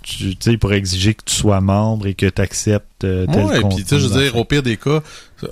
tu 0.03 0.35
sais, 0.39 0.51
il 0.51 0.59
pourrait 0.59 0.77
exiger 0.77 1.13
que 1.13 1.23
tu 1.25 1.35
sois 1.35 1.61
membre 1.61 2.07
et 2.07 2.13
que 2.13 2.25
tu 2.25 2.41
acceptes 2.41 3.03
euh, 3.03 3.25
tel 3.31 3.45
Ouais, 3.45 3.61
contenu. 3.61 3.75
puis 3.75 3.83
tu 3.83 3.89
sais, 3.89 3.99
je 3.99 4.07
veux 4.07 4.21
dire, 4.21 4.35
au 4.37 4.45
pire 4.45 4.63
des 4.63 4.77
cas, 4.77 5.01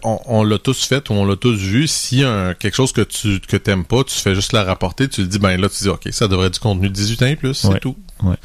on, 0.03 0.19
on 0.25 0.43
l'a 0.43 0.57
tous 0.57 0.85
fait 0.85 1.09
ou 1.09 1.13
on 1.13 1.25
l'a 1.25 1.35
tous 1.35 1.55
vu. 1.57 1.87
Si 1.87 2.23
un, 2.23 2.53
quelque 2.53 2.75
chose 2.75 2.91
que 2.91 3.01
tu 3.01 3.39
que 3.41 3.57
t'aimes 3.57 3.85
pas, 3.85 4.03
tu 4.03 4.15
fais 4.17 4.35
juste 4.35 4.53
la 4.53 4.63
rapporter, 4.63 5.07
tu 5.07 5.21
le 5.21 5.27
dis, 5.27 5.39
ben 5.39 5.59
là, 5.59 5.69
tu 5.69 5.83
dis, 5.83 5.89
ok, 5.89 6.07
ça 6.11 6.27
devrait 6.27 6.47
être 6.47 6.53
du 6.55 6.59
contenu 6.59 6.89
de 6.89 6.93
18 6.93 7.21
ans 7.23 7.25
et 7.27 7.35
plus, 7.35 7.53
c'est 7.53 7.79
tout. 7.79 7.95
ouais. 8.23 8.35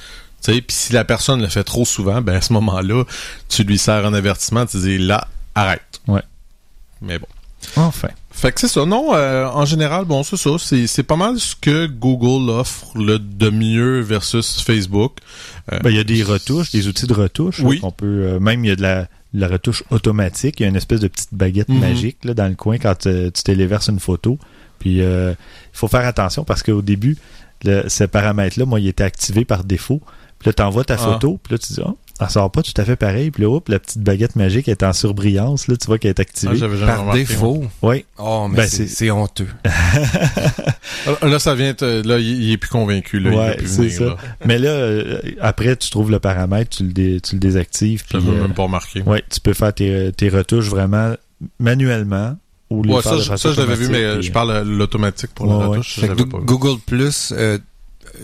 Tu 0.45 0.53
sais, 0.55 0.61
puis 0.61 0.75
si 0.77 0.93
la 0.93 1.05
personne 1.05 1.41
le 1.41 1.47
fait 1.49 1.63
trop 1.63 1.85
souvent, 1.85 2.21
ben 2.21 2.35
à 2.35 2.41
ce 2.41 2.53
moment-là, 2.55 3.05
tu 3.49 3.63
lui 3.63 3.79
sers 3.79 4.05
un 4.05 4.13
avertissement, 4.13 4.67
tu 4.67 4.79
dis, 4.79 4.99
là, 4.99 5.29
arrête. 5.55 6.01
Ouais. 6.09 6.23
Mais 7.01 7.19
bon. 7.21 7.29
Enfin. 7.77 8.09
Fait 8.33 8.51
que 8.51 8.61
c'est 8.61 8.69
ça. 8.69 8.85
Non, 8.87 9.15
euh, 9.15 9.47
en 9.47 9.65
général, 9.65 10.05
bon, 10.05 10.23
c'est 10.23 10.37
ça. 10.37 10.51
C'est, 10.59 10.87
c'est 10.87 11.03
pas 11.03 11.17
mal 11.17 11.39
ce 11.39 11.55
que 11.55 11.87
Google 11.87 12.51
offre 12.51 12.97
le 12.99 13.19
de 13.19 13.51
mieux 13.51 14.01
versus 14.01 14.61
Facebook. 14.63 15.19
Euh, 15.73 15.79
Ben, 15.81 15.91
il 15.91 15.97
y 15.97 16.01
a 16.01 16.05
des 16.05 16.23
retouches, 16.23 16.71
des 16.73 16.89
outils 16.89 17.07
de 17.07 17.13
retouche. 17.15 17.61
Oui. 17.61 17.79
On 17.83 17.93
peut, 17.93 18.07
euh, 18.07 18.41
même, 18.41 18.65
il 18.65 18.69
y 18.69 18.71
a 18.73 18.77
de 18.77 18.83
la, 18.83 19.03
de 19.03 19.41
la 19.41 19.49
retouche 19.49 19.85
automatique. 19.91 20.59
Il 20.59 20.63
y 20.65 20.67
a 20.67 20.69
une 20.71 20.77
espèce 20.77 21.01
de 21.01 21.09
petite 21.09 21.29
baguette 21.33 21.69
Mhm. 21.69 21.79
magique 21.81 22.19
là, 22.25 22.35
dans 22.35 22.49
le 22.49 22.55
coin 22.55 22.79
quand 22.79 23.07
euh, 23.07 23.31
tu 23.31 23.43
téléverses 23.43 23.89
une 23.89 24.01
photo. 24.01 24.39
Puis, 24.81 25.03
euh, 25.03 25.33
il 25.33 25.79
faut 25.79 25.89
faire 25.89 26.07
attention 26.07 26.43
parce 26.43 26.63
qu'au 26.65 26.83
début, 26.83 27.17
le, 27.65 27.89
ce 27.89 28.03
paramètre-là, 28.05 28.65
moi, 28.65 28.81
il 28.81 28.89
était 28.89 29.05
activé 29.05 29.45
par 29.45 29.63
défaut. 29.63 30.01
Puis 30.41 30.49
là, 30.49 30.53
tu 30.55 30.63
envoies 30.63 30.85
ta 30.85 30.95
Ah. 30.95 30.99
photo. 30.99 31.39
Puis 31.43 31.53
là, 31.55 31.59
tu 31.59 31.75
dis, 31.75 31.81
oh, 31.85 31.97
ça 32.29 32.35
sort 32.35 32.51
pas 32.51 32.63
tout 32.63 32.73
à 32.77 32.85
fait 32.85 32.97
pareil. 32.97 33.31
Puis 33.31 33.43
là, 33.43 33.51
hop, 33.51 33.69
la 33.69 33.79
petite 33.79 34.01
baguette 34.03 34.37
magique 34.37 34.69
est 34.69 34.83
en 34.83 34.93
surbrillance. 34.93 35.69
Là, 35.69 35.77
tu 35.77 35.87
vois 35.87 35.99
qu'elle 35.99 36.11
est 36.11 36.21
ah, 36.21 36.23
activée. 36.23 36.57
jamais 36.57 36.79
Par 36.79 37.01
remarqué, 37.01 37.21
défaut. 37.21 37.65
oui. 37.83 38.05
Oh, 38.19 38.47
mais 38.51 38.57
Ben, 38.59 38.67
c'est 38.69 39.11
honteux. 39.11 39.49
moi. 39.65 41.17
Là, 41.23 41.39
ça 41.39 41.55
vient, 41.55 41.75
te- 41.75 42.07
là, 42.07 42.19
il, 42.19 42.43
il 42.45 42.53
est 42.53 42.57
plus 42.57 42.69
convaincu, 42.71 43.19
là. 43.19 43.31
Ouais, 43.31 43.57
venir, 43.57 43.93
ça. 43.93 44.05
là. 44.05 44.17
Mais 44.45 44.59
là, 44.59 44.69
euh, 44.71 45.21
après, 45.41 45.75
tu 45.77 45.91
trouves 45.91 46.11
le 46.11 46.19
paramètre, 46.19 46.77
tu 46.77 46.85
le, 46.85 46.93
dé- 46.93 47.21
tu 47.21 47.35
le 47.37 47.41
désactives. 47.41 48.05
Puis, 48.09 48.19
J'avais 48.21 48.37
euh, 48.39 48.43
même 48.43 48.55
pas 48.55 48.65
remarqué. 48.65 49.03
Ouais, 49.03 49.23
tu 49.29 49.41
peux 49.41 49.53
faire 49.55 49.73
tes, 49.75 50.13
tes 50.13 50.29
retouches 50.29 50.67
vraiment 50.69 51.15
manuellement 51.59 52.37
ou 52.71 52.83
les 52.83 52.93
Ouais, 52.95 53.03
ça, 53.03 53.17
de 53.17 53.21
je- 53.21 53.37
ça, 53.37 53.53
je 53.53 53.61
l'avais 53.61 53.75
vu, 53.75 53.89
mais 53.89 54.03
euh, 54.05 54.15
puis- 54.19 54.29
je 54.29 54.33
parle 54.33 54.65
de 54.65 54.71
l'automatique 54.71 55.31
pour 55.35 55.47
Ouais, 55.47 55.59
la 55.61 55.67
retouche. 55.67 56.01
Google 56.45 56.79
Plus 56.87 57.33
euh, 57.37 57.59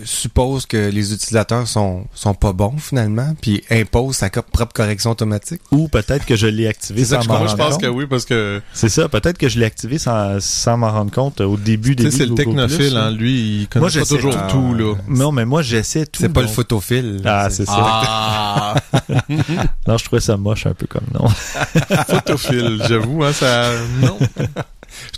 suppose 0.05 0.65
que 0.65 0.89
les 0.89 1.13
utilisateurs 1.13 1.67
sont 1.67 2.05
sont 2.13 2.33
pas 2.33 2.53
bons 2.53 2.77
finalement, 2.77 3.33
puis 3.41 3.63
impose 3.71 4.15
sa 4.17 4.29
propre 4.29 4.73
correction 4.73 5.11
automatique? 5.11 5.61
Ou 5.71 5.87
peut-être 5.87 6.25
que 6.25 6.35
je 6.35 6.47
l'ai 6.47 6.67
activé 6.67 7.03
sans 7.05 7.21
je, 7.21 7.27
m'en 7.27 7.37
moi, 7.39 7.47
je 7.47 7.51
rendre 7.51 7.63
pense 7.63 7.73
compte. 7.73 7.81
que 7.83 7.87
oui, 7.87 8.05
parce 8.07 8.25
que 8.25 8.61
C'est 8.73 8.89
ça, 8.89 9.09
peut-être 9.09 9.37
que 9.37 9.49
je 9.49 9.59
l'ai 9.59 9.65
activé 9.65 9.97
sans, 9.97 10.39
sans 10.39 10.77
m'en 10.77 10.91
rendre 10.91 11.11
compte 11.11 11.41
au 11.41 11.57
début 11.57 11.95
tu 11.95 12.03
des 12.03 12.11
sais, 12.11 12.17
c'est 12.19 12.25
le 12.25 12.35
technophile, 12.35 12.95
hein, 12.97 13.11
lui, 13.11 13.61
il 13.61 13.67
connaît 13.67 13.81
Moi, 13.81 13.89
pas 13.89 13.93
j'essaie- 13.99 14.15
toujours 14.15 14.35
Ah, 14.37 14.47
tout, 14.51 14.73
là. 14.73 14.95
Non, 15.07 15.31
mais 15.31 15.45
moi 15.45 15.61
j'essaie 15.61 16.05
tout. 16.05 16.21
C'est 16.21 16.29
pas 16.29 16.41
le 16.41 16.47
photophile. 16.47 17.21
Ah, 17.25 17.47
c'est 17.49 17.65
ça. 17.65 17.73
Ah, 17.77 18.75
Non, 19.87 19.97
je 19.97 20.05
trouvais 20.05 20.21
ça 20.21 20.37
moche 20.37 20.65
un 20.65 20.73
peu 20.73 20.85
comme 20.87 21.05
nom. 21.13 21.27
photophile, 22.07 22.81
j'avoue, 22.87 23.23
hein, 23.23 23.33
ça, 23.33 23.71
non. 24.01 24.17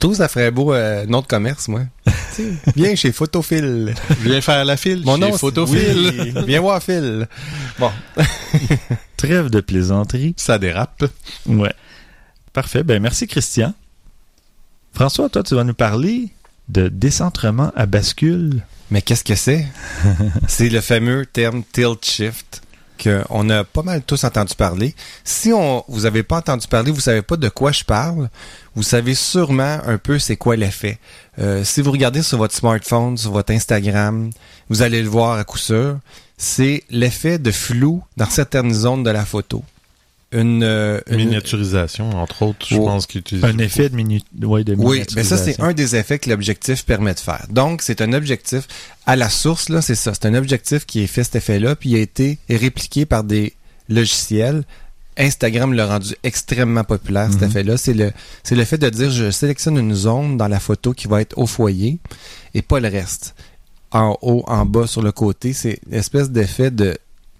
Trouve 0.01 0.13
que 0.13 0.17
ça 0.17 0.27
ferait 0.27 0.49
beau 0.49 0.73
euh, 0.73 1.05
nom 1.05 1.21
de 1.21 1.27
commerce, 1.27 1.67
moi. 1.67 1.81
Viens 2.75 2.95
chez 2.95 3.11
Photophile. 3.11 3.93
Viens 4.21 4.41
faire 4.41 4.65
la 4.65 4.75
file, 4.75 5.03
Mon 5.05 5.13
chez 5.13 5.21
nom, 5.21 5.37
photophile. 5.37 6.33
Oui, 6.35 6.43
Viens 6.47 6.59
voir 6.59 6.81
Phil. 6.81 7.27
Bon. 7.77 7.91
Trêve 9.17 9.51
de 9.51 9.61
plaisanterie. 9.61 10.33
Ça 10.37 10.57
dérape. 10.57 11.05
Ouais. 11.45 11.73
Parfait. 12.51 12.81
Ben 12.81 12.99
merci 12.99 13.27
Christian. 13.27 13.75
François, 14.91 15.29
toi, 15.29 15.43
tu 15.43 15.53
vas 15.53 15.63
nous 15.63 15.75
parler 15.75 16.29
de 16.67 16.87
décentrement 16.87 17.71
à 17.75 17.85
bascule. 17.85 18.63
Mais 18.89 19.03
qu'est-ce 19.03 19.23
que 19.23 19.35
c'est? 19.35 19.67
c'est 20.47 20.69
le 20.69 20.81
fameux 20.81 21.27
terme 21.27 21.61
tilt 21.71 22.03
shift 22.03 22.63
qu'on 23.01 23.49
a 23.49 23.63
pas 23.63 23.83
mal 23.83 24.01
tous 24.03 24.23
entendu 24.23 24.53
parler. 24.55 24.95
Si 25.23 25.51
on 25.53 25.83
vous 25.87 26.05
avez 26.05 26.23
pas 26.23 26.37
entendu 26.37 26.67
parler, 26.67 26.91
vous 26.91 26.99
savez 26.99 27.21
pas 27.21 27.37
de 27.37 27.49
quoi 27.49 27.71
je 27.71 27.83
parle, 27.83 28.29
vous 28.75 28.83
savez 28.83 29.15
sûrement 29.15 29.79
un 29.85 29.97
peu 29.97 30.19
c'est 30.19 30.37
quoi 30.37 30.55
l'effet. 30.55 30.99
Euh, 31.39 31.63
si 31.63 31.81
vous 31.81 31.91
regardez 31.91 32.21
sur 32.21 32.37
votre 32.37 32.55
smartphone, 32.55 33.17
sur 33.17 33.31
votre 33.31 33.51
Instagram, 33.53 34.29
vous 34.69 34.81
allez 34.81 35.01
le 35.01 35.09
voir 35.09 35.37
à 35.37 35.43
coup 35.43 35.57
sûr. 35.57 35.97
C'est 36.37 36.83
l'effet 36.89 37.37
de 37.37 37.51
flou 37.51 38.03
dans 38.17 38.29
certaines 38.29 38.73
zones 38.73 39.03
de 39.03 39.11
la 39.11 39.25
photo. 39.25 39.63
Une, 40.33 40.63
euh, 40.63 41.01
une- 41.09 41.17
Miniaturisation, 41.17 42.09
entre 42.11 42.43
autres, 42.43 42.65
je 42.69 42.75
Oh. 42.77 42.85
pense 42.85 43.05
qu'il 43.05 43.19
utilise. 43.19 43.43
Un 43.43 43.57
effet 43.57 43.89
de, 43.89 43.95
minu... 43.97 44.21
ouais, 44.41 44.63
de 44.63 44.75
Oui, 44.77 45.03
mais 45.15 45.23
ça, 45.23 45.35
c'est 45.35 45.57
miniaturisation. 45.57 45.63
un 45.65 45.73
des 45.73 45.95
effets 45.97 46.19
que 46.19 46.29
l'objectif 46.29 46.85
permet 46.85 47.13
de 47.13 47.19
faire. 47.19 47.45
Donc, 47.49 47.81
c'est 47.81 47.99
un 48.01 48.13
objectif, 48.13 48.65
à 49.05 49.17
la 49.17 49.29
source, 49.29 49.67
là, 49.67 49.81
c'est 49.81 49.95
ça. 49.95 50.13
C'est 50.13 50.25
un 50.27 50.33
objectif 50.35 50.85
qui 50.85 51.01
est 51.01 51.07
fait 51.07 51.25
cet 51.25 51.35
effet-là, 51.35 51.75
puis 51.75 51.89
il 51.89 51.95
a 51.97 51.99
été 51.99 52.37
répliqué 52.49 53.05
par 53.05 53.25
des 53.25 53.53
logiciels. 53.89 54.63
Instagram 55.17 55.73
l'a 55.73 55.85
rendu 55.87 56.15
extrêmement 56.23 56.85
populaire, 56.85 57.29
cet 57.31 57.41
Mhm. 57.41 57.47
effet-là. 57.49 57.77
C'est 57.77 57.93
le, 57.93 58.13
c'est 58.43 58.55
le 58.55 58.63
fait 58.63 58.77
de 58.77 58.89
dire, 58.89 59.11
je 59.11 59.29
sélectionne 59.31 59.77
une 59.77 59.93
zone 59.93 60.37
dans 60.37 60.47
la 60.47 60.61
photo 60.61 60.93
qui 60.93 61.07
va 61.09 61.19
être 61.21 61.37
au 61.37 61.45
foyer 61.45 61.99
et 62.53 62.61
pas 62.61 62.79
le 62.79 62.87
reste. 62.87 63.35
En 63.91 64.17
haut, 64.21 64.45
en 64.47 64.65
bas, 64.65 64.87
sur 64.87 65.01
le 65.01 65.11
côté, 65.11 65.51
c'est 65.51 65.79
l'espèce 65.89 66.29
d'effet 66.31 66.71
de, 66.71 66.97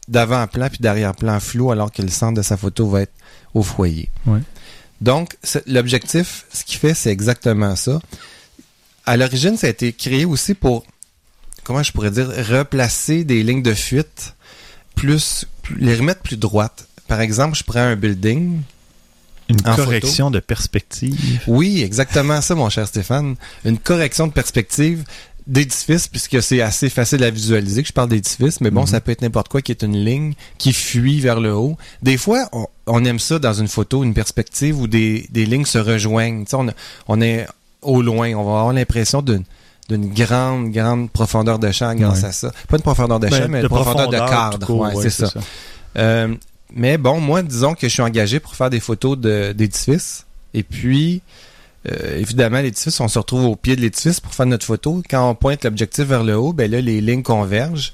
d'avant-plan 0.08 0.70
puis 0.70 0.80
d'arrière-plan 0.80 1.40
flou 1.40 1.72
alors 1.72 1.92
que 1.92 2.02
le 2.02 2.10
centre 2.10 2.36
de 2.38 2.42
sa 2.42 2.58
photo 2.58 2.88
va 2.90 3.02
être 3.02 3.14
au 3.54 3.64
foyer. 3.64 4.10
Ouais. 4.26 4.40
Donc, 5.00 5.36
l'objectif, 5.66 6.46
ce 6.54 6.64
qu'il 6.64 6.78
fait, 6.80 6.94
c'est 6.94 7.12
exactement 7.12 7.76
ça. 7.76 8.00
À 9.06 9.18
l'origine, 9.18 9.58
ça 9.58 9.68
a 9.68 9.70
été 9.72 9.94
créé 9.94 10.26
aussi 10.26 10.54
pour, 10.54 10.86
comment 11.64 11.82
je 11.82 11.92
pourrais 11.92 12.12
dire, 12.12 12.28
replacer 12.30 13.24
des 13.24 13.42
lignes 13.44 13.64
de 13.64 13.74
fuite 13.74 14.36
plus, 14.96 15.46
plus- 15.64 15.78
les 15.80 15.96
remettre 15.96 16.22
plus 16.22 16.38
droites. 16.38 16.88
Par 17.08 17.20
exemple, 17.20 17.58
je 17.58 17.64
prends 17.64 17.80
un 17.80 17.96
building. 17.96 18.62
Une 19.50 19.58
en 19.68 19.76
correction 19.76 20.32
de 20.32 20.40
perspective. 20.40 21.42
Oui, 21.48 21.82
exactement 21.82 22.40
ça, 22.42 22.56
mon 22.56 22.70
cher 22.70 22.88
Stéphane. 22.88 23.36
Une 23.66 23.80
correction 23.80 24.28
de 24.28 24.32
perspective 24.32 25.04
d'édifice, 25.52 26.08
puisque 26.08 26.42
c'est 26.42 26.62
assez 26.62 26.90
facile 26.90 27.24
à 27.24 27.30
visualiser 27.30 27.82
que 27.84 27.88
je 27.88 27.94
parle 27.94 28.10
d'édifice, 28.10 28.62
mais 28.62 28.72
bon, 28.72 28.82
Mhm. 28.82 28.88
ça 28.88 29.02
peut 29.02 29.12
être 29.12 29.22
n'importe 29.22 29.50
quoi 29.50 29.62
qui 29.62 29.72
est 29.72 29.84
une 29.84 29.98
ligne 30.04 30.34
qui 30.58 30.74
fuit 30.74 31.20
vers 31.20 31.40
le 31.40 31.54
haut. 31.54 31.78
Des 32.02 32.18
fois, 32.18 32.48
on, 32.54 32.66
on 32.88 33.04
aime 33.06 33.20
ça 33.20 33.38
dans 33.38 33.54
une 33.54 33.68
photo, 33.68 34.04
une 34.04 34.14
perspective 34.14 34.80
où 34.80 34.88
des, 34.88 35.28
des 35.32 35.46
lignes 35.46 35.66
se 35.66 35.78
rejoignent. 35.78 36.46
Tu 36.46 36.52
sais, 36.52 36.56
on, 36.56 36.68
on 37.08 37.22
est 37.22 37.46
au 37.82 38.02
loin, 38.02 38.34
on 38.34 38.44
va 38.44 38.60
avoir 38.60 38.74
l'impression 38.74 39.22
d'une 39.22 39.44
d'une 39.90 40.14
grande, 40.14 40.72
grande 40.72 41.10
profondeur 41.12 41.60
de 41.60 41.70
champ 41.72 41.94
grâce 41.96 42.22
Ouais. 42.22 42.30
à 42.30 42.32
ça. 42.32 42.52
Pas 42.70 42.78
une 42.78 42.82
profondeur 42.84 43.20
de 43.20 43.28
champ, 43.28 43.40
Ben, 43.40 43.48
mais 43.52 43.58
de 43.58 43.64
une 43.64 43.70
profondeur 43.70 44.08
de 44.10 44.18
cadre. 44.18 44.60
tout 44.60 44.66
court, 44.68 44.80
Ouais, 44.82 44.96
ouais, 44.96 45.04
c'est 45.10 45.26
ça. 45.26 45.34
Euh, 45.98 46.34
mais 46.74 46.98
bon, 46.98 47.20
moi, 47.20 47.42
disons 47.44 47.74
que 47.74 47.90
je 47.90 47.92
suis 47.92 48.02
engagé 48.02 48.40
pour 48.40 48.56
faire 48.56 48.70
des 48.70 48.80
photos 48.80 49.18
de- 49.18 49.52
d'édifices. 49.52 50.26
Et 50.54 50.64
puis, 50.64 51.22
euh, 51.90 52.20
évidemment, 52.20 52.62
l'édifice, 52.62 53.00
on 53.00 53.08
se 53.08 53.18
retrouve 53.18 53.46
au 53.46 53.56
pied 53.56 53.76
de 53.76 53.82
l'édifice 53.82 54.20
pour 54.20 54.34
faire 54.34 54.46
notre 54.46 54.66
photo. 54.66 55.02
Quand 55.10 55.30
on 55.30 55.36
pointe 55.36 55.64
l'objectif 55.64 56.06
vers 56.06 56.24
le 56.24 56.36
haut, 56.38 56.54
ben 56.54 56.70
là, 56.70 56.82
les 56.82 57.02
lignes 57.02 57.24
convergent. 57.24 57.94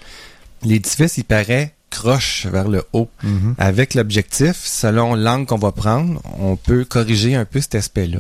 L'édifice, 0.64 1.18
il 1.18 1.24
paraît 1.24 1.74
croche 1.90 2.46
vers 2.48 2.68
le 2.68 2.84
haut. 2.94 3.10
Mhm. 3.24 3.56
Avec 3.58 3.94
l'objectif, 3.94 4.58
selon 4.58 5.16
l'angle 5.16 5.46
qu'on 5.46 5.58
va 5.58 5.72
prendre, 5.72 6.22
on 6.40 6.56
peut 6.58 6.84
corriger 6.84 7.36
un 7.36 7.46
peu 7.46 7.62
cet 7.62 7.76
aspect-là. 7.76 8.20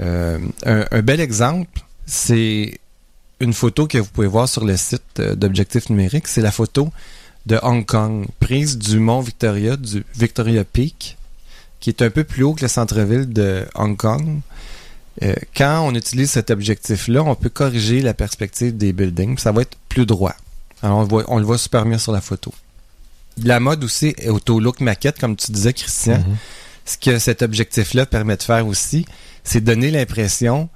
Euh, 0.00 0.38
un, 0.64 0.86
un 0.90 1.02
bel 1.02 1.20
exemple, 1.20 1.80
c'est 2.06 2.78
une 3.40 3.52
photo 3.52 3.86
que 3.86 3.98
vous 3.98 4.08
pouvez 4.08 4.28
voir 4.28 4.48
sur 4.48 4.64
le 4.64 4.76
site 4.76 5.02
euh, 5.18 5.34
d'Objectif 5.34 5.90
numérique. 5.90 6.28
C'est 6.28 6.40
la 6.40 6.52
photo 6.52 6.92
de 7.46 7.58
Hong 7.62 7.84
Kong, 7.84 8.26
prise 8.38 8.78
du 8.78 9.00
mont 9.00 9.20
Victoria, 9.20 9.76
du 9.76 10.04
Victoria 10.14 10.64
Peak, 10.64 11.18
qui 11.80 11.90
est 11.90 12.02
un 12.02 12.10
peu 12.10 12.22
plus 12.22 12.44
haut 12.44 12.54
que 12.54 12.62
le 12.62 12.68
centre-ville 12.68 13.32
de 13.32 13.66
Hong 13.74 13.96
Kong. 13.96 14.40
Euh, 15.22 15.34
quand 15.54 15.86
on 15.86 15.94
utilise 15.94 16.30
cet 16.30 16.50
objectif-là, 16.50 17.22
on 17.22 17.34
peut 17.34 17.50
corriger 17.50 18.00
la 18.00 18.14
perspective 18.14 18.76
des 18.76 18.92
buildings. 18.92 19.38
Ça 19.38 19.52
va 19.52 19.62
être 19.62 19.76
plus 19.88 20.06
droit. 20.06 20.34
Alors, 20.82 20.98
on 20.98 21.02
le 21.02 21.08
voit, 21.08 21.24
on 21.28 21.38
le 21.38 21.44
voit 21.44 21.58
super 21.58 21.84
bien 21.84 21.98
sur 21.98 22.12
la 22.12 22.20
photo. 22.20 22.52
La 23.42 23.60
mode 23.60 23.84
aussi 23.84 24.14
est 24.18 24.28
auto-look 24.28 24.80
maquette, 24.80 25.18
comme 25.18 25.36
tu 25.36 25.52
disais, 25.52 25.72
Christian. 25.72 26.18
Mhm. 26.18 26.36
Ce 26.84 26.98
que 26.98 27.18
cet 27.18 27.42
objectif-là 27.42 28.06
permet 28.06 28.36
de 28.36 28.42
faire 28.42 28.66
aussi, 28.66 29.06
c'est 29.44 29.60
donner 29.60 29.90
l'impression 29.90 30.68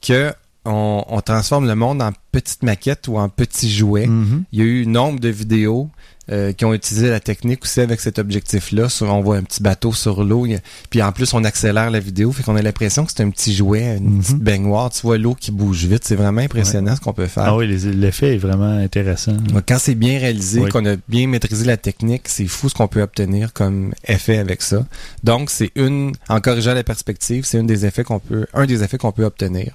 que 0.00 0.32
on, 0.64 1.04
on 1.06 1.20
transforme 1.20 1.66
le 1.66 1.74
monde 1.74 2.02
en 2.02 2.12
petite 2.32 2.62
maquette 2.62 3.06
ou 3.08 3.18
en 3.18 3.28
petit 3.28 3.70
jouet. 3.70 4.06
Mhm. 4.06 4.44
Il 4.52 4.58
y 4.58 4.62
a 4.62 4.64
eu 4.64 4.86
nombre 4.86 5.20
de 5.20 5.28
vidéos 5.28 5.90
euh, 6.32 6.52
qui 6.52 6.64
ont 6.64 6.72
utilisé 6.72 7.10
la 7.10 7.20
technique 7.20 7.64
aussi 7.64 7.80
avec 7.80 8.00
cet 8.00 8.18
objectif-là. 8.18 8.86
On 9.02 9.20
voit 9.20 9.36
un 9.36 9.42
petit 9.42 9.62
bateau 9.62 9.92
sur 9.92 10.24
l'eau, 10.24 10.46
puis 10.90 11.02
en 11.02 11.12
plus 11.12 11.32
on 11.34 11.44
accélère 11.44 11.90
la 11.90 12.00
vidéo, 12.00 12.32
fait 12.32 12.42
qu'on 12.42 12.56
a 12.56 12.62
l'impression 12.62 13.04
que 13.04 13.12
c'est 13.14 13.22
un 13.22 13.30
petit 13.30 13.54
jouet, 13.54 13.96
une 13.98 14.10
Mhm. 14.14 14.20
petite 14.20 14.38
baignoire. 14.38 14.90
Tu 14.90 15.02
vois 15.02 15.18
l'eau 15.18 15.34
qui 15.34 15.50
bouge 15.50 15.84
vite, 15.84 16.04
c'est 16.04 16.16
vraiment 16.16 16.40
impressionnant 16.40 16.96
ce 16.96 17.00
qu'on 17.00 17.12
peut 17.12 17.26
faire. 17.26 17.44
Ah 17.46 17.56
oui, 17.56 17.66
l'effet 17.66 18.34
est 18.34 18.38
vraiment 18.38 18.70
intéressant. 18.78 19.36
Quand 19.68 19.78
c'est 19.78 19.94
bien 19.94 20.18
réalisé, 20.18 20.60
Oui. 20.60 20.70
qu'on 20.70 20.86
a 20.86 20.96
bien 21.08 21.26
maîtrisé 21.26 21.64
la 21.64 21.76
technique, 21.76 22.22
c'est 22.26 22.46
fou 22.46 22.68
ce 22.68 22.74
qu'on 22.74 22.88
peut 22.88 23.02
obtenir 23.02 23.52
comme 23.52 23.92
effet 24.06 24.38
avec 24.38 24.62
ça. 24.62 24.86
Donc, 25.24 25.50
c'est 25.50 25.70
une, 25.76 26.12
en 26.28 26.40
corrigeant 26.40 26.74
la 26.74 26.84
perspective, 26.84 27.44
c'est 27.44 27.58
une 27.58 27.66
des 27.66 27.84
effets 27.86 28.04
qu'on 28.04 28.18
peut, 28.18 28.46
un 28.54 28.66
des 28.66 28.82
effets 28.82 28.98
qu'on 28.98 29.12
peut 29.12 29.24
obtenir. 29.24 29.74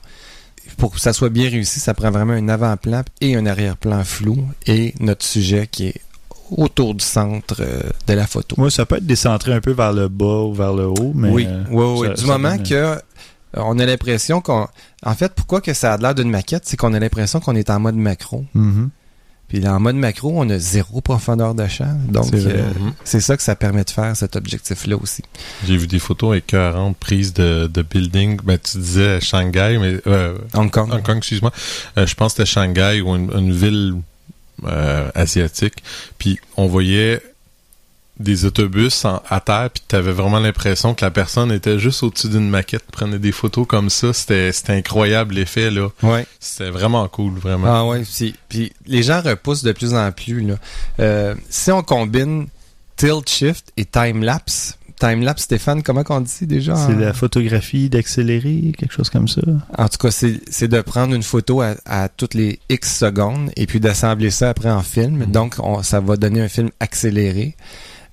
Pour 0.77 0.91
que 0.93 0.99
ça 0.99 1.13
soit 1.13 1.29
bien 1.29 1.49
réussi, 1.49 1.79
ça 1.79 1.93
prend 1.93 2.11
vraiment 2.11 2.33
un 2.33 2.47
avant-plan 2.47 3.03
et 3.21 3.35
un 3.35 3.45
arrière-plan 3.45 4.03
flou 4.03 4.37
et 4.67 4.93
notre 4.99 5.25
sujet 5.25 5.67
qui 5.69 5.87
est 5.87 5.95
autour 6.57 6.95
du 6.95 7.03
centre 7.03 7.57
euh, 7.59 7.81
de 8.07 8.13
la 8.13 8.27
photo. 8.27 8.55
Moi, 8.57 8.69
ça 8.71 8.85
peut 8.85 8.97
être 8.97 9.05
décentré 9.05 9.53
un 9.53 9.61
peu 9.61 9.71
vers 9.71 9.93
le 9.93 10.07
bas 10.07 10.41
ou 10.43 10.53
vers 10.53 10.73
le 10.73 10.85
haut, 10.87 11.11
mais. 11.15 11.29
oui, 11.29 11.45
euh, 11.47 11.63
oui, 11.69 11.85
oui. 12.01 12.07
ça- 12.07 12.13
Du 12.13 12.21
ça 12.21 12.27
moment 12.37 12.55
donne- 12.55 12.63
que 12.63 12.73
euh, 12.75 12.95
on 13.55 13.79
a 13.79 13.85
l'impression 13.85 14.41
qu'on, 14.41 14.67
en 15.03 15.13
fait, 15.15 15.33
pourquoi 15.33 15.61
que 15.61 15.73
ça 15.73 15.93
a 15.93 15.97
l'air 15.97 16.13
d'une 16.15 16.29
maquette, 16.29 16.63
c'est 16.65 16.77
qu'on 16.77 16.93
a 16.93 16.99
l'impression 16.99 17.39
qu'on 17.39 17.55
est 17.55 17.69
en 17.69 17.79
mode 17.79 17.95
macro. 17.95 18.45
Mhm. 18.53 18.89
Puis 19.47 19.59
là, 19.61 19.73
en 19.73 19.79
mode 19.79 19.95
macro, 19.95 20.31
on 20.35 20.47
a 20.51 20.59
zéro 20.59 21.01
profondeur 21.01 21.55
de 21.55 21.65
champ. 21.67 21.97
Donc, 22.07 22.25
C'est 22.29 22.45
euh, 22.45 22.61
Mhm. 22.79 22.93
c'est 23.03 23.19
ça 23.19 23.35
que 23.35 23.41
ça 23.41 23.55
permet 23.55 23.83
de 23.83 23.89
faire, 23.89 24.15
cet 24.15 24.35
objectif-là 24.35 24.95
aussi. 24.95 25.23
J'ai 25.65 25.75
vu 25.75 25.87
des 25.87 25.97
photos 25.97 26.37
écœurantes 26.37 26.95
prises 26.97 27.33
de, 27.33 27.65
de 27.65 27.81
building. 27.81 28.39
Ben, 28.43 28.59
tu 28.59 28.77
disais 28.77 29.19
Shanghai, 29.19 29.79
mais 29.81 29.99
euh, 30.05 30.37
Hong 30.53 30.69
Kong. 30.69 30.93
Hong 30.93 31.01
Kong, 31.01 31.17
excuse-moi. 31.17 31.51
Euh, 31.97 32.05
je 32.05 32.13
pense 32.13 32.33
que 32.35 32.43
c'était 32.45 32.51
Shanghai 32.51 33.01
ou 33.01 33.15
une, 33.15 33.31
une 33.35 33.51
ville 33.51 33.95
euh, 34.65 35.09
asiatique. 35.15 35.75
Puis 36.17 36.39
on 36.57 36.67
voyait 36.67 37.21
des 38.19 38.43
autobus 38.43 39.05
en- 39.05 39.21
à 39.29 39.39
terre, 39.39 39.69
puis 39.73 39.81
t'avais 39.87 40.11
vraiment 40.11 40.39
l'impression 40.39 40.93
que 40.93 41.05
la 41.05 41.11
personne 41.11 41.53
était 41.53 41.79
juste 41.79 42.03
au-dessus 42.03 42.27
d'une 42.27 42.49
maquette, 42.49 42.83
prenait 42.91 43.17
des 43.19 43.31
photos 43.31 43.65
comme 43.65 43.89
ça. 43.89 44.11
C'était 44.11 44.51
incroyable 44.67 45.35
l'effet, 45.35 45.71
là. 45.71 45.87
Ouais. 46.03 46.25
C'était 46.39 46.69
vraiment 46.69 47.07
cool, 47.07 47.35
vraiment. 47.39 47.67
Ah 47.67 47.85
ouais. 47.85 48.03
Puis, 48.17 48.35
puis 48.49 48.73
les 48.85 49.03
gens 49.03 49.21
repoussent 49.21 49.63
de 49.63 49.71
plus 49.71 49.93
en 49.93 50.11
plus. 50.11 50.41
Là. 50.41 50.55
Euh, 50.99 51.35
si 51.49 51.71
on 51.71 51.81
combine 51.81 52.47
tilt 52.97 53.29
shift 53.29 53.71
et 53.77 53.85
time 53.85 54.21
lapse, 54.23 54.77
time 54.99 55.21
lapse, 55.21 55.43
Stéphane, 55.43 55.81
comment 55.83 56.03
qu'on 56.03 56.21
dit 56.21 56.45
déjà 56.45 56.75
C'est 56.75 56.93
en- 56.93 56.97
la 56.99 57.13
photographie 57.13 57.89
d'accélérer, 57.89 58.73
quelque 58.77 58.93
chose 58.93 59.09
comme 59.09 59.27
ça. 59.27 59.41
En 59.77 59.87
tout 59.87 59.97
cas, 59.97 60.11
c'est 60.11 60.67
de 60.67 60.81
prendre 60.81 61.15
une 61.15 61.23
photo 61.23 61.61
à, 61.61 61.75
à 61.85 62.09
toutes 62.09 62.33
les 62.33 62.59
X 62.69 62.97
secondes 62.97 63.51
et 63.55 63.65
puis 63.65 63.79
d'assembler 63.79 64.29
ça 64.29 64.49
après 64.49 64.69
en 64.69 64.81
film. 64.83 65.17
Mhm. 65.19 65.31
Donc, 65.31 65.55
on- 65.59 65.81
ça 65.83 65.99
va 65.99 66.17
donner 66.17 66.41
un 66.41 66.47
film 66.49 66.69
accéléré. 66.79 67.55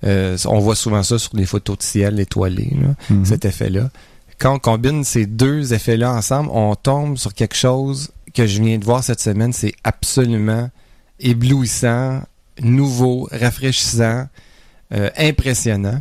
Euh, 0.04 0.36
on 0.46 0.58
voit 0.60 0.76
souvent 0.76 1.02
ça 1.02 1.18
sur 1.18 1.36
les 1.36 1.46
photos 1.46 1.78
de 1.78 1.82
ciel 1.82 2.20
étoilé, 2.20 2.70
Mhm. 3.10 3.24
cet 3.24 3.44
effet-là. 3.44 3.90
Quand 4.38 4.54
on 4.54 4.58
combine 4.58 5.02
ces 5.04 5.24
deux 5.26 5.72
effets-là 5.72 6.12
ensemble, 6.12 6.50
on 6.52 6.74
tombe 6.74 7.16
sur 7.16 7.32
quelque 7.32 7.56
chose 7.56 8.10
que 8.34 8.46
je 8.46 8.62
viens 8.62 8.76
de 8.78 8.84
voir 8.84 9.02
cette 9.02 9.20
semaine. 9.20 9.52
C'est 9.54 9.72
absolument 9.82 10.68
éblouissant, 11.30 12.22
nouveau, 12.62 13.28
rafraîchissant, 13.32 14.26
euh, 14.94 15.10
impressionnant. 15.18 16.00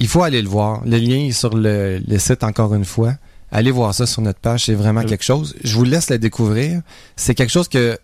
Il 0.00 0.08
faut 0.08 0.22
aller 0.22 0.42
le 0.42 0.48
voir. 0.48 0.82
Le 0.84 0.96
lien 0.98 1.26
est 1.26 1.32
sur 1.32 1.54
le, 1.56 1.98
le 2.06 2.18
site 2.18 2.42
encore 2.42 2.74
une 2.74 2.84
fois. 2.84 3.14
Allez 3.52 3.70
voir 3.70 3.94
ça 3.94 4.06
sur 4.06 4.22
notre 4.22 4.38
page, 4.40 4.64
c'est 4.66 4.74
vraiment 4.74 5.04
quelque 5.04 5.24
chose. 5.24 5.54
Je 5.62 5.74
vous 5.74 5.84
laisse 5.84 6.08
le 6.10 6.18
découvrir. 6.18 6.82
C'est 7.16 7.34
quelque 7.34 7.50
chose 7.50 7.68
que, 7.68 7.98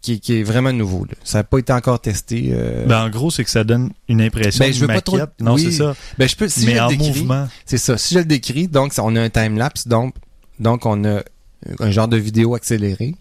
qui, 0.00 0.20
qui 0.20 0.40
est 0.40 0.42
vraiment 0.42 0.72
nouveau. 0.72 1.04
là. 1.04 1.14
Ça 1.22 1.38
n'a 1.38 1.44
pas 1.44 1.58
été 1.58 1.72
encore 1.72 2.00
testé. 2.00 2.48
euh. 2.52 2.86
Ben, 2.86 3.04
en 3.04 3.10
gros, 3.10 3.30
c'est 3.30 3.44
que 3.44 3.50
ça 3.50 3.62
donne 3.62 3.90
une 4.08 4.22
impression 4.22 4.64
Ben, 4.64 4.72
je 4.72 4.80
veux 4.80 4.88
de 4.88 4.92
pas 4.94 5.00
trop-. 5.02 5.18
Non, 5.40 5.54
oui. 5.54 5.64
c'est 5.64 5.70
ça. 5.72 5.94
Ben, 6.18 6.26
je 6.28 6.34
peux, 6.36 6.48
si 6.48 6.62
je 6.62 6.66
mais 6.66 6.74
le 6.74 6.80
en 6.82 6.88
décris, 6.88 7.08
mouvement. 7.08 7.46
c'est 7.66 7.78
ça. 7.78 7.98
Si 7.98 8.14
je 8.14 8.20
le 8.20 8.24
décris, 8.24 8.68
donc 8.68 8.92
on 8.98 9.14
a 9.16 9.20
un 9.22 9.28
time-lapse, 9.30 9.86
donc, 9.86 10.14
donc 10.58 10.86
on 10.86 11.04
a 11.04 11.20
un 11.80 11.90
genre 11.90 12.08
de 12.08 12.16
vidéo 12.16 12.54
accélérée 12.54 13.14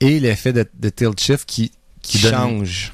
et 0.00 0.20
l'effet 0.20 0.52
de, 0.52 0.66
de 0.78 0.88
tilt 0.90 1.18
shift 1.18 1.44
qui, 1.46 1.72
qui, 2.02 2.18
Qui 2.18 2.24
donne- 2.24 2.34
change. 2.34 2.92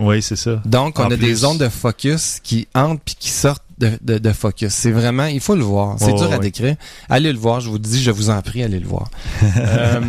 Oui, 0.00 0.22
c'est 0.22 0.36
ça. 0.36 0.60
Donc, 0.64 0.98
on 0.98 1.04
En 1.04 1.10
a 1.10 1.16
des 1.16 1.34
zones 1.34 1.58
de 1.58 1.68
focus 1.68 2.40
qui 2.42 2.66
entrent 2.74 3.02
puis 3.04 3.14
qui 3.18 3.28
sortent 3.28 3.62
de, 3.80 3.90
de, 4.02 4.18
de 4.18 4.32
focus. 4.32 4.72
C'est 4.72 4.92
vraiment, 4.92 5.26
il 5.26 5.40
faut 5.40 5.56
le 5.56 5.64
voir. 5.64 5.96
C'est 5.98 6.06
Ouais, 6.12 6.14
dur 6.14 6.26
à 6.32 6.36
ouais. 6.36 6.38
décrire. 6.38 6.76
Allez 7.08 7.32
le 7.32 7.38
voir, 7.38 7.60
je 7.60 7.68
vous 7.70 7.78
dis, 7.78 8.00
je 8.02 8.10
vous 8.10 8.30
en 8.30 8.40
prie, 8.42 8.62
allez 8.62 8.78
le 8.80 8.86
voir. 8.86 9.10
Euh, 9.56 10.00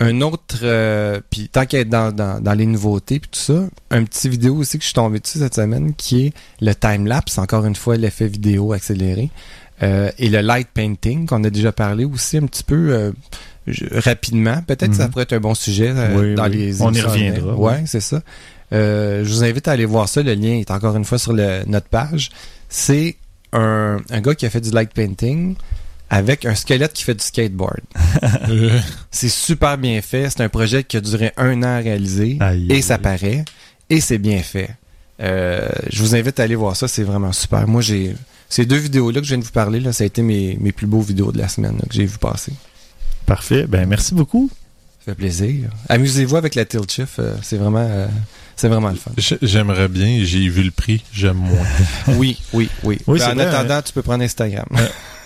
un 0.00 0.20
autre, 0.22 0.60
euh, 0.64 1.20
puis 1.30 1.48
tant 1.48 1.64
qu'à 1.64 1.78
être 1.80 1.88
dans, 1.88 2.10
dans, 2.10 2.40
dans 2.42 2.54
les 2.54 2.66
nouveautés 2.66 3.20
puis 3.20 3.30
tout 3.30 3.38
ça, 3.38 3.64
un 3.92 4.02
petit 4.02 4.28
vidéo 4.28 4.56
aussi 4.56 4.76
que 4.78 4.82
je 4.82 4.88
suis 4.88 4.94
tombé 4.94 5.20
dessus 5.20 5.38
cette 5.38 5.54
semaine 5.54 5.94
qui 5.94 6.26
est 6.26 6.32
le 6.60 6.74
time-lapse, 6.74 7.38
encore 7.38 7.66
une 7.66 7.76
fois 7.76 7.96
l'effet 7.96 8.26
vidéo 8.26 8.72
accéléré, 8.72 9.30
euh, 9.84 10.10
et 10.18 10.28
le 10.28 10.40
light 10.40 10.66
painting 10.74 11.26
qu'on 11.26 11.44
a 11.44 11.50
déjà 11.50 11.70
parlé 11.70 12.04
aussi 12.04 12.36
un 12.38 12.46
petit 12.46 12.64
peu 12.64 12.88
euh, 12.90 13.12
je- 13.68 13.84
rapidement. 13.92 14.60
Peut-être 14.66 14.90
que 14.90 14.96
ça 14.96 15.04
Mhm. 15.04 15.10
pourrait 15.10 15.22
être 15.22 15.34
un 15.34 15.40
bon 15.40 15.54
sujet 15.54 15.92
Oui, 16.16 16.34
dans 16.34 16.44
oui. 16.48 16.56
les 16.56 16.82
On 16.82 16.92
y 16.92 17.00
reviendra, 17.00 17.54
Ouais, 17.54 17.84
c'est 17.86 18.00
ça. 18.00 18.22
Euh, 18.72 19.22
je 19.24 19.32
vous 19.32 19.44
invite 19.44 19.68
à 19.68 19.72
aller 19.72 19.84
voir 19.84 20.08
ça. 20.08 20.22
Le 20.22 20.34
lien 20.34 20.54
est 20.58 20.70
encore 20.72 20.96
une 20.96 21.04
fois 21.04 21.18
sur 21.18 21.32
le- 21.32 21.62
notre 21.66 21.86
page. 21.88 22.30
C'est 22.74 23.16
un, 23.52 23.98
un 24.08 24.20
gars 24.22 24.34
qui 24.34 24.46
a 24.46 24.50
fait 24.50 24.62
du 24.62 24.70
light 24.70 24.92
painting 24.94 25.56
avec 26.08 26.46
un 26.46 26.54
squelette 26.54 26.94
qui 26.94 27.04
fait 27.04 27.14
du 27.14 27.22
skateboard. 27.22 27.80
C'est 29.10 29.28
super 29.28 29.76
bien 29.76 30.00
fait. 30.00 30.30
C'est 30.30 30.40
un 30.40 30.48
projet 30.48 30.82
qui 30.82 30.96
a 30.96 31.02
duré 31.02 31.32
un 31.36 31.62
an 31.62 31.66
à 31.66 31.78
réaliser. 31.78 32.38
Aïe, 32.40 32.72
et 32.72 32.80
ça 32.80 32.94
aïe. 32.94 33.00
paraît. 33.02 33.44
Et 33.90 34.00
c'est 34.00 34.16
bien 34.16 34.38
fait. 34.42 34.70
Euh, 35.20 35.68
je 35.90 36.00
vous 36.02 36.14
invite 36.16 36.40
à 36.40 36.44
aller 36.44 36.54
voir 36.54 36.74
ça. 36.76 36.88
C'est 36.88 37.02
vraiment 37.02 37.32
super. 37.32 37.68
Moi, 37.68 37.82
j'ai 37.82 38.14
ces 38.48 38.64
deux 38.64 38.76
vidéos-là 38.78 39.20
que 39.20 39.26
je 39.26 39.32
viens 39.32 39.38
de 39.38 39.44
vous 39.44 39.50
parler, 39.50 39.80
là, 39.80 39.92
ça 39.92 40.04
a 40.04 40.06
été 40.06 40.22
mes, 40.22 40.56
mes 40.60 40.72
plus 40.72 40.86
beaux 40.86 41.00
vidéos 41.02 41.30
de 41.32 41.38
la 41.38 41.48
semaine 41.48 41.74
là, 41.76 41.84
que 41.88 41.94
j'ai 41.94 42.04
vu 42.06 42.16
passer. 42.18 42.52
Parfait. 43.26 43.66
Ben, 43.66 43.86
merci 43.86 44.14
beaucoup. 44.14 44.50
Ça 44.98 45.12
fait 45.12 45.14
plaisir. 45.14 45.70
Amusez-vous 45.88 46.36
avec 46.36 46.54
la 46.54 46.64
tilt 46.64 46.90
shift. 46.90 47.18
euh, 47.18 47.34
c'est 47.42 47.56
vraiment, 47.56 47.86
euh, 47.90 48.06
c'est 48.56 48.68
vraiment 48.68 48.90
le 48.90 48.96
fun. 48.96 49.10
J'aimerais 49.42 49.88
bien, 49.88 50.20
j'ai 50.24 50.48
vu 50.48 50.62
le 50.62 50.70
prix, 50.70 51.02
j'aime 51.12 51.36
moins. 51.38 51.66
Oui, 52.16 52.38
oui, 52.52 52.68
oui. 52.84 52.98
Oui, 53.06 53.18
Ben, 53.18 53.30
en 53.30 53.34
vrai, 53.34 53.46
attendant, 53.46 53.82
tu 53.82 53.92
peux 53.92 54.02
prendre 54.02 54.22
Instagram. 54.24 54.66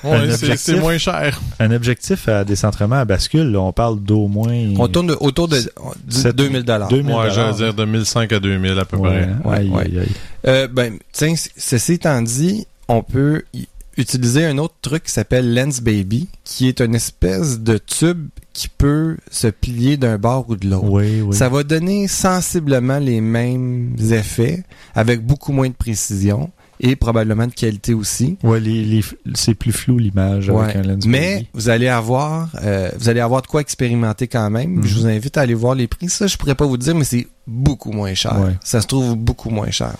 Ouais, 0.04 0.30
c'est- 0.56 0.78
moins 0.78 0.98
cher. 0.98 1.40
Un 1.58 1.72
objectif 1.72 2.28
à 2.28 2.44
décentrement 2.44 2.96
à 2.96 3.04
bascule, 3.04 3.50
là, 3.50 3.58
on 3.60 3.72
parle 3.72 3.98
d'au 3.98 4.28
moins. 4.28 4.54
On 4.78 4.86
tourne 4.86 5.08
de- 5.08 5.16
autour 5.18 5.48
de 5.48 5.58
du 5.58 6.16
Sept- 6.16 6.36
2000 6.36 6.62
dollars. 6.62 6.88
2000 6.88 7.06
Moi, 7.06 7.28
j'allais 7.30 7.54
dire 7.54 7.74
de 7.74 7.84
1500 7.84 8.20
à 8.30 8.38
2000 8.38 8.78
à 8.78 8.84
peu 8.84 8.98
Ouais, 8.98 9.26
près. 9.42 9.48
Ouais, 9.50 9.56
aïe, 9.56 9.68
ouais. 9.70 9.82
aïe. 10.02 10.08
Euh, 10.46 10.68
ben, 10.68 10.98
tiens, 11.12 11.34
ceci 11.56 11.94
étant 11.94 12.22
dit, 12.22 12.66
on 12.86 13.02
peut 13.02 13.42
y- 13.52 13.66
utiliser 13.96 14.44
un 14.44 14.58
autre 14.58 14.74
truc 14.82 15.04
qui 15.04 15.10
s'appelle 15.12 15.54
Lens 15.54 15.80
Baby, 15.80 16.28
qui 16.44 16.68
est 16.68 16.80
une 16.80 16.94
espèce 16.94 17.60
de 17.60 17.78
tube 17.78 18.28
qui 18.52 18.68
peut 18.68 19.16
se 19.30 19.46
plier 19.48 19.96
d'un 19.96 20.18
bord 20.18 20.46
ou 20.48 20.56
de 20.56 20.68
l'autre. 20.68 20.88
Oui, 20.90 21.20
oui. 21.20 21.36
Ça 21.36 21.48
va 21.48 21.62
donner 21.62 22.08
sensiblement 22.08 22.98
les 22.98 23.20
mêmes 23.20 23.96
effets 24.10 24.64
avec 24.94 25.24
beaucoup 25.24 25.52
moins 25.52 25.68
de 25.68 25.74
précision 25.74 26.50
et 26.78 26.94
probablement 26.94 27.46
de 27.46 27.52
qualité 27.54 27.94
aussi. 27.94 28.36
Ouais, 28.42 28.60
les, 28.60 28.84
les- 28.84 29.04
c'est 29.34 29.54
plus 29.54 29.72
flou 29.72 29.96
l'image 29.98 30.50
Ouais. 30.50 30.64
avec 30.64 30.76
un 30.76 30.82
lens 30.82 31.06
Mais 31.06 31.34
Poly. 31.36 31.48
vous 31.54 31.68
allez 31.70 31.88
avoir 31.88 32.50
euh, 32.62 32.90
vous 32.98 33.08
allez 33.08 33.20
avoir 33.20 33.40
de 33.40 33.46
quoi 33.46 33.62
expérimenter 33.62 34.26
quand 34.28 34.50
même. 34.50 34.74
Mhm. 34.76 34.86
Je 34.86 34.94
vous 34.94 35.06
invite 35.06 35.38
à 35.38 35.40
aller 35.42 35.54
voir 35.54 35.74
les 35.74 35.86
prix. 35.86 36.08
Ça, 36.10 36.26
je 36.26 36.36
pourrais 36.36 36.54
pas 36.54 36.66
vous 36.66 36.76
dire, 36.76 36.94
mais 36.94 37.04
c'est 37.04 37.26
beaucoup 37.46 37.92
moins 37.92 38.12
cher. 38.14 38.38
Ouais. 38.40 38.56
Ça 38.62 38.82
se 38.82 38.86
trouve 38.86 39.16
beaucoup 39.16 39.48
moins 39.48 39.70
cher. 39.70 39.94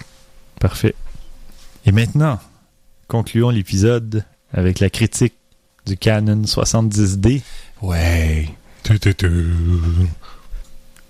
Parfait. 0.61 0.95
Et 1.87 1.93
maintenant, 1.93 2.39
concluons 3.09 3.51
l'épisode 3.51 4.25
avec 4.53 4.81
la 4.81 4.91
critique 4.91 5.35
du 5.87 5.97
Canon 5.97 6.43
70D. 6.43 7.43
Ouais. 7.83 8.49
Tu, 8.83 8.99
tu, 8.99 9.15
tu. 9.15 9.29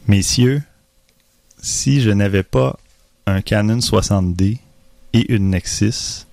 Messieurs, 0.07 0.63
si 1.61 2.01
je 2.01 2.11
n'avais 2.11 2.43
pas 2.43 2.79
un 3.27 3.41
Canon 3.43 3.79
60D 3.79 4.59
et 5.13 5.33
une 5.33 5.51
Nexus, 5.51 6.25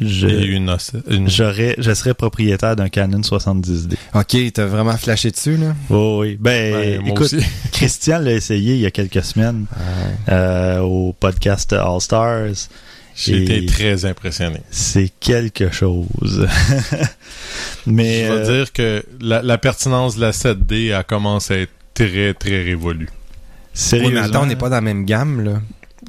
je, 0.00 0.26
Et 0.26 0.46
une, 0.46 0.70
os- 0.70 0.90
une- 1.08 1.28
j'aurais, 1.30 1.76
je 1.78 1.94
serais 1.94 2.14
propriétaire 2.14 2.74
d'un 2.74 2.88
Canon 2.88 3.20
70D. 3.20 3.94
Ok, 4.14 4.36
t'as 4.52 4.66
vraiment 4.66 4.96
flashé 4.96 5.30
dessus 5.30 5.56
là? 5.56 5.74
Oh 5.88 6.18
oui. 6.22 6.36
Ben, 6.40 7.00
Ben, 7.00 7.06
écoute. 7.06 7.34
Christian 7.72 8.18
l'a 8.18 8.32
essayé 8.32 8.74
il 8.74 8.80
y 8.80 8.86
a 8.86 8.90
quelques 8.90 9.22
semaines 9.22 9.66
euh, 10.28 10.80
au 10.80 11.12
podcast 11.12 11.72
All 11.72 12.00
Stars. 12.00 12.68
J'ai 13.16 13.42
été 13.42 13.66
très 13.66 14.04
impressionné. 14.04 14.58
C'est 14.70 15.10
quelque 15.20 15.70
chose. 15.70 16.48
Mais 17.86 18.26
Je 18.26 18.32
vais 18.32 18.38
euh, 18.38 18.58
dire 18.58 18.72
que 18.72 19.04
la, 19.20 19.42
la 19.42 19.58
pertinence 19.58 20.16
de 20.16 20.20
la 20.20 20.32
7D 20.32 20.92
a 20.94 21.02
commencé 21.04 21.54
à 21.54 21.58
être 21.58 21.72
très, 21.94 22.34
très 22.34 22.62
révolue. 22.62 23.08
Oui, 23.08 23.10
sérieusement, 23.72 24.10
mais 24.20 24.26
attends, 24.26 24.42
on 24.42 24.46
n'est 24.46 24.56
pas 24.56 24.68
dans 24.68 24.76
la 24.76 24.80
même 24.80 25.04
gamme 25.04 25.44
là. 25.44 25.60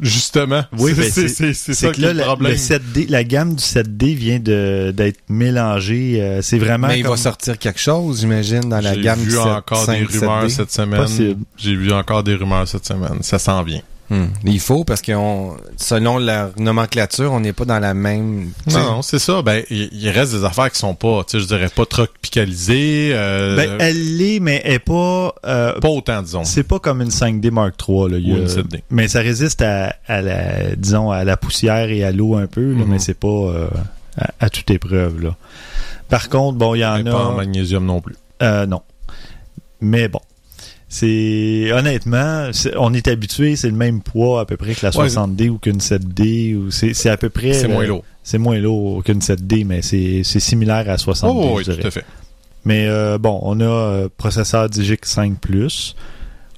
Justement. 0.01 0.63
Oui, 0.77 0.93
c'est 1.09 1.41
ben, 1.41 1.53
ça 1.53 1.87
que 1.89 1.93
qui 1.93 2.01
là, 2.01 2.09
est 2.09 2.13
le 2.13 2.19
la, 2.19 2.25
problème. 2.25 2.51
le 2.51 2.57
7D, 2.57 3.09
la 3.09 3.23
gamme 3.23 3.55
du 3.55 3.63
7D 3.63 4.13
vient 4.13 4.39
de 4.39 4.91
d'être 4.95 5.19
mélangée. 5.29 6.21
euh, 6.21 6.41
c'est 6.41 6.57
vraiment 6.57 6.87
Mais 6.87 6.99
il 6.99 7.03
comme 7.03 7.11
va 7.11 7.17
sortir 7.17 7.57
quelque 7.57 7.79
chose, 7.79 8.19
j'imagine, 8.19 8.61
dans 8.67 8.81
la 8.81 8.93
J'ai 8.93 9.01
gamme 9.01 9.19
vu 9.19 9.25
du 9.29 9.31
7, 9.35 9.39
encore 9.41 9.85
5, 9.85 9.99
des 9.99 10.05
rumeurs 10.19 10.45
7D. 10.45 10.49
cette 10.49 10.71
semaine. 10.71 11.01
Possible. 11.01 11.41
J'ai 11.57 11.75
vu 11.75 11.93
encore 11.93 12.23
des 12.23 12.35
rumeurs 12.35 12.67
cette 12.67 12.85
semaine. 12.85 13.19
Ça 13.21 13.39
s'en 13.39 13.63
vient. 13.63 13.81
Hmm. 14.09 14.25
Il 14.45 14.59
faut 14.59 14.83
parce 14.83 15.01
que 15.01 15.13
on- 15.13 15.57
selon 15.77 16.19
la 16.19 16.51
nomenclature, 16.57 17.31
on 17.31 17.39
n'est 17.39 17.53
pas 17.53 17.65
dans 17.65 17.79
la 17.79 17.93
même. 17.95 18.51
tu 18.65 18.71
sais. 18.73 18.77
Non, 18.79 18.85
non, 18.97 19.01
c'est 19.01 19.17
ça. 19.17 19.41
Ben, 19.41 19.63
il 19.71 19.89
il 19.93 20.09
reste 20.09 20.33
des 20.33 20.43
affaires 20.43 20.71
qui 20.71 20.77
sont 20.77 20.93
pas, 20.93 21.23
tu 21.23 21.31
sais, 21.37 21.39
je 21.39 21.47
dirais 21.47 21.69
pas 21.75 21.85
tropicalisées. 21.87 23.11
Euh, 23.13 23.55
Ben, 23.55 23.77
elle 23.79 24.17
l'est, 24.17 24.39
mais 24.39 24.61
elle 24.63 24.73
est 24.73 24.79
pas. 24.79 25.33
euh, 25.45 25.79
Pas 25.79 25.89
autant, 25.89 26.21
disons. 26.21 26.43
c'est 26.43 26.63
pas 26.63 26.77
comme 26.77 27.01
une 27.01 27.09
5D 27.09 27.49
Mark 27.49 27.73
III. 27.87 28.09
Là. 28.11 28.17
Ou 28.17 28.35
a- 28.35 28.37
une 28.41 28.47
7D. 28.47 28.83
Mais 28.91 29.07
ça 29.07 29.21
résiste 29.21 29.61
à, 29.63 29.95
à 30.07 30.21
la, 30.21 30.75
disons, 30.75 31.09
à 31.09 31.23
la 31.23 31.35
poussière 31.37 31.89
et 31.89 32.03
à 32.03 32.11
l'eau 32.11 32.35
un 32.35 32.45
peu, 32.47 32.61
là, 32.73 32.83
Mhm. 32.83 32.87
mais 32.87 32.99
c'est 32.99 33.17
pas 33.19 33.27
euh, 33.27 33.67
à, 34.19 34.29
à 34.39 34.49
toute 34.51 34.69
épreuve. 34.69 35.19
Là. 35.23 35.35
Par 36.09 36.29
contre, 36.29 36.59
bon, 36.59 36.75
il 36.75 36.79
y 36.81 36.85
en 36.85 37.01
Mais 37.01 37.09
a. 37.09 37.13
pas 37.13 37.25
en 37.25 37.35
magnésium 37.35 37.83
non 37.85 38.01
plus. 38.01 38.15
Euh, 38.43 38.67
non. 38.67 38.81
Mais 39.81 40.07
bon. 40.07 40.19
C'est 40.87 41.71
honnêtement, 41.73 42.49
on 42.77 42.93
est 42.93 43.07
habitué, 43.07 43.55
c'est 43.55 43.69
le 43.69 43.75
même 43.75 44.01
poids 44.01 44.41
à 44.41 44.45
peu 44.45 44.55
près 44.55 44.75
que 44.75 44.85
la 44.85 44.95
Ouais, 44.95 45.07
60D 45.07 45.49
ou 45.49 45.57
qu'une 45.57 45.79
7D 45.79 46.55
ou 46.55 46.71
c'est 46.71 46.93
c'est 46.93 47.09
à 47.09 47.17
peu 47.17 47.29
près 47.29 47.53
C'est 47.53 47.67
moins 47.67 47.85
lourd. 47.85 48.03
C'est 48.23 48.37
moins 48.37 48.59
lourd 48.59 49.03
qu'une 49.03 49.19
7D 49.19 49.65
mais 49.65 49.81
c'est 49.81 50.21
c'est 50.23 50.39
similaire 50.39 50.89
à 50.89 50.95
60D 50.95 51.31
Oh, 51.33 51.53
oui, 51.57 51.63
je 51.65 51.71
tout 51.73 51.87
à 51.87 51.91
fait. 51.91 52.05
Mais 52.65 52.87
euh, 52.87 53.17
bon, 53.17 53.39
on 53.43 53.59
a 53.59 53.63
euh, 53.63 54.09
processeur 54.15 54.69
Digic 54.69 55.05
5+, 55.05 55.93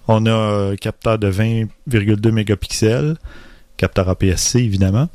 on 0.07 0.25
a 0.25 0.29
euh, 0.29 0.75
capteur 0.75 1.19
de 1.19 1.29
20,2 1.31 2.31
mégapixels, 2.31 3.17
capteur 3.75 4.07
APS-C 4.09 4.59
évidemment, 4.59 5.09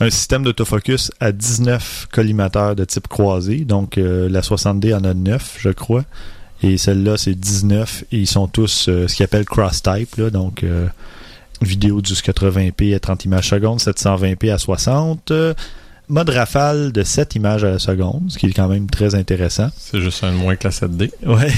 un 0.00 0.10
système 0.10 0.42
d'autofocus 0.42 1.12
à 1.20 1.32
19 1.32 2.08
collimateurs 2.12 2.76
de 2.76 2.84
type 2.84 3.08
croisé, 3.08 3.58
donc 3.64 3.96
euh, 3.98 4.28
la 4.28 4.40
60D 4.40 4.94
en 4.94 5.04
a 5.04 5.14
9 5.14 5.58
je 5.60 5.70
crois, 5.70 6.04
et 6.62 6.76
celle-là 6.78 7.16
c'est 7.16 7.34
19 7.34 8.04
et 8.12 8.18
ils 8.18 8.26
sont 8.26 8.46
tous 8.48 8.86
euh, 8.88 9.08
ce 9.08 9.14
qu'ils 9.16 9.24
appellent 9.24 9.44
cross-type, 9.44 10.16
là, 10.16 10.30
donc 10.30 10.62
euh, 10.62 10.86
vidéo 11.60 12.00
du 12.00 12.12
80p 12.12 12.94
à 12.94 13.00
30 13.00 13.24
images 13.24 13.48
secondes, 13.50 13.78
720p 13.78 14.52
à 14.52 14.58
60, 14.58 15.30
euh, 15.30 15.54
mode 16.08 16.30
rafale 16.30 16.92
de 16.92 17.02
7 17.02 17.34
images 17.36 17.64
à 17.64 17.70
la 17.70 17.78
seconde, 17.78 18.24
ce 18.28 18.38
qui 18.38 18.46
est 18.46 18.52
quand 18.52 18.68
même 18.68 18.88
très 18.88 19.14
intéressant. 19.14 19.70
C'est 19.78 20.00
juste 20.00 20.22
un 20.24 20.32
de 20.32 20.36
moins 20.36 20.56
que 20.56 20.68
la 20.68 20.70
7D. 20.72 21.10
Ouais. 21.26 21.50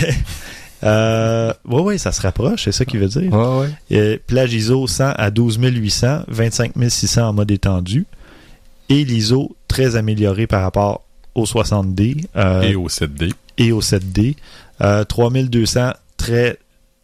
Euh, 0.83 1.53
ouais, 1.67 1.81
ouais, 1.81 1.99
ça 1.99 2.13
se 2.13 2.21
rapproche, 2.21 2.65
c'est 2.65 2.73
ça 2.73 2.85
qu'il 2.85 3.01
veut 3.01 3.09
dire. 3.09 3.33
Ouais, 3.33 3.61
ouais. 3.61 3.71
Et 3.91 4.19
plage 4.19 4.53
ISO 4.53 4.87
100 4.87 5.13
à 5.17 5.31
12800, 5.31 6.25
25600 6.29 7.23
en 7.29 7.33
mode 7.33 7.51
étendu. 7.51 8.05
Et 8.91 9.03
l'ISO 9.05 9.57
très 9.67 9.97
amélioré 9.97 10.47
par 10.47 10.61
rapport 10.61 11.03
au 11.35 11.45
60D 11.47 12.27
euh, 12.37 12.61
Et 12.63 12.75
au 12.75 12.89
7D. 12.89 13.33
et 13.57 13.73
au 13.73 13.81
7D. 13.81 14.37
Euh, 14.81 15.05
3200 15.05 15.93
très 16.17 16.59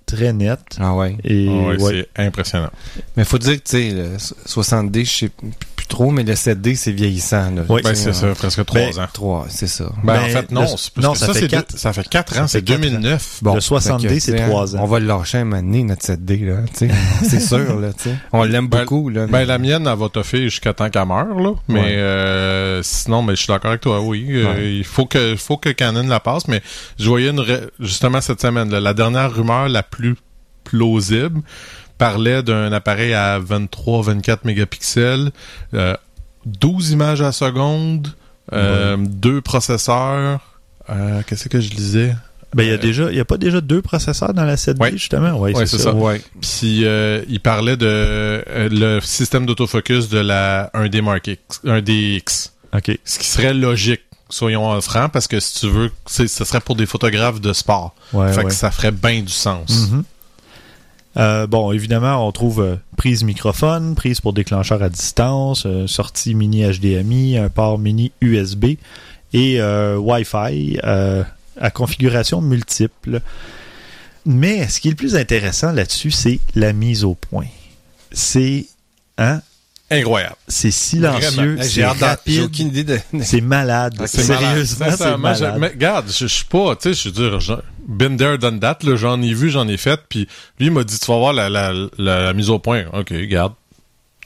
très 0.07 0.33
net. 0.33 0.59
Ah 0.81 0.95
ouais. 0.95 1.17
Et 1.25 1.47
Ah 1.49 1.69
ouais, 1.69 1.83
ouais. 1.83 2.09
C'est 2.17 2.23
impressionnant. 2.25 2.71
Mais 3.17 3.25
faut 3.25 3.39
dire 3.39 3.63
que, 3.63 3.69
tu 3.69 3.77
sais, 3.77 3.91
le 3.91 4.17
60D, 4.17 5.05
je 5.05 5.11
sais 5.11 5.29
plus 5.29 5.51
trop, 5.91 6.11
mais 6.11 6.23
le 6.25 6.33
7D, 6.35 6.75
c'est 6.77 6.93
vieillissant, 6.93 7.51
là. 7.51 7.63
Oui. 7.69 7.83
Ben, 7.85 7.95
c'est 7.95 8.15
ça, 8.15 8.29
presque 8.35 8.65
3 8.65 8.81
Ben, 8.81 8.99
ans. 9.03 9.07
3, 9.13 9.47
c'est 9.51 9.67
ça. 9.67 9.85
Ben, 10.03 10.15
Ben, 10.15 10.21
en 10.23 10.29
fait, 10.29 10.51
non. 10.51 10.61
le- 10.63 11.03
non, 11.03 11.13
que 11.13 11.19
ça 11.19 11.27
ça, 11.27 11.33
fait 11.35 11.41
c'est 11.41 11.49
quatre- 11.49 11.73
deux- 11.73 11.79
ça 11.79 11.93
fait 11.93 12.09
4 12.09 12.35
ça 12.35 12.43
ans, 12.45 12.47
c'est 12.47 12.63
quatre 12.63 12.79
ans. 12.79 12.81
2009. 12.81 13.41
Le 13.45 13.61
60D, 13.61 14.09
fait 14.09 14.15
que, 14.15 14.21
c'est 14.21 14.33
tu 14.33 14.39
sais, 14.39 14.45
trois 14.47 14.77
ans. 14.77 14.81
On 14.83 14.87
va 14.87 14.99
le 15.01 15.07
lâcher 15.07 15.39
un 15.39 15.45
moment 15.45 15.63
donné, 15.63 15.83
notre 15.83 16.03
7D, 16.05 16.47
là, 16.47 16.57
tu 16.73 16.89
sais. 16.89 16.91
c'est 17.29 17.41
sûr, 17.41 17.79
là. 17.79 17.91
On 18.33 18.45
l'aime 18.45 18.69
Ben, 18.69 18.81
beaucoup, 18.81 19.11
là. 19.11 19.27
Ben, 19.27 19.45
la 19.45 19.59
mienne, 19.59 19.87
elle 19.87 19.99
va 19.99 20.09
toffer 20.09 20.45
jusqu'à 20.45 20.73
temps 20.73 20.89
qu'elle 20.89 21.07
meure, 21.07 21.35
là. 21.39 21.53
Mais 21.69 21.81
Ouais. 21.81 21.95
euh, 21.99 22.81
sinon, 22.83 23.23
ben, 23.23 23.35
je 23.35 23.43
suis 23.43 23.49
d'accord 23.49 23.71
avec 23.71 23.83
toi, 23.83 24.01
oui. 24.01 24.27
Euh, 24.31 24.55
Ouais. 24.55 24.75
il 24.77 24.85
faut 24.85 25.07
que, 25.07 25.37
faut 25.37 25.57
que 25.59 25.69
Canon 25.71 26.07
la 26.07 26.21
passe, 26.21 26.49
mais 26.49 26.63
je 26.99 27.09
voyais 27.09 27.31
une, 27.31 27.41
ré- 27.41 27.61
justement 27.81 28.21
cette 28.21 28.41
semaine, 28.41 28.71
là, 28.71 28.81
la 28.81 28.95
dernière 28.95 29.33
rumeur 29.35 29.69
la 29.69 29.83
plus 29.83 30.17
plausible 30.65 31.41
parlait 32.01 32.43
d'un 32.43 32.73
appareil 32.73 33.13
à 33.15 33.39
23-24 33.39 34.39
mégapixels, 34.45 35.31
euh, 35.75 35.95
12 36.47 36.91
images 36.93 37.21
à 37.21 37.27
la 37.27 37.33
seconde, 37.33 38.09
euh, 38.53 38.97
deux 38.99 39.41
processeurs, 39.41 40.41
euh, 40.89 41.23
qu'est-ce 41.27 41.49
que 41.49 41.61
je 41.61 41.71
lisais? 41.71 42.15
Ben, 42.55 42.65
il 42.65 42.69
y 42.69 42.73
a 42.73 42.75
Euh, 42.75 42.79
déjà, 42.79 43.11
il 43.11 43.17
y 43.17 43.21
a 43.21 43.25
pas 43.25 43.37
déjà 43.37 43.61
deux 43.61 43.81
processeurs 43.83 44.35
dans 44.35 44.45
la 44.45 44.57
7D, 44.57 44.81
Ouais. 44.83 44.91
justement? 44.93 45.39
Ouais, 45.39 45.55
Ouais, 45.55 45.67
c'est 45.67 45.77
ça. 45.79 45.85
ça. 45.85 45.95
Ouais. 45.95 46.21
Puis 46.41 46.85
euh, 46.85 47.23
il 47.29 47.39
parlait 47.41 47.77
de 47.77 47.87
euh, 47.87 48.69
le 48.73 49.01
système 49.01 49.47
d'autofocus 49.47 50.09
de 50.09 50.19
la 50.19 50.69
1D 50.75 51.01
Mark 51.03 51.29
X, 51.29 51.61
1DX. 51.65 52.51
OK. 52.75 52.99
Ce 53.05 53.19
qui 53.21 53.27
serait 53.29 53.55
logique, 53.55 54.01
soyons 54.31 54.81
francs, 54.81 55.13
parce 55.13 55.29
que 55.29 55.39
si 55.39 55.61
tu 55.61 55.69
veux, 55.69 55.91
c'est- 56.07 56.27
ce 56.27 56.45
serait 56.45 56.61
pour 56.61 56.75
des 56.75 56.87
photographes 56.87 57.41
de 57.41 57.53
sport. 57.53 57.95
Ouais, 58.13 58.33
fait 58.33 58.39
ouais. 58.39 58.45
que 58.47 58.53
ça 58.53 58.71
ferait 58.73 58.91
bien 58.93 59.21
du 59.23 59.33
sens. 59.33 59.89
Mhm. 59.91 60.03
Euh, 61.17 61.47
bon, 61.47 61.73
évidemment, 61.73 62.27
on 62.27 62.33
trouve 62.33 62.61
euh, 62.61 62.77
prise 62.97 63.25
microphone, 63.25 63.95
prise 63.95 64.21
pour 64.21 64.33
déclencheur 64.33 64.83
à 64.83 64.89
distance, 64.89 65.65
euh, 65.67 65.87
sortie 65.87 66.35
mini 66.35 66.63
HDMI, 66.63 67.37
un 67.37 67.49
port 67.49 67.79
mini 67.79 68.13
USB 68.21 68.77
et 69.33 69.63
Wi-Fi 69.63 70.79
à 70.83 71.71
configuration 71.71 72.41
multiple. 72.41 73.21
Mais 74.27 74.69
ce 74.69 74.81
qui 74.81 74.89
est 74.89 74.91
le 74.91 74.97
plus 74.97 75.15
intéressant 75.15 75.71
là-dessus, 75.73 76.11
c'est 76.11 76.41
la 76.57 76.73
mise 76.73 77.05
au 77.05 77.15
point. 77.15 77.47
C'est 78.11 78.67
hein, 79.19 79.41
Incroyable. 79.91 80.37
c'est 80.47 80.71
silencieux, 80.71 81.59
c'est 81.63 81.85
rapide, 81.85 82.41
aucune 82.43 82.69
idée 82.69 82.85
de. 82.85 82.99
c'est 83.23 83.41
malade. 83.41 83.95
C'est 84.07 84.29
malade. 84.29 84.45
Sérieusement, 84.51 84.87
c'est 84.97 85.17
malade. 85.17 85.57
mais 85.61 85.69
regarde, 85.69 86.07
je, 86.09 86.27
je 86.27 86.33
suis 86.33 86.45
pas, 86.45 86.77
tu 86.77 86.95
sais, 86.95 86.95
je 86.95 87.09
veux 87.15 87.31
dire, 87.31 87.41
je- 87.41 87.53
been 87.89 88.17
there, 88.17 88.39
done 88.39 88.61
that, 88.61 88.79
j'en 88.95 89.21
ai 89.21 89.35
vu, 89.35 89.51
j'en 89.51 89.67
ai 89.67 89.77
fait, 89.77 90.01
puis 90.09 90.29
lui 90.61 90.67
il 90.67 90.71
m'a 90.73 90.85
dit, 90.85 90.99
tu 90.99 91.07
vas 91.11 91.19
voir 91.19 91.33
la, 91.33 91.49
la, 91.49 91.73
la, 91.99 92.23
la 92.23 92.33
mise 92.33 92.51
au 92.51 92.59
point. 92.61 92.85
Ok, 92.93 93.09
regarde. 93.11 93.55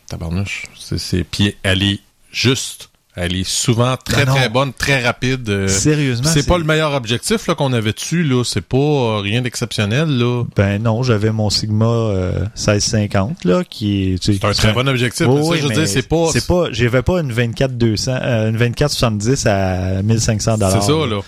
Tabarnouche. 0.09 0.65
C'est, 0.79 0.99
c'est, 0.99 1.25
puis 1.25 1.57
elle 1.63 1.83
est 1.83 2.01
juste. 2.31 2.91
Elle 3.17 3.37
est 3.37 3.49
souvent 3.49 3.97
très, 3.97 4.25
non. 4.25 4.35
très 4.35 4.49
bonne, 4.49 4.73
très 4.73 5.05
rapide. 5.05 5.49
euh, 5.49 5.69
Sérieusement, 5.69 6.29
c'est 6.29 6.47
pas 6.49 6.59
le 6.59 6.65
meilleur 6.65 6.95
objectif 6.95 7.47
qu'on 7.57 7.73
avait 7.73 7.93
dessus, 7.93 8.25
là. 8.25 8.43
C'est 8.45 8.61
pas 8.61 8.77
euh, 8.77 9.19
rien 9.21 9.41
d'exceptionnel, 9.41 10.09
là. 10.19 10.43
Ben 10.57 10.83
non, 10.83 11.05
j'avais 11.05 11.31
mon 11.31 11.49
Sigma 11.49 11.87
euh, 11.87 12.41
1650 12.57 13.45
là 13.45 13.63
qui 13.65 14.15
est 14.15 14.23
C'est 14.25 14.45
un 14.45 14.53
très 14.53 14.73
bon 14.73 14.89
objectif. 14.89 15.27
Oui, 15.29 15.35
mais 15.37 15.43
ça, 15.43 15.49
oui, 15.51 15.59
je 15.59 15.63
veux 15.63 15.69
mais 15.69 15.75
dire, 15.77 15.89
c'est 15.89 16.09
pas. 16.09 16.27
c'est 16.33 16.47
pas 16.47 16.65
j'avais 16.73 17.03
pas 17.03 17.21
une 17.21 17.31
24 17.33 17.77
200 17.79 18.13
euh, 18.21 18.51
une 18.51 18.57
24 18.57 18.91
70 18.91 19.47
à 19.47 20.03
1500 20.03 20.59
dollars. 20.59 20.83
C'est 20.83 20.87
ça, 20.93 21.07
là. 21.07 21.21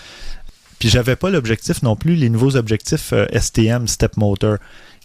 Puis 0.79 0.89
j'avais 0.89 1.15
pas 1.15 1.29
l'objectif 1.29 1.81
non 1.83 1.95
plus 1.95 2.15
les 2.15 2.29
nouveaux 2.29 2.55
objectifs 2.55 3.11
euh, 3.13 3.25
STM 3.33 3.87
step 3.87 4.17
motor. 4.17 4.57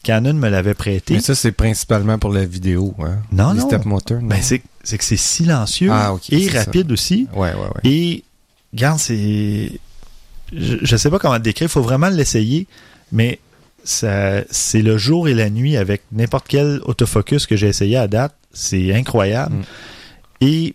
Canon 0.02 0.34
me 0.34 0.48
l'avait 0.48 0.74
prêté. 0.74 1.14
Mais 1.14 1.20
ça, 1.20 1.36
c'est 1.36 1.52
principalement 1.52 2.18
pour 2.18 2.32
la 2.32 2.44
vidéo, 2.44 2.92
hein. 2.98 3.18
Non, 3.30 3.52
Les 3.52 3.60
non. 3.60 3.66
step 3.68 3.84
motor, 3.84 4.20
non. 4.20 4.26
Ben 4.26 4.38
c'est 4.42 4.60
c'est 4.84 4.98
que 4.98 5.04
c'est 5.04 5.16
silencieux 5.16 5.90
Ah, 5.92 6.14
et 6.30 6.48
rapide 6.48 6.90
aussi 6.92 7.28
Ouais, 7.34 7.52
ouais, 7.52 7.60
ouais. 7.60 7.80
et 7.90 8.24
regarde 8.72 8.98
c'est 8.98 9.72
je, 10.52 10.76
je 10.82 10.96
sais 10.96 11.10
pas 11.10 11.18
comment 11.18 11.34
le 11.34 11.40
décrire, 11.40 11.68
faut 11.70 11.82
vraiment 11.82 12.08
l'essayer 12.08 12.66
mais 13.10 13.38
c'est 13.84 14.82
le 14.82 14.96
jour 14.96 15.28
et 15.28 15.34
la 15.34 15.50
nuit 15.50 15.76
avec 15.76 16.02
n'importe 16.12 16.46
quel 16.48 16.80
autofocus 16.84 17.46
que 17.46 17.56
j'ai 17.56 17.68
essayé 17.68 17.96
à 17.96 18.06
date, 18.08 18.34
c'est 18.52 18.94
incroyable. 18.94 19.56
Mm. 19.56 19.62
Et 20.42 20.74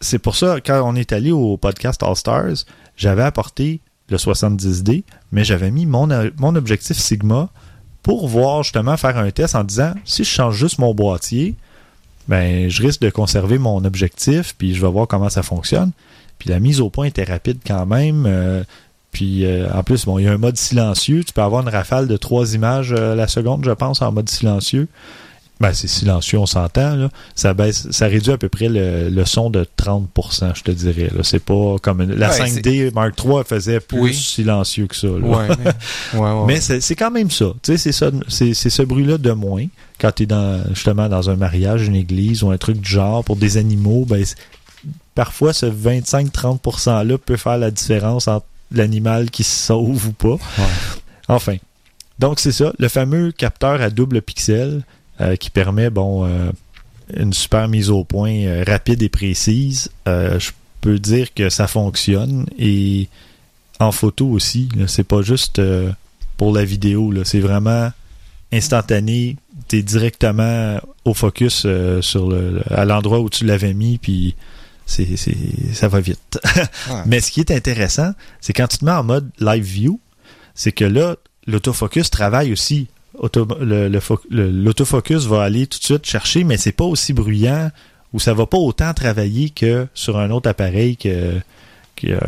c'est 0.00 0.18
pour 0.18 0.36
ça, 0.36 0.56
quand 0.64 0.82
on 0.84 0.94
est 0.96 1.12
allé 1.12 1.30
au 1.30 1.56
podcast 1.56 2.02
All 2.02 2.16
Stars, 2.16 2.64
j'avais 2.96 3.22
apporté 3.22 3.80
le 4.08 4.16
70D, 4.16 5.04
mais 5.32 5.44
j'avais 5.44 5.70
mis 5.70 5.86
mon, 5.86 6.08
mon 6.38 6.54
objectif 6.56 6.96
Sigma 6.98 7.48
pour 8.02 8.26
voir 8.28 8.62
justement 8.62 8.96
faire 8.96 9.18
un 9.18 9.30
test 9.30 9.54
en 9.54 9.64
disant 9.64 9.94
si 10.04 10.24
je 10.24 10.28
change 10.30 10.56
juste 10.56 10.78
mon 10.78 10.94
boîtier, 10.94 11.54
ben 12.28 12.68
je 12.68 12.82
risque 12.82 13.00
de 13.00 13.10
conserver 13.10 13.58
mon 13.58 13.84
objectif, 13.84 14.54
puis 14.56 14.74
je 14.74 14.80
vais 14.80 14.90
voir 14.90 15.08
comment 15.08 15.30
ça 15.30 15.42
fonctionne. 15.42 15.92
Puis 16.38 16.50
la 16.50 16.60
mise 16.60 16.80
au 16.80 16.90
point 16.90 17.06
était 17.06 17.24
rapide 17.24 17.58
quand 17.66 17.86
même. 17.86 18.24
euh, 18.26 18.62
puis 19.10 19.44
euh, 19.44 19.68
en 19.72 19.82
plus, 19.82 20.04
bon, 20.04 20.18
il 20.18 20.26
y 20.26 20.28
a 20.28 20.32
un 20.32 20.38
mode 20.38 20.56
silencieux. 20.56 21.24
Tu 21.24 21.32
peux 21.32 21.42
avoir 21.42 21.62
une 21.62 21.68
rafale 21.68 22.06
de 22.06 22.16
trois 22.16 22.54
images 22.54 22.92
euh, 22.96 23.14
la 23.14 23.26
seconde, 23.26 23.64
je 23.64 23.70
pense, 23.70 24.02
en 24.02 24.12
mode 24.12 24.28
silencieux. 24.28 24.86
Ben, 25.60 25.72
c'est 25.72 25.88
silencieux, 25.88 26.38
on 26.38 26.46
s'entend. 26.46 26.94
Là. 26.94 27.10
Ça 27.34 27.52
baisse, 27.52 27.88
ça 27.90 28.06
réduit 28.06 28.32
à 28.32 28.38
peu 28.38 28.48
près 28.48 28.68
le, 28.68 29.08
le 29.10 29.24
son 29.24 29.50
de 29.50 29.66
30%, 29.76 30.54
je 30.54 30.62
te 30.62 30.70
dirais. 30.70 31.10
Là. 31.12 31.22
C'est 31.24 31.42
pas 31.42 31.76
comme 31.82 32.00
une- 32.00 32.14
la 32.14 32.30
Ouais, 32.30 32.36
5D 32.48 32.92
Mark 32.94 33.14
III 33.24 33.42
faisait 33.44 33.80
plus 33.80 34.00
Oui. 34.00 34.14
silencieux 34.14 34.86
que 34.86 34.94
ça. 34.94 35.08
là. 35.08 35.14
Ouais, 35.14 35.48
mais, 35.48 35.70
ouais, 36.20 36.30
ouais, 36.30 36.44
Mais 36.46 36.60
c'est 36.60 36.94
quand 36.94 37.10
même 37.10 37.30
ça. 37.30 37.46
Tu 37.62 37.72
sais, 37.72 37.76
c'est 37.78 37.92
ça, 37.92 38.10
c'est 38.28 38.54
ce 38.54 38.82
bruit-là 38.82 39.18
de 39.18 39.32
moins. 39.32 39.66
Quand 40.00 40.12
tu 40.12 40.22
es 40.22 40.26
dans, 40.26 40.62
justement 40.74 41.08
dans 41.08 41.28
un 41.28 41.34
mariage, 41.34 41.86
une 41.88 41.96
église 41.96 42.44
ou 42.44 42.50
un 42.52 42.56
truc 42.56 42.80
du 42.80 42.88
genre 42.88 43.24
pour 43.24 43.34
des 43.34 43.56
animaux, 43.56 44.04
ben, 44.08 44.22
parfois 45.16 45.52
ce 45.52 45.66
25-30%-là 45.66 47.18
peut 47.18 47.36
faire 47.36 47.58
la 47.58 47.70
différence 47.70 48.28
entre 48.28 48.46
l'animal 48.72 49.30
qui 49.30 49.42
se 49.44 49.66
sauve 49.66 50.06
ou 50.06 50.12
pas. 50.12 50.36
Enfin. 51.28 51.56
Donc 52.18 52.40
c'est 52.40 52.52
ça, 52.52 52.72
le 52.78 52.88
fameux 52.88 53.30
capteur 53.32 53.80
à 53.80 53.90
double 53.90 54.22
pixel 54.22 54.82
euh, 55.20 55.36
qui 55.36 55.50
permet, 55.50 55.90
bon, 55.90 56.26
euh, 56.26 56.50
une 57.14 57.32
super 57.32 57.68
mise 57.68 57.90
au 57.90 58.04
point 58.04 58.32
euh, 58.32 58.64
rapide 58.66 59.02
et 59.02 59.08
précise. 59.08 59.90
Je 60.06 60.50
peux 60.80 60.98
dire 60.98 61.34
que 61.34 61.50
ça 61.50 61.66
fonctionne 61.66 62.46
et 62.58 63.08
en 63.80 63.92
photo 63.92 64.28
aussi. 64.28 64.68
C'est 64.86 65.06
pas 65.06 65.22
juste 65.22 65.60
pour 66.36 66.52
la 66.52 66.64
vidéo. 66.64 67.12
C'est 67.24 67.40
vraiment 67.40 67.90
instantané. 68.52 69.36
T'es 69.66 69.82
directement 69.82 70.78
au 71.04 71.14
focus 71.14 71.66
sur 72.00 72.28
le, 72.28 72.62
à 72.70 72.84
l'endroit 72.84 73.20
où 73.20 73.28
tu 73.28 73.44
l'avais 73.44 73.74
mis, 73.74 73.98
puis 73.98 74.36
c'est, 74.86 75.16
ça 75.74 75.88
va 75.88 76.00
vite. 76.00 76.40
Ouais. 76.90 77.02
Mais 77.06 77.20
ce 77.20 77.30
qui 77.30 77.40
est 77.40 77.50
intéressant, 77.50 78.12
c'est 78.40 78.52
quand 78.52 78.66
tu 78.66 78.78
te 78.78 78.84
mets 78.84 78.92
en 78.92 79.04
mode 79.04 79.30
live 79.40 79.64
view, 79.64 80.00
c'est 80.54 80.72
que 80.72 80.84
là, 80.84 81.16
l'autofocus 81.46 82.08
travaille 82.10 82.52
aussi. 82.52 82.88
L'autofocus 84.30 85.26
va 85.26 85.42
aller 85.42 85.66
tout 85.66 85.78
de 85.78 85.84
suite 85.84 86.06
chercher, 86.06 86.44
mais 86.44 86.56
c'est 86.56 86.72
pas 86.72 86.84
aussi 86.84 87.12
bruyant 87.12 87.70
ou 88.12 88.20
ça 88.20 88.34
va 88.34 88.46
pas 88.46 88.58
autant 88.58 88.92
travailler 88.94 89.50
que 89.50 89.86
sur 89.94 90.18
un 90.18 90.30
autre 90.30 90.48
appareil 90.48 90.96
que, 90.96 91.34
que 91.96 92.06
euh, 92.08 92.18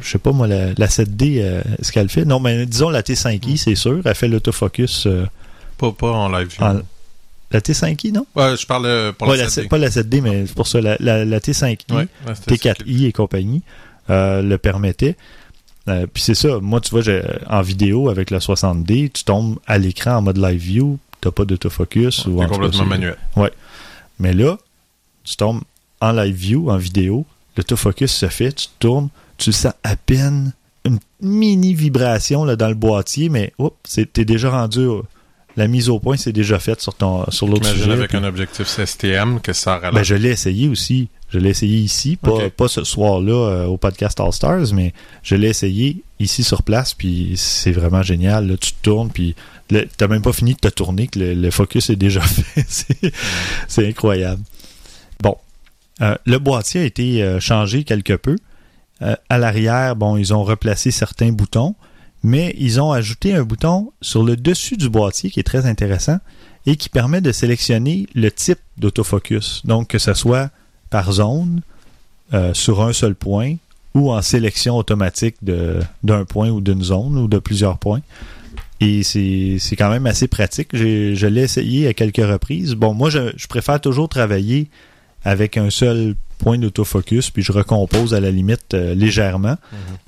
je 0.00 0.08
sais 0.08 0.18
pas 0.18 0.32
moi, 0.32 0.46
la, 0.46 0.68
la 0.76 0.86
7D, 0.88 1.40
euh, 1.40 1.62
ce 1.80 1.92
qu'elle 1.92 2.08
fait. 2.08 2.24
Non, 2.24 2.40
mais 2.40 2.66
disons 2.66 2.90
la 2.90 3.02
T5i, 3.02 3.56
c'est 3.56 3.74
sûr, 3.74 4.00
elle 4.04 4.14
fait 4.14 4.28
l'autofocus. 4.28 5.06
euh, 5.06 5.24
Pas, 5.78 5.92
pas 5.92 6.10
en 6.10 6.28
live. 6.28 6.48
view. 6.48 6.62
en- 6.64 6.80
la 7.52 7.60
T5i, 7.60 8.12
non? 8.12 8.26
Ouais, 8.34 8.56
je 8.56 8.66
parle 8.66 8.86
euh, 8.86 9.12
pour 9.12 9.28
Ouais, 9.28 9.36
la 9.36 9.44
la 9.44 9.48
7D. 9.48 9.68
pas 9.68 9.78
la 9.78 9.88
7D, 9.88 10.20
mais 10.20 10.46
c'est 10.46 10.54
pour 10.54 10.66
ça, 10.66 10.80
la, 10.80 10.96
la, 10.98 11.24
la 11.24 11.38
T5i. 11.38 11.78
Ouais, 11.90 11.96
ouais, 11.96 12.08
c'était 12.34 12.56
ça 12.68 12.74
qui- 12.74 12.84
T4i 12.84 13.06
et 13.06 13.12
compagnie 13.12 13.62
euh, 14.10 14.42
le 14.42 14.58
permettait. 14.58 15.16
Euh, 15.88 16.06
Puis 16.12 16.22
c'est 16.22 16.34
ça, 16.34 16.58
moi 16.60 16.80
tu 16.80 16.90
vois, 16.90 17.00
j'ai- 17.02 17.22
en 17.48 17.62
vidéo 17.62 18.08
avec 18.08 18.30
le 18.30 18.38
60D, 18.40 19.10
tu 19.12 19.24
tombes 19.24 19.58
à 19.66 19.78
l'écran 19.78 20.16
en 20.16 20.22
mode 20.22 20.38
live 20.38 20.60
view, 20.60 20.98
t'as 21.20 21.30
pas 21.30 21.44
d'autofocus. 21.44 22.26
ou 22.26 22.38
C'est 22.38 22.44
en 22.44 22.48
cas, 22.48 22.54
complètement 22.54 22.86
manuel. 22.86 23.16
Mais 24.18 24.32
là, 24.32 24.58
tu 25.24 25.36
tombes 25.36 25.60
en 26.00 26.12
live 26.12 26.34
view, 26.34 26.70
en 26.70 26.76
vidéo, 26.76 27.24
l'autofocus 27.56 28.12
se 28.12 28.28
fait, 28.28 28.52
tu 28.52 28.66
tournes, 28.78 29.08
tu 29.38 29.52
sens 29.52 29.72
à 29.84 29.96
peine 29.96 30.52
une 30.84 30.98
mini 31.20 31.74
vibration 31.74 32.44
là, 32.44 32.54
dans 32.56 32.68
le 32.68 32.74
boîtier, 32.74 33.28
mais 33.28 33.52
t'es 34.12 34.24
déjà 34.24 34.50
rendu. 34.50 34.86
la 35.58 35.68
mise 35.68 35.88
au 35.88 35.98
point, 35.98 36.18
c'est 36.18 36.32
déjà 36.34 36.58
faite 36.58 36.82
sur, 36.82 36.92
ton, 36.94 37.24
sur 37.30 37.46
l'autre 37.46 37.62
Imagine 37.62 37.80
sujet. 37.84 37.92
avec 37.94 38.10
puis- 38.10 38.18
un 38.18 38.24
objectif 38.24 38.66
STM 38.78 39.40
que 39.40 39.54
ça 39.54 39.76
ben, 39.76 39.86
ralentit. 39.86 40.04
je 40.04 40.14
l'ai 40.14 40.28
essayé 40.28 40.68
aussi. 40.68 41.08
Je 41.28 41.38
l'ai 41.38 41.50
essayé 41.50 41.78
ici, 41.78 42.16
pas, 42.16 42.50
pas 42.50 42.68
ce 42.68 42.84
soir-là 42.84 43.32
euh, 43.32 43.66
au 43.66 43.76
podcast 43.76 44.20
All 44.20 44.32
Stars, 44.32 44.72
mais 44.72 44.94
je 45.22 45.34
l'ai 45.34 45.48
essayé 45.48 46.02
ici 46.20 46.44
sur 46.44 46.62
place, 46.62 46.94
puis 46.94 47.32
c'est 47.36 47.72
vraiment 47.72 48.02
génial. 48.02 48.46
Là, 48.46 48.56
tu 48.56 48.72
te 48.72 48.82
tournes, 48.82 49.10
puis 49.10 49.34
t'as 49.68 50.06
même 50.06 50.22
pas 50.22 50.32
fini 50.32 50.54
de 50.54 50.60
te 50.60 50.68
tourner, 50.68 51.08
que 51.08 51.18
le, 51.18 51.34
le 51.34 51.50
focus 51.50 51.90
est 51.90 51.96
déjà 51.96 52.20
fait. 52.22 53.12
c'est, 53.68 53.86
incroyable. 53.88 54.42
Bon, 55.20 55.36
Euh, 56.02 56.14
le 56.26 56.38
boîtier 56.38 56.82
a 56.82 56.84
été 56.84 57.22
euh, 57.22 57.40
changé 57.40 57.84
quelque 57.84 58.12
peu. 58.14 58.36
À 59.28 59.36
l'arrière, 59.36 59.94
bon, 59.94 60.16
ils 60.16 60.32
ont 60.32 60.42
replacé 60.42 60.90
certains 60.90 61.30
boutons, 61.30 61.74
mais 62.22 62.54
ils 62.58 62.80
ont 62.80 62.92
ajouté 62.92 63.34
un 63.34 63.42
bouton 63.42 63.92
sur 64.00 64.22
le 64.22 64.36
dessus 64.36 64.78
du 64.78 64.88
boîtier 64.88 65.30
qui 65.30 65.38
est 65.38 65.42
très 65.42 65.66
intéressant 65.66 66.18
et 66.64 66.76
qui 66.76 66.88
permet 66.88 67.20
de 67.20 67.30
sélectionner 67.30 68.06
le 68.14 68.30
type 68.30 68.58
d'autofocus. 68.78 69.62
Donc, 69.66 69.88
que 69.88 69.98
ce 69.98 70.14
soit 70.14 70.50
par 70.90 71.12
zone, 71.12 71.60
euh, 72.34 72.54
sur 72.54 72.82
un 72.82 72.92
seul 72.92 73.14
point, 73.14 73.54
ou 73.94 74.12
en 74.12 74.20
sélection 74.22 74.76
automatique 74.76 75.36
de- 75.42 75.80
d'un 76.02 76.24
point 76.24 76.50
ou 76.50 76.60
d'une 76.60 76.82
zone 76.82 77.16
ou 77.18 77.28
de 77.28 77.38
plusieurs 77.38 77.78
points. 77.78 78.00
Et 78.80 79.02
c'est 79.02 79.56
c'est 79.58 79.74
quand 79.76 79.88
même 79.90 80.06
assez 80.06 80.28
pratique. 80.28 80.68
J'ai- 80.74 81.14
Je 81.16 81.26
l'ai 81.26 81.42
essayé 81.42 81.86
à 81.88 81.94
quelques 81.94 82.16
reprises. 82.26 82.74
Bon, 82.74 82.92
moi, 82.92 83.08
je, 83.10 83.32
je 83.36 83.46
préfère 83.46 83.80
toujours 83.80 84.08
travailler 84.08 84.68
avec 85.24 85.56
un 85.56 85.70
seul 85.70 86.14
point 86.38 86.58
d'autofocus, 86.58 87.30
puis 87.30 87.42
je 87.42 87.52
recompose 87.52 88.12
à 88.12 88.20
la 88.20 88.30
limite 88.30 88.74
euh, 88.74 88.94
légèrement. 88.94 89.56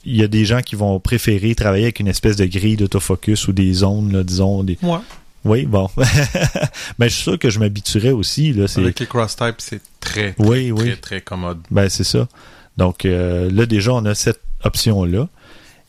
Il 0.04 0.16
y 0.16 0.22
a 0.22 0.28
des 0.28 0.44
gens 0.44 0.60
qui 0.60 0.76
vont 0.76 1.00
préférer 1.00 1.54
travailler 1.54 1.84
avec 1.84 2.00
une 2.00 2.08
espèce 2.08 2.36
de 2.36 2.44
grille 2.44 2.76
d'autofocus 2.76 3.48
ou 3.48 3.52
des 3.54 3.72
zones, 3.72 4.12
là, 4.12 4.22
disons. 4.22 4.62
Des... 4.62 4.76
Moi, 4.82 5.02
Oui, 5.44 5.66
bon. 5.66 5.88
ben, 6.98 7.08
je 7.08 7.14
suis 7.14 7.22
sûr 7.22 7.38
que 7.38 7.50
je 7.50 7.58
m'habituerais 7.58 8.10
aussi. 8.10 8.52
Là, 8.52 8.68
c'est... 8.68 8.80
avec 8.80 9.00
les 9.00 9.06
cross 9.06 9.36
types, 9.36 9.56
c'est 9.58 9.80
très, 10.00 10.32
très, 10.32 10.46
Oui, 10.46 10.72
oui. 10.72 10.86
très, 10.86 10.96
très 10.96 11.20
commode. 11.20 11.60
Ben, 11.70 11.88
c'est 11.88 12.04
ça. 12.04 12.28
Donc, 12.76 13.04
euh, 13.04 13.50
là, 13.50 13.66
déjà, 13.66 13.92
on 13.92 14.04
a 14.04 14.14
cette 14.14 14.40
option-là. 14.64 15.28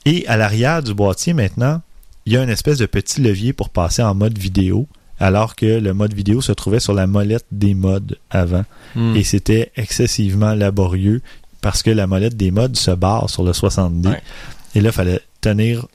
Et 0.05 0.25
à 0.27 0.37
l'arrière 0.37 0.81
du 0.81 0.93
boîtier, 0.93 1.33
maintenant, 1.33 1.81
il 2.25 2.33
y 2.33 2.37
a 2.37 2.43
une 2.43 2.49
espèce 2.49 2.77
de 2.77 2.85
petit 2.85 3.21
levier 3.21 3.53
pour 3.53 3.69
passer 3.69 4.01
en 4.01 4.15
mode 4.15 4.37
vidéo, 4.37 4.87
alors 5.19 5.55
que 5.55 5.65
le 5.65 5.93
mode 5.93 6.13
vidéo 6.13 6.41
se 6.41 6.51
trouvait 6.51 6.79
sur 6.79 6.93
la 6.93 7.07
molette 7.07 7.45
des 7.51 7.73
modes 7.73 8.17
avant. 8.29 8.63
Hmm. 8.95 9.15
Et 9.15 9.23
c'était 9.23 9.71
excessivement 9.75 10.53
laborieux 10.53 11.21
parce 11.61 11.83
que 11.83 11.89
la 11.89 12.07
molette 12.07 12.37
des 12.37 12.51
modes 12.51 12.77
se 12.77 12.91
barre 12.91 13.29
sur 13.29 13.43
le 13.43 13.51
60D. 13.51 14.07
Ouais. 14.07 14.21
Et 14.75 14.81
là, 14.81 14.89
il 14.89 14.93
fallait 14.93 15.21
tenir 15.41 15.87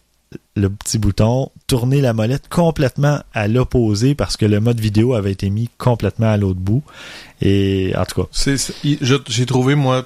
le 0.56 0.70
petit 0.70 0.98
bouton, 0.98 1.50
tourner 1.66 2.00
la 2.00 2.12
molette 2.12 2.48
complètement 2.48 3.20
à 3.32 3.48
l'opposé 3.48 4.14
parce 4.14 4.36
que 4.36 4.46
le 4.46 4.60
mode 4.60 4.80
vidéo 4.80 5.14
avait 5.14 5.32
été 5.32 5.50
mis 5.50 5.68
complètement 5.78 6.28
à 6.30 6.36
l'autre 6.36 6.60
bout. 6.60 6.82
Et 7.42 7.92
en 7.96 8.04
tout 8.04 8.22
cas, 8.24 8.28
J'ai 9.28 9.46
trouvé, 9.46 9.74
moi, 9.74 10.04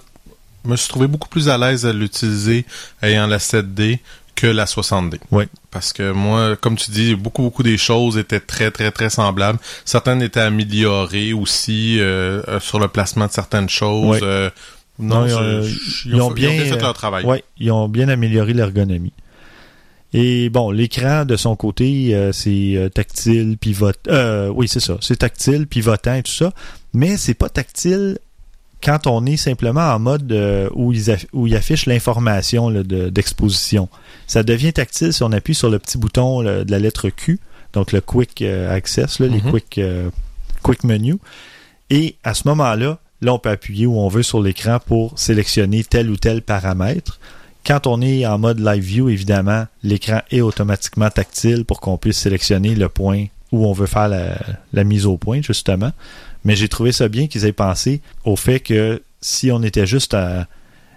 je 0.65 0.71
me 0.71 0.77
suis 0.77 0.89
trouvé 0.89 1.07
beaucoup 1.07 1.29
plus 1.29 1.49
à 1.49 1.59
l'aise 1.59 1.87
à 1.87 1.93
l'utiliser 1.93 2.65
ayant 3.03 3.27
la 3.27 3.39
7D 3.39 3.99
que 4.35 4.47
la 4.47 4.67
60D. 4.67 5.19
Oui. 5.33 5.45
Parce 5.71 5.93
que 5.93 6.13
moi, 6.13 6.57
comme 6.57 6.77
tu 6.77 6.91
dis, 6.93 7.15
beaucoup, 7.17 7.43
beaucoup 7.43 7.63
des 7.65 7.77
choses 7.77 8.17
étaient 8.19 8.39
très, 8.41 8.71
très, 8.71 8.91
très 8.93 9.11
semblables. 9.11 9.59
Certaines 9.85 10.23
étaient 10.23 10.41
améliorées 10.41 11.33
aussi 11.33 11.99
euh, 11.99 12.43
euh, 12.49 12.61
sur 12.61 12.79
le 12.79 12.89
placement 12.89 13.27
de 13.27 13.33
certaines 13.33 13.69
choses. 13.69 14.19
Oui. 14.21 14.27
euh, 14.27 14.49
Non, 15.01 15.21
non, 15.21 15.27
ils 15.27 15.35
ont- 15.35 15.63
je- 15.63 16.09
ils 16.09 16.21
ont 16.21 16.31
bien, 16.31 16.51
fait 16.51 16.81
leur 16.81 16.93
travail. 16.93 17.25
Ouais, 17.25 17.45
ils 17.59 17.71
ont 17.73 17.89
bien 17.89 18.09
amélioré 18.09 18.53
l'ergonomie. 18.53 19.13
Et 20.15 20.49
bon, 20.49 20.71
l'écran 20.71 21.25
de 21.27 21.37
son 21.37 21.55
côté, 21.55 22.15
euh, 22.15 22.33
c'est 22.33 22.77
euh, 22.77 22.89
tactile, 22.89 23.59
pivot. 23.59 23.93
Euh, 24.09 24.49
oui, 24.49 24.67
c'est 24.67 24.81
ça. 24.81 24.97
C'est 25.03 25.17
tactile, 25.19 25.67
pivotant 25.67 26.15
et 26.15 26.23
tout 26.23 26.33
ça. 26.33 26.53
Mais 26.95 27.17
c'est 27.19 27.35
pas 27.35 27.49
tactile 27.51 28.19
quand 28.83 29.07
on 29.07 29.27
est 29.27 29.37
simplement 29.37 29.83
en 29.93 29.99
mode 29.99 30.33
euh, 30.33 30.71
où, 30.75 30.93
ils 30.93 31.15
où 31.33 31.47
il 31.47 31.55
affiche 31.57 31.85
l'information 31.87 32.71
de- 32.71 33.11
d'exposition. 33.11 33.89
Ça 34.27 34.43
devient 34.43 34.73
tactile 34.73 35.13
si 35.13 35.23
on 35.23 35.33
appuie 35.33 35.55
sur 35.55 35.69
le 35.69 35.79
petit 35.79 35.99
bouton 35.99 36.41
là, 36.41 36.65
de 36.65 36.71
la 36.71 36.79
lettre 36.79 37.11
Q, 37.11 37.39
donc 37.75 37.93
le 37.93 38.01
Quick 38.01 38.41
Access, 38.43 39.19
là, 39.19 39.27
les 39.27 39.43
Mhm. 39.43 39.51
Quick, 39.51 39.81
quick 40.63 40.85
Menu. 40.85 41.17
Et 41.91 42.17
à 42.25 42.33
ce 42.35 42.47
moment-là, 42.49 42.99
là, 43.21 43.35
on 43.35 43.39
peut 43.39 43.51
appuyer 43.51 43.85
où 43.87 43.99
on 43.99 44.09
veut 44.09 44.23
sur 44.23 44.41
l'écran 44.41 44.79
pour 44.85 45.19
sélectionner 45.19 45.85
tel 45.85 46.09
ou 46.09 46.17
tel 46.17 46.41
paramètre. 46.41 47.19
Quand 47.67 47.87
on 47.87 48.01
est 48.01 48.25
en 48.27 48.39
mode 48.39 48.61
live 48.61 48.83
view, 48.83 49.09
évidemment, 49.09 49.67
l'écran 49.83 50.21
est 50.31 50.41
automatiquement 50.41 51.11
tactile 51.11 51.65
pour 51.65 51.81
qu'on 51.81 51.99
puisse 51.99 52.19
sélectionner 52.19 52.75
le 52.75 52.89
point 52.89 53.27
où 53.53 53.67
on 53.67 53.73
veut 53.73 53.87
faire 53.87 54.09
la, 54.09 54.85
mise 54.85 55.07
au 55.07 55.17
point, 55.17 55.41
justement. 55.43 55.93
Mais 56.45 56.57
j'ai 56.57 56.69
trouvé 56.69 56.93
ça 56.93 57.09
bien 57.09 57.27
qu'ils 57.27 57.45
aient 57.45 57.53
pensé 57.53 58.01
au 58.25 58.37
fait 58.37 58.61
que 58.61 59.03
si 59.21 59.51
on 59.51 59.63
était 59.63 59.87
juste 59.87 60.15
à- 60.15 60.47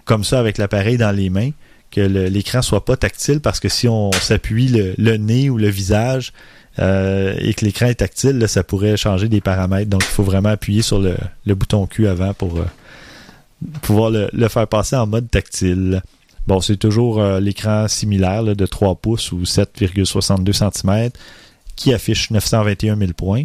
comme 0.04 0.24
ça 0.24 0.38
avec 0.38 0.58
l'appareil 0.58 0.96
dans 0.96 1.10
les 1.10 1.30
mains, 1.30 1.50
que 1.90 2.00
l'écran 2.00 2.62
soit 2.62 2.84
pas 2.84 2.96
tactile 2.96 3.40
parce 3.40 3.60
que 3.60 3.68
si 3.68 3.86
on 3.86 4.10
s'appuie 4.12 4.94
le, 4.96 5.16
nez 5.18 5.50
ou 5.50 5.58
le 5.58 5.68
visage 5.68 6.32
euh, 6.78 7.34
et 7.38 7.52
que 7.52 7.66
l'écran 7.66 7.86
est 7.86 7.96
tactile, 7.96 8.38
là, 8.38 8.48
ça 8.48 8.64
pourrait 8.64 8.96
changer 8.96 9.28
des 9.28 9.42
paramètres. 9.42 9.90
Donc 9.90 10.02
il 10.02 10.10
faut 10.10 10.22
vraiment 10.22 10.48
appuyer 10.48 10.80
sur 10.80 11.00
le, 11.00 11.16
bouton 11.54 11.86
Q 11.86 12.08
avant 12.08 12.32
pour, 12.32 12.58
euh, 12.58 12.64
pouvoir 13.82 14.10
le 14.10 14.48
faire 14.48 14.66
passer 14.68 14.96
en 14.96 15.06
mode 15.06 15.30
tactile. 15.30 16.02
Bon, 16.46 16.60
c'est 16.60 16.76
toujours 16.76 17.20
euh, 17.20 17.40
l'écran 17.40 17.86
similaire 17.88 18.44
de 18.44 18.66
3 18.66 18.96
pouces 18.96 19.32
ou 19.32 19.42
7,62 19.42 20.52
cm 20.52 21.10
qui 21.76 21.94
affiche 21.94 22.30
921 22.30 22.96
000 22.96 23.12
points. 23.12 23.44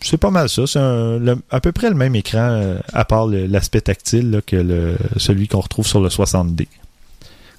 C'est 0.00 0.18
pas 0.18 0.30
mal 0.30 0.48
ça. 0.48 0.66
C'est 0.66 0.78
à 0.78 1.60
peu 1.60 1.72
près 1.72 1.88
le 1.88 1.96
même 1.96 2.14
écran, 2.14 2.50
euh, 2.50 2.78
à 2.92 3.04
part 3.04 3.26
l'aspect 3.26 3.80
tactile 3.80 4.42
que 4.46 4.96
celui 5.16 5.48
qu'on 5.48 5.60
retrouve 5.60 5.86
sur 5.86 6.00
le 6.00 6.08
60D. 6.08 6.68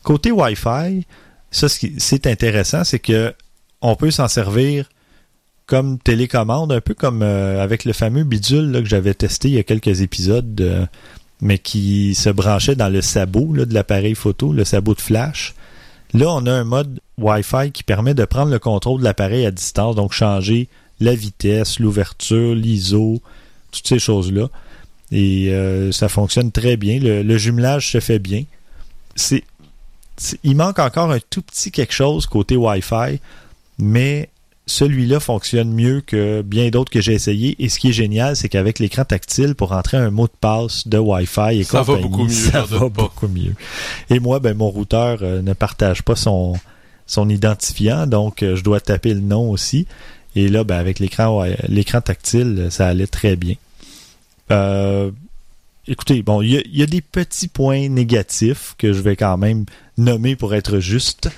Côté 0.04 0.32
Wi-Fi, 0.32 1.06
ça, 1.50 1.68
c'est 1.70 2.28
intéressant, 2.28 2.84
c'est 2.84 3.00
que 3.00 3.34
on 3.82 3.96
peut 3.96 4.12
s'en 4.12 4.28
servir 4.28 4.90
comme 5.66 5.98
télécommande, 6.00 6.72
un 6.72 6.82
peu 6.82 6.94
comme 6.94 7.24
euh, 7.24 7.64
avec 7.64 7.86
le 7.86 7.94
fameux 7.94 8.24
bidule 8.24 8.72
que 8.84 8.90
j'avais 8.90 9.14
testé 9.14 9.48
il 9.48 9.56
y 9.56 9.58
a 9.58 9.64
quelques 9.64 10.02
épisodes, 10.02 10.88
mais 11.42 11.58
qui 11.58 12.16
se 12.16 12.30
branchait 12.30 12.76
dans 12.76 12.90
le 12.90 13.02
sabot 13.02 13.54
là, 13.54 13.66
de 13.66 13.74
l'appareil 13.74 14.16
photo, 14.16 14.54
le 14.54 14.66
sabot 14.66 14.94
de 14.94 15.02
flash. 15.02 15.54
Là, 16.14 16.28
on 16.30 16.46
a 16.46 16.52
un 16.52 16.64
mode 16.64 17.00
Wi-Fi 17.18 17.72
qui 17.72 17.84
permet 17.84 18.14
de 18.14 18.26
prendre 18.26 18.52
le 18.52 18.60
contrôle 18.60 19.00
de 19.00 19.04
l'appareil 19.06 19.46
à 19.46 19.52
distance, 19.52 19.96
donc 19.96 20.14
changer 20.14 20.70
la 21.00 21.14
vitesse, 21.14 21.80
l'ouverture, 21.80 22.56
l'ISO, 22.56 23.22
toutes 23.72 23.88
ces 23.88 24.00
choses-là. 24.00 24.48
Et 25.12 25.50
euh, 25.50 25.92
ça 25.92 26.08
fonctionne 26.08 26.52
très 26.52 26.78
bien. 26.78 27.00
Le, 27.00 27.22
le 27.22 27.38
jumelage 27.38 27.92
se 27.92 28.00
fait 28.00 28.20
bien. 28.20 28.44
C'est, 29.16 29.44
il 30.44 30.56
manque 30.56 30.80
encore 30.80 31.12
un 31.12 31.20
tout 31.30 31.42
petit 31.42 31.72
quelque 31.72 31.94
chose 31.94 32.26
côté 32.26 32.56
Wi-Fi, 32.56 33.20
mais 33.78 34.30
celui-là 34.68 35.20
fonctionne 35.20 35.72
mieux 35.72 36.02
que 36.02 36.42
bien 36.42 36.70
d'autres 36.70 36.92
que 36.92 37.02
j'ai 37.02 37.14
essayé. 37.14 37.56
Et 37.60 37.70
ce 37.70 37.80
qui 37.80 37.90
est 37.90 37.94
génial, 37.94 38.36
c'est 38.36 38.50
qu'avec 38.50 38.80
l'écran 38.80 39.06
tactile, 39.06 39.54
pour 39.56 39.72
entrer 39.74 39.98
un 39.98 40.10
mot 40.10 40.26
de 40.28 40.34
passe 40.40 40.88
de 40.88 40.98
Wi-Fi 40.98 41.60
et 41.60 41.64
Ça 41.64 41.80
va 41.84 41.86
compagnie, 41.96 42.02
beaucoup 42.10 42.24
mieux, 42.26 42.30
ça 42.34 42.64
va 42.64 42.90
beaucoup 42.90 43.28
mieux. 43.28 43.54
Et 44.10 44.20
moi, 44.20 44.40
ben, 44.40 44.56
mon 44.58 44.70
routeur 44.70 45.20
euh, 45.22 45.42
ne 45.42 45.54
partage 45.54 46.02
pas 46.04 46.16
son, 46.16 46.54
son 47.06 47.30
identifiant, 47.30 48.08
donc 48.08 48.42
euh, 48.42 48.56
je 48.56 48.64
dois 48.64 48.80
taper 48.80 49.14
le 49.14 49.22
nom 49.22 49.52
aussi. 49.52 49.86
Et 50.36 50.48
là, 50.48 50.64
ben, 50.64 50.78
avec 50.78 51.00
l'écran 51.00 51.40
ouais, 51.42 51.58
l'écran 51.68 52.02
tactile, 52.02 52.68
ça 52.72 52.88
allait 52.88 53.08
très 53.08 53.36
bien. 53.36 53.56
Euh, 54.52 55.12
écoutez, 55.88 56.22
bon, 56.22 56.42
il 56.42 56.52
y, 56.52 56.58
a- 56.58 56.62
il 56.66 56.78
y 56.78 56.84
a 56.84 56.88
des 56.88 57.02
petits 57.02 57.48
points 57.48 57.88
négatifs 57.90 58.76
que 58.78 58.94
je 58.94 59.00
vais 59.02 59.16
quand 59.16 59.38
même 59.38 59.66
nommer 59.98 60.36
pour 60.36 60.54
être 60.54 60.80
juste. 60.80 61.30